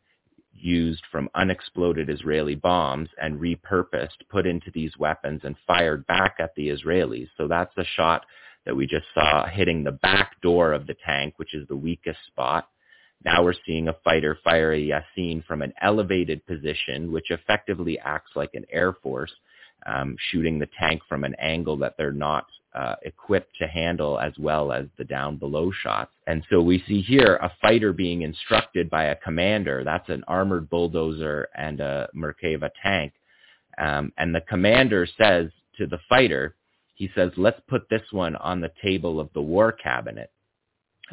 [0.53, 6.55] used from unexploded Israeli bombs and repurposed, put into these weapons and fired back at
[6.55, 7.29] the Israelis.
[7.37, 8.25] So that's the shot
[8.65, 12.19] that we just saw hitting the back door of the tank, which is the weakest
[12.27, 12.69] spot.
[13.25, 18.31] Now we're seeing a fighter fire a Yasin from an elevated position, which effectively acts
[18.35, 19.31] like an air force,
[19.85, 24.33] um, shooting the tank from an angle that they're not uh, equipped to handle as
[24.39, 26.11] well as the down below shots.
[26.27, 29.83] And so we see here a fighter being instructed by a commander.
[29.83, 33.13] That's an armored bulldozer and a Merkava tank.
[33.77, 36.55] Um, and the commander says to the fighter,
[36.95, 40.31] he says, let's put this one on the table of the war cabinet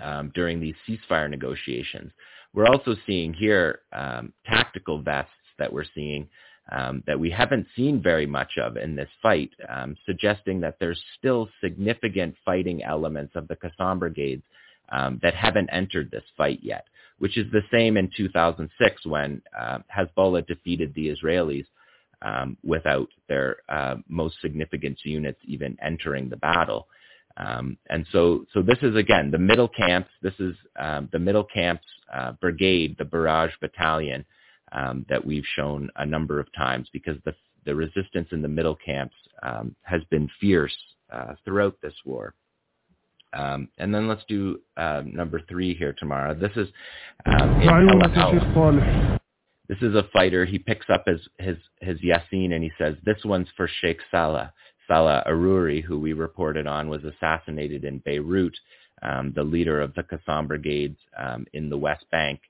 [0.03, 2.13] um, during these ceasefire negotiations.
[2.53, 6.29] We're also seeing here um, tactical vests that we're seeing
[6.71, 11.03] um, that we haven't seen very much of in this fight, um, suggesting that there's
[11.19, 14.43] still significant fighting elements of the Qassam brigades
[14.91, 16.85] um, that haven't entered this fight yet,
[17.19, 21.67] which is the same in 2006 when uh, Hezbollah defeated the Israelis
[22.23, 26.87] um, without their uh, most significant units even entering the battle.
[27.37, 30.11] Um, and so, so this is again the middle camps.
[30.21, 34.25] This is um, the middle camps uh, brigade, the Bureij battalion
[34.73, 37.35] um, that we've shown a number of times because the
[37.67, 40.77] the resistance in the middle camps um, has been fierce
[41.13, 42.35] uh, throughout this war.
[43.33, 46.35] Um, and then let's do uh, number three here tomorrow.
[46.35, 46.69] This is
[47.27, 47.61] um,
[49.69, 50.45] this is a fighter.
[50.45, 54.53] He picks up his his his Yasin and he says, "This one's for Sheikh Salah."
[54.89, 58.57] Salah Aruri, who we reported on, was assassinated in Beirut,
[59.03, 62.41] um, the leader of the Qassam brigades um, in the West Bank,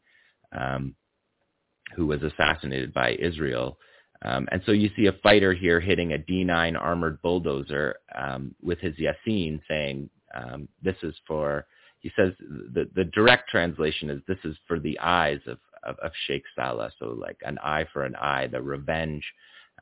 [0.59, 0.95] um,
[1.95, 3.79] who was assassinated by Israel.
[4.23, 8.79] Um, and so you see a fighter here hitting a D9 armored bulldozer um, with
[8.81, 11.67] his Yasin saying, um, this is for,
[12.01, 16.13] he says, the, the direct translation is this is for the eyes of, of, of
[16.27, 16.93] Sheikh Salah.
[16.99, 19.25] So like an eye for an eye, the revenge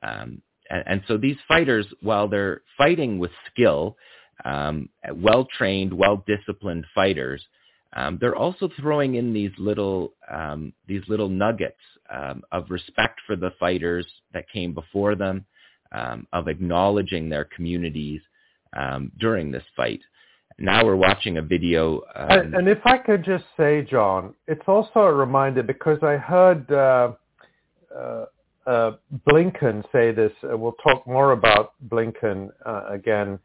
[0.02, 3.96] um, and, and so these fighters, while they're fighting with skill,
[4.44, 7.44] um, well-trained, well-disciplined fighters,
[7.94, 13.36] um, they're also throwing in these little um, these little nuggets um, of respect for
[13.36, 15.44] the fighters that came before them,
[15.92, 18.20] um, of acknowledging their communities
[18.76, 20.00] um, during this fight.
[20.58, 22.02] Now we're watching a video.
[22.16, 26.70] And, and, if I could just say, Jon, it's also a reminder because I heard
[26.72, 27.12] uh,
[27.96, 28.24] uh,
[28.66, 28.92] uh,
[29.26, 30.32] Blinken say this.
[30.42, 33.38] We'll talk more about Blinken uh, again.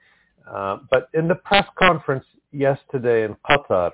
[0.51, 3.91] Uh, but in the press conference yesterday in Qatar,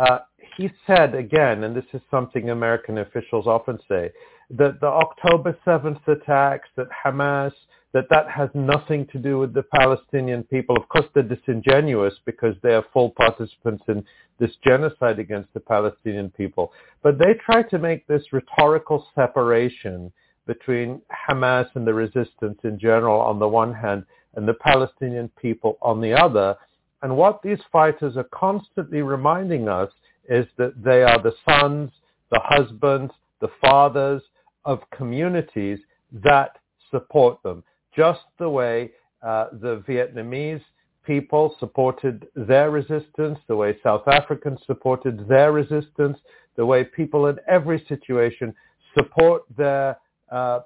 [0.00, 0.18] uh,
[0.56, 4.10] he said again, and this is something American officials often say,
[4.50, 7.52] that the October 7th attacks, that Hamas,
[7.92, 10.76] that that has nothing to do with the Palestinian people.
[10.76, 14.04] Of course, they're disingenuous because they are full participants in
[14.38, 16.72] this genocide against the Palestinian people.
[17.02, 20.12] But they try to make this rhetorical separation
[20.46, 24.04] between Hamas and the resistance in general on the one hand
[24.34, 26.56] and the Palestinian people on the other.
[27.02, 29.90] And what these fighters are constantly reminding us
[30.28, 31.90] is that they are the sons,
[32.30, 34.22] the husbands, the fathers
[34.64, 35.78] of communities
[36.12, 36.58] that
[36.90, 37.64] support them,
[37.96, 38.90] just the way
[39.22, 40.62] uh, the Vietnamese
[41.04, 46.18] people supported their resistance, the way South Africans supported their resistance,
[46.56, 48.54] the way people in every situation
[48.94, 49.96] support their
[50.30, 50.60] uh,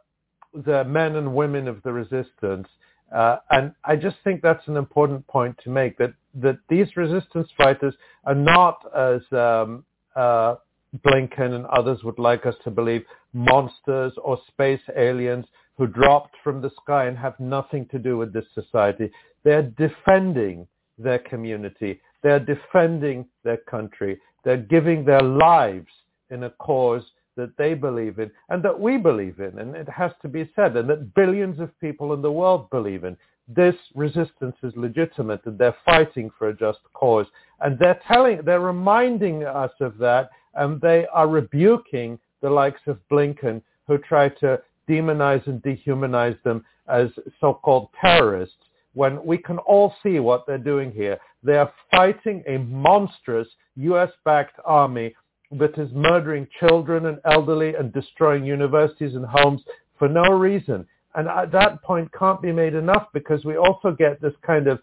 [0.67, 2.69] the men and women of the resistance.
[3.15, 7.49] Uh, and I just think that's an important point to make, that, that these resistance
[7.57, 9.85] fighters are not, as um,
[10.17, 10.57] uh,
[11.05, 15.47] Blinken and others would like us to believe, monsters or space aliens
[15.77, 19.11] who dropped from the sky and have nothing to do with this society.
[19.43, 20.67] They're defending
[20.99, 22.01] their community.
[22.23, 24.21] They're defending their country.
[24.45, 25.91] They're giving their lives
[26.31, 27.03] in a cause
[27.37, 30.77] that they believe in and that we believe in, and it has to be said,
[30.77, 33.17] and that billions of people in the world believe in.
[33.49, 37.27] This resistance is legitimate and they're fighting for a just cause.
[37.61, 42.99] And they're telling, they're reminding us of that and they are rebuking the likes of
[43.11, 47.09] Blinken who try to demonize and dehumanize them as
[47.41, 48.57] so-called terrorists
[48.95, 51.19] when we can all see what they're doing here.
[51.43, 55.15] They are fighting a monstrous US-backed army
[55.53, 59.63] that is murdering children and elderly and destroying universities and homes
[59.99, 60.87] for no reason.
[61.15, 64.81] And at that point can't be made enough because we also get this kind of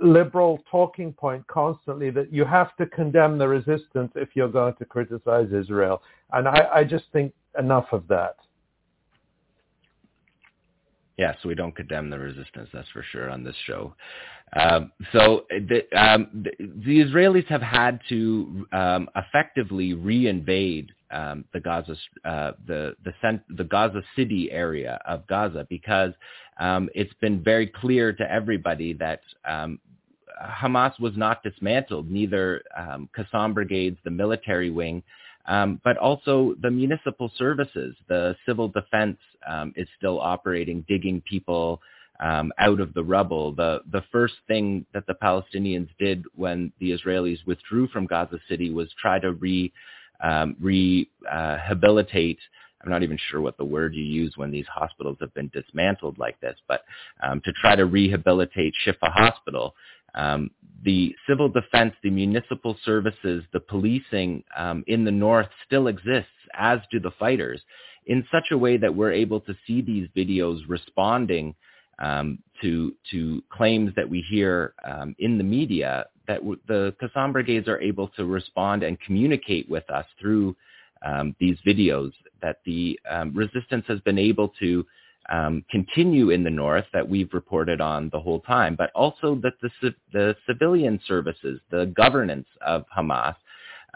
[0.00, 4.84] liberal talking point constantly that you have to condemn the resistance if you're going to
[4.84, 6.02] criticize Israel.
[6.32, 8.36] And I, I just think enough of that.
[11.16, 13.94] Yes, we don't condemn the resistance, that's for sure, on this show.
[14.54, 21.96] Um, so the, um, the, Israelis have had to um, effectively reinvade um, the Gaza,
[22.24, 26.12] uh, the the, cent- the Gaza City area of Gaza because
[26.58, 29.78] um, it's been very clear to everybody that um,
[30.42, 32.10] Hamas was not dismantled.
[32.10, 35.02] Neither um, Qassam brigades, the military wing,
[35.46, 41.80] um, but also the municipal services, the civil defense um, is still operating, digging people
[42.20, 43.52] um, out of the rubble.
[43.52, 48.70] The the first thing that the Palestinians did when the Israelis withdrew from Gaza City
[48.70, 49.72] was try to re
[50.22, 52.38] um, rehabilitate.
[52.82, 56.18] I'm not even sure what the word you use when these hospitals have been dismantled
[56.18, 56.84] like this, but
[57.22, 59.74] um, to try to rehabilitate Shifa Hospital.
[60.14, 60.50] Um,
[60.84, 66.78] the civil defense, the municipal services, the policing um, in the north still exists, as
[66.90, 67.60] do the fighters,
[68.06, 71.54] in such a way that we're able to see these videos responding
[71.98, 77.32] um, to to claims that we hear um, in the media that w- the Qassam
[77.32, 80.56] brigades are able to respond and communicate with us through
[81.04, 82.12] um, these videos.
[82.42, 84.86] That the um, resistance has been able to
[85.30, 89.54] um, continue in the north that we've reported on the whole time, but also that
[89.62, 93.34] the the civilian services, the governance of Hamas,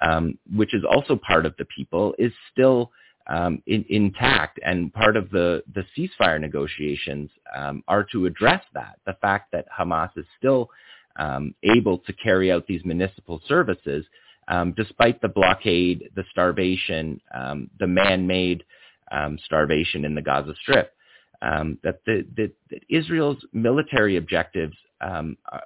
[0.02, 2.90] um, which is also part of the people, is still
[3.28, 4.58] um, in, intact.
[4.64, 9.66] And part of the, the ceasefire negotiations um, are to address that, the fact that
[9.76, 10.70] Hamas is still
[11.18, 14.04] um, able to carry out these municipal services
[14.48, 18.64] um, despite the blockade, the starvation, um, the man-made
[19.12, 20.94] um, starvation in the Gaza Strip.
[21.40, 22.52] that, the, that
[22.88, 24.76] Israel's military objectives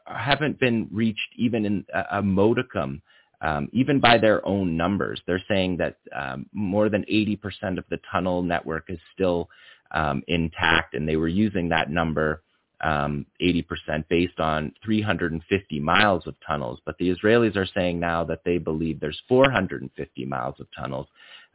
[0.06, 3.02] haven't been reached even in a, a modicum
[3.42, 5.20] um, even by their own numbers.
[5.26, 9.50] They're saying that um, more than 80% of the tunnel network is still
[9.90, 12.42] um, intact, and they were using that number,
[12.84, 13.24] 80%,
[13.88, 16.80] um, based on 350 miles of tunnels.
[16.84, 21.06] But the Israelis are saying now that they believe there's 450 miles of tunnels.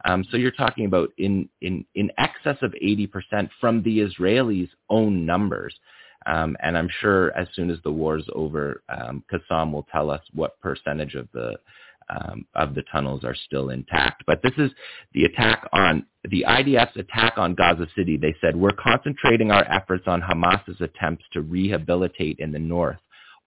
[0.04, 5.26] Um, so you're talking about in, in, in excess of 80% from the Israelis' own
[5.26, 5.74] numbers.
[6.26, 10.10] Um, and I'm sure as soon as the war is over, um, Qassam will tell
[10.10, 11.56] us what percentage of the
[12.10, 14.24] um, of the tunnels are still intact.
[14.26, 14.70] But this is
[15.12, 18.16] the attack on the IDF's attack on Gaza City.
[18.16, 22.98] They said we're concentrating our efforts on Hamas's attempts to rehabilitate in the north.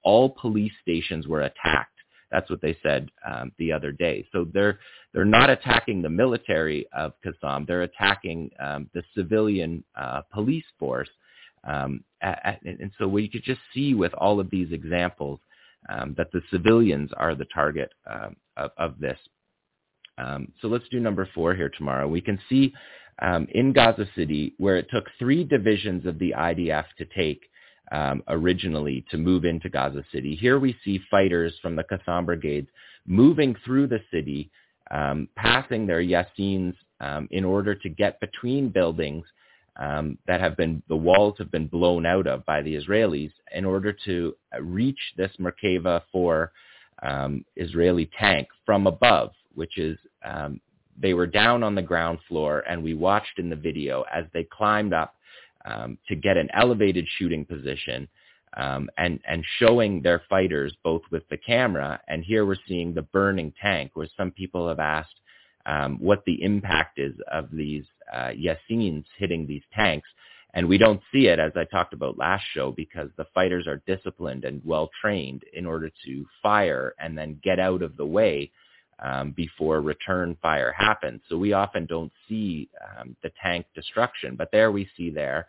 [0.04, 1.88] All police stations were attacked.
[2.32, 4.26] That's what they said um, the other day.
[4.32, 4.80] So they're
[5.14, 7.68] they're not attacking the military of Qassam.
[7.68, 11.10] They're attacking um, the civilian uh, police force
[11.64, 15.40] um, at, and so we could just see with all of these examples
[15.90, 19.18] um, that the civilians are the target um, of, of, this.
[20.18, 22.08] Um, so let's do number four here tomorrow.
[22.08, 22.74] We can see
[23.22, 27.42] um, in Gaza City where it took three divisions of the IDF to take
[28.30, 30.34] originally to move into Gaza City.
[30.36, 32.70] Here we see fighters from the Qassam brigades
[33.06, 34.50] moving through the city,
[35.36, 36.74] passing their Yassins
[37.32, 39.26] in order to get between buildings
[39.78, 43.66] um, that have been the walls have been blown out of by the Israelis in
[43.66, 46.52] order to reach this Merkava 4
[47.04, 50.60] um, Israeli tank from above, which is um,
[51.00, 54.44] they were down on the ground floor, and we watched in the video as they
[54.44, 55.16] climbed up
[55.66, 58.08] um, to get an elevated shooting position.
[58.58, 63.02] Um, and and showing their fighters both with the camera and here we're seeing the
[63.02, 65.21] burning tank where some people have asked
[65.66, 67.84] um, what the impact is of these
[68.14, 70.08] uh, Yassins hitting these tanks.
[70.54, 73.82] And we don't see it, as I talked about last show, because the fighters are
[73.88, 78.52] disciplined and well trained in order to fire and then get out of the way
[79.00, 81.22] um, before return fire happens.
[81.30, 85.48] So we often don't see um, the tank destruction, but there we see there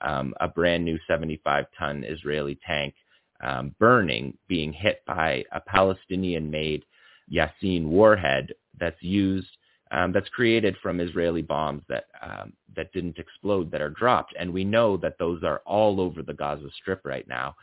[0.00, 2.94] um, a brand new 75-ton Israeli tank
[3.42, 6.84] um, burning, being hit by a Palestinian-made
[7.32, 9.48] Yassin warhead that's used
[9.90, 14.52] um, that's created from Israeli bombs that um, that didn't explode that are dropped, and
[14.52, 17.54] we know that those are all over the Gaza Strip right now.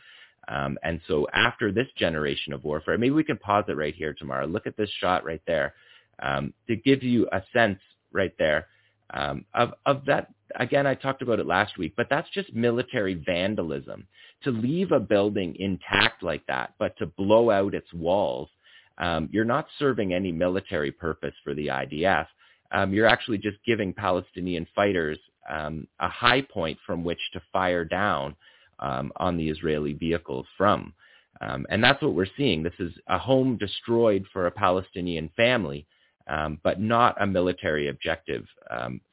[0.48, 4.12] Um, and so after this generation of warfare, maybe we can pause it right here
[4.12, 4.46] tomorrow.
[4.46, 5.74] Look at this shot right there
[6.20, 7.78] um, to give you a sense
[8.12, 8.66] right there
[9.10, 10.28] um, of of that.
[10.56, 14.06] Again, I talked about it last week, but that's just military vandalism.
[14.44, 18.48] To leave a building intact like that, but to blow out its walls
[18.98, 22.26] um, you're not serving any military purpose for the IDF.
[22.72, 25.18] Um, you're actually just giving Palestinian fighters
[25.50, 28.36] um, a high point from which to fire down
[28.78, 30.92] um, on the Israeli vehicles from.
[31.40, 32.62] Um, and that's what we're seeing.
[32.62, 35.86] This is a home destroyed for a Palestinian family,
[36.28, 38.44] um, but not a military objective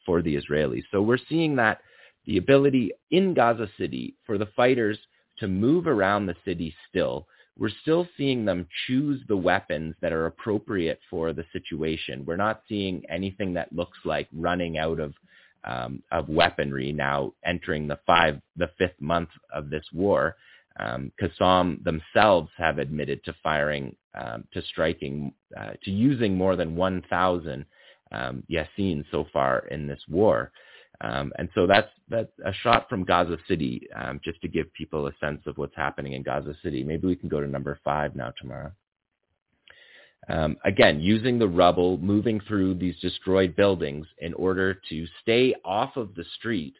[0.06, 0.84] for the Israelis.
[0.92, 1.82] So we're seeing that
[2.26, 5.00] the ability in Gaza City for the fighters
[5.40, 7.26] to move around the city still
[7.60, 12.24] we're still seeing them choose the weapons that are appropriate for the situation.
[12.26, 15.14] We're not seeing anything that looks like running out of
[15.66, 20.38] um, of weaponry now entering the five the fifth month of this war.
[20.80, 26.78] Um, Qassam themselves have admitted to firing um, to striking uh, to using more than
[26.78, 27.66] 1,000
[28.12, 28.44] um,
[29.12, 30.52] so far in this war.
[31.02, 35.08] Um, and so that's that's a shot from Gaza City, um, just to give people
[35.08, 36.84] a sense of what's happening in Gaza City.
[36.84, 38.72] Maybe we can go to number five now tomorrow.
[40.28, 45.96] Um, again, using the rubble, moving through these destroyed buildings in order to stay off
[45.96, 46.76] of the street.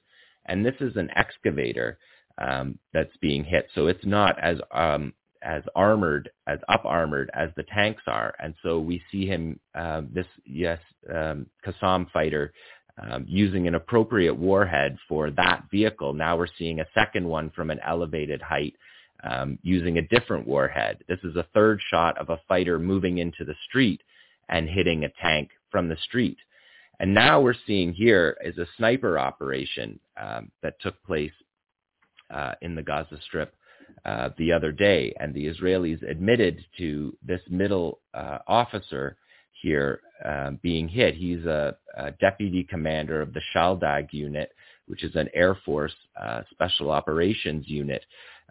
[0.46, 1.98] And this is an excavator
[2.38, 7.50] um, that's being hit, so it's not as um, as armored, as up armored as
[7.56, 8.34] the tanks are.
[8.40, 10.80] And so we see him, uh, this yes,
[11.14, 12.52] um, Qassam fighter
[13.00, 16.14] um, using an appropriate warhead for that vehicle.
[16.14, 18.76] Now we're seeing a second one from an elevated height
[19.24, 21.04] um, using a different warhead.
[21.08, 24.02] This is a third shot of a fighter moving into the street
[24.50, 26.38] and hitting a tank from the street.
[27.00, 31.32] And now we're seeing here is a sniper operation um, that took place
[32.30, 33.54] uh, in the Gaza Strip
[34.06, 39.18] uh, the other day, and the Israelis admitted to this middle uh, officer
[39.62, 41.16] here uh, being hit.
[41.16, 44.52] He's a, a, deputy commander of the Shaldag unit,
[44.88, 48.04] which is an Air Force uh, special operations unit,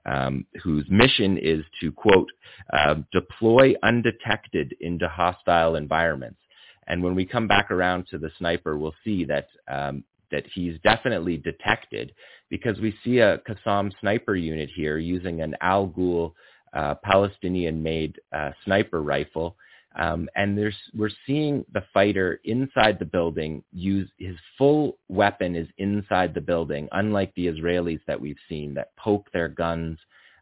[0.07, 2.31] um, whose mission is to, quote,
[2.73, 6.39] uh, deploy undetected into hostile environments.
[6.87, 10.79] And when we come back around to the sniper, we'll see that um, that he's
[10.85, 12.13] definitely detected
[12.51, 16.33] because we see a Qassam sniper unit here using an Al Ghul
[16.75, 19.57] uh, Palestinian-made uh, sniper rifle
[19.99, 25.69] um, and there's, we're seeing the fighter inside the building use his full weapon is
[25.79, 29.99] inside the building, unlike the Israelis that we've seen that poke their guns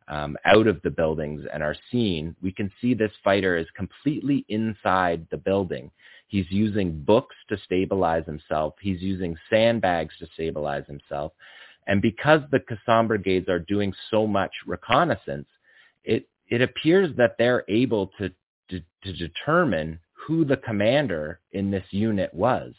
[0.08, 2.36] um, out of the buildings and are seen.
[2.42, 5.90] We can see this fighter is completely inside the building.
[6.28, 8.74] He's using books to stabilize himself.
[8.80, 11.32] He's using sandbags to stabilize himself.
[11.86, 15.46] And because the Qassam brigades are doing so much reconnaissance,
[16.04, 18.30] it, it appears that they're able to
[18.70, 22.72] to, to determine who the commander in this unit was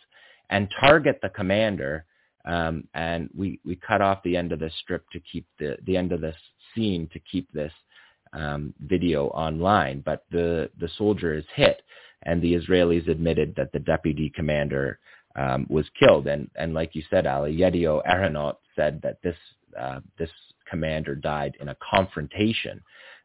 [0.49, 2.06] and target the commander.
[2.45, 5.98] Um, and we, we cut off the end of this strip to keep the, the
[5.98, 6.35] end of this
[6.74, 7.74] scene to keep this
[8.33, 10.01] um, video online.
[10.06, 11.82] But the, the soldier is hit,
[12.24, 14.99] and the Israelis admitted that the deputy commander
[15.35, 16.27] um, was killed.
[16.27, 19.35] And, and like you said, Ali, Yedioth Ahronoth said that this,
[19.80, 20.32] uh, this
[20.69, 22.82] commander died in a confrontation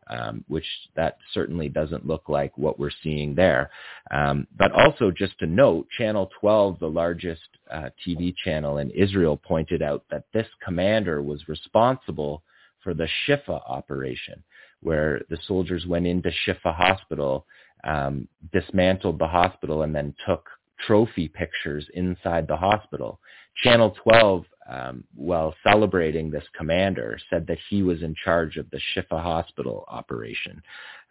[0.08, 0.66] um, which
[0.96, 3.70] that certainly doesn't look like what we're seeing there.
[4.10, 9.36] Um, but also just to note, Channel 12, the largest uh, TV channel in Israel,
[9.36, 12.42] pointed out that this commander was responsible
[12.82, 14.42] for the Shifa operation,
[14.80, 17.46] where the soldiers went into Shifa Hospital,
[17.84, 20.48] um, dismantled the hospital, and then took
[20.86, 23.20] trophy pictures inside the hospital.
[23.62, 28.80] Channel 12 um, while celebrating this commander, said that he was in charge of the
[28.94, 30.62] Shifa hospital operation.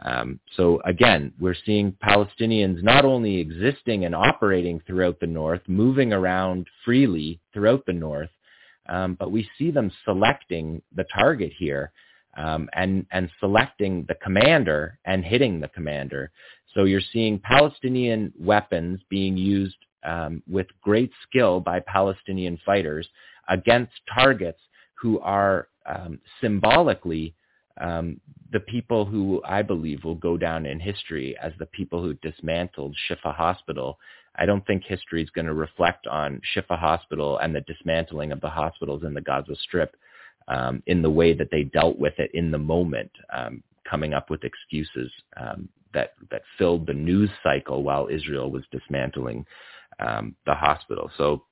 [0.04, 6.14] Um, so again, we're seeing Palestinians not only existing and operating throughout the north, moving
[6.14, 8.30] around freely throughout the north,
[8.88, 11.92] um, but we see them selecting the target here
[12.38, 16.32] um, and and selecting the commander and hitting the commander.
[16.74, 23.08] So you're seeing Palestinian weapons being used um, with great skill by Palestinian fighters
[23.52, 24.60] against targets
[25.00, 27.36] who are um, symbolically
[27.80, 28.20] um,
[28.52, 32.96] the people who I believe will go down in history as the people who dismantled
[33.08, 33.98] Shifa Hospital.
[34.36, 38.42] I don't think history is going to reflect on Shifa Hospital and the dismantling of
[38.42, 39.96] the hospitals in the Gaza Strip
[40.48, 44.30] um, in the way that they dealt with it in the moment, um, coming up
[44.30, 49.46] with excuses um, that that filled the news cycle while Israel was dismantling
[50.00, 51.10] um, the hospital.
[51.18, 51.44] So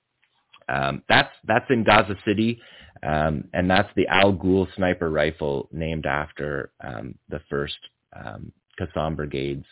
[0.70, 2.62] um, that's that's in Gaza City,
[3.04, 7.78] um, and that's the Al Ghul sniper rifle named after um, the first
[8.14, 9.66] um, Qassam Brigade's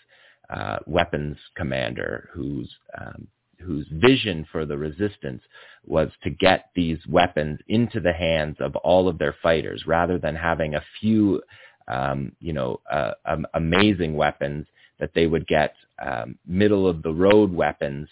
[0.49, 2.69] uh, weapons commander, whose
[2.99, 3.27] um,
[3.59, 5.41] whose vision for the resistance
[5.85, 10.35] was to get these weapons into the hands of all of their fighters, rather than
[10.35, 11.41] having a few,
[11.87, 13.11] um, you know, uh,
[13.53, 14.65] amazing weapons
[14.99, 15.75] that they would get
[16.45, 18.07] middle of the road weapons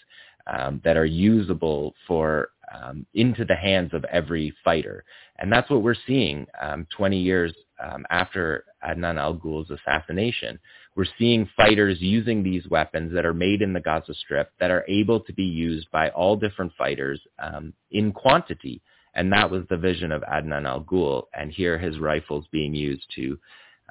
[0.46, 5.04] um, that are usable for um, into the hands of every fighter.
[5.38, 10.58] And that's what we're seeing um, 20 years um, after Adnan al-Ghul's assassination.
[10.94, 14.84] We're seeing fighters using these weapons that are made in the Gaza Strip that are
[14.88, 18.80] able to be used by all different fighters um, in quantity.
[19.14, 21.24] And that was the vision of Adnan al-Ghul.
[21.34, 23.38] And here his rifles being used to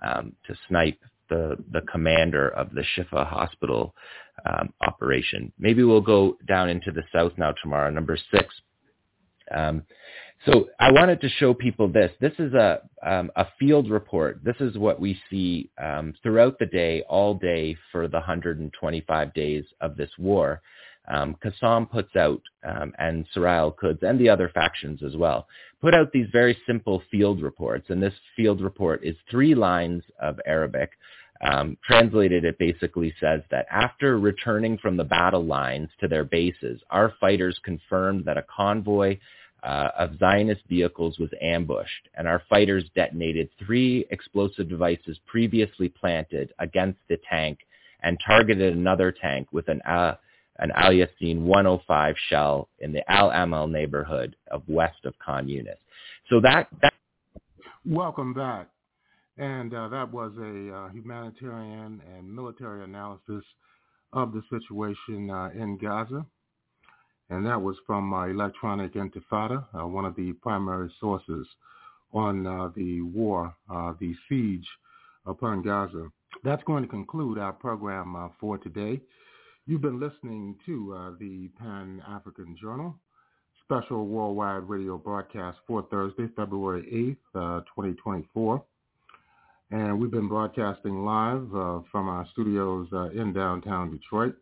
[0.02, 3.96] um, to snipe the, the commander of the Shifa hospital
[4.46, 5.52] um, operation.
[5.60, 8.54] Maybe we'll go down into the south now tomorrow, number six.
[9.54, 9.84] Um,
[10.46, 12.12] so I wanted to show people this.
[12.20, 14.42] This is a, um, a field report.
[14.44, 19.64] This is what we see um, throughout the day, all day for the 125 days
[19.82, 20.62] of this war.
[21.08, 25.48] um, Qassam puts out, um, and Saraya al-Quds and the other factions as well,
[25.82, 27.90] put out these very simple field reports.
[27.90, 30.92] And this field report is three lines of Arabic.
[31.42, 36.82] Um, translated, it basically says that after returning from the battle lines to their bases,
[36.90, 39.18] our fighters confirmed that a convoy
[39.64, 46.54] uh, of Zionist vehicles was ambushed, and our fighters detonated three explosive devices previously planted
[46.60, 47.60] against the tank
[48.02, 50.16] and targeted another tank with an uh,
[50.60, 55.76] an Al Yassin 105 shell in the Al Amal neighborhood of west of Khan Yunis.
[56.30, 56.94] So that, that
[57.86, 58.70] Welcome back.
[59.38, 63.44] And uh, that was a uh, humanitarian and military analysis
[64.14, 66.26] of the situation uh, in Gaza.
[67.30, 71.48] And that was from uh, Electronic Intifada, uh, one of the primary sources
[72.14, 73.54] on uh, the war,
[74.00, 74.68] the siege
[75.26, 76.08] upon Gaza.
[76.44, 79.02] That's going to conclude our program for today.
[79.66, 82.96] You've been listening to the Pan-African Journal
[83.66, 88.64] special worldwide radio broadcast for Thursday, February 8th, uh, 2024.
[89.72, 94.36] And we've been broadcasting live uh, from our studios uh, in downtown Detroit.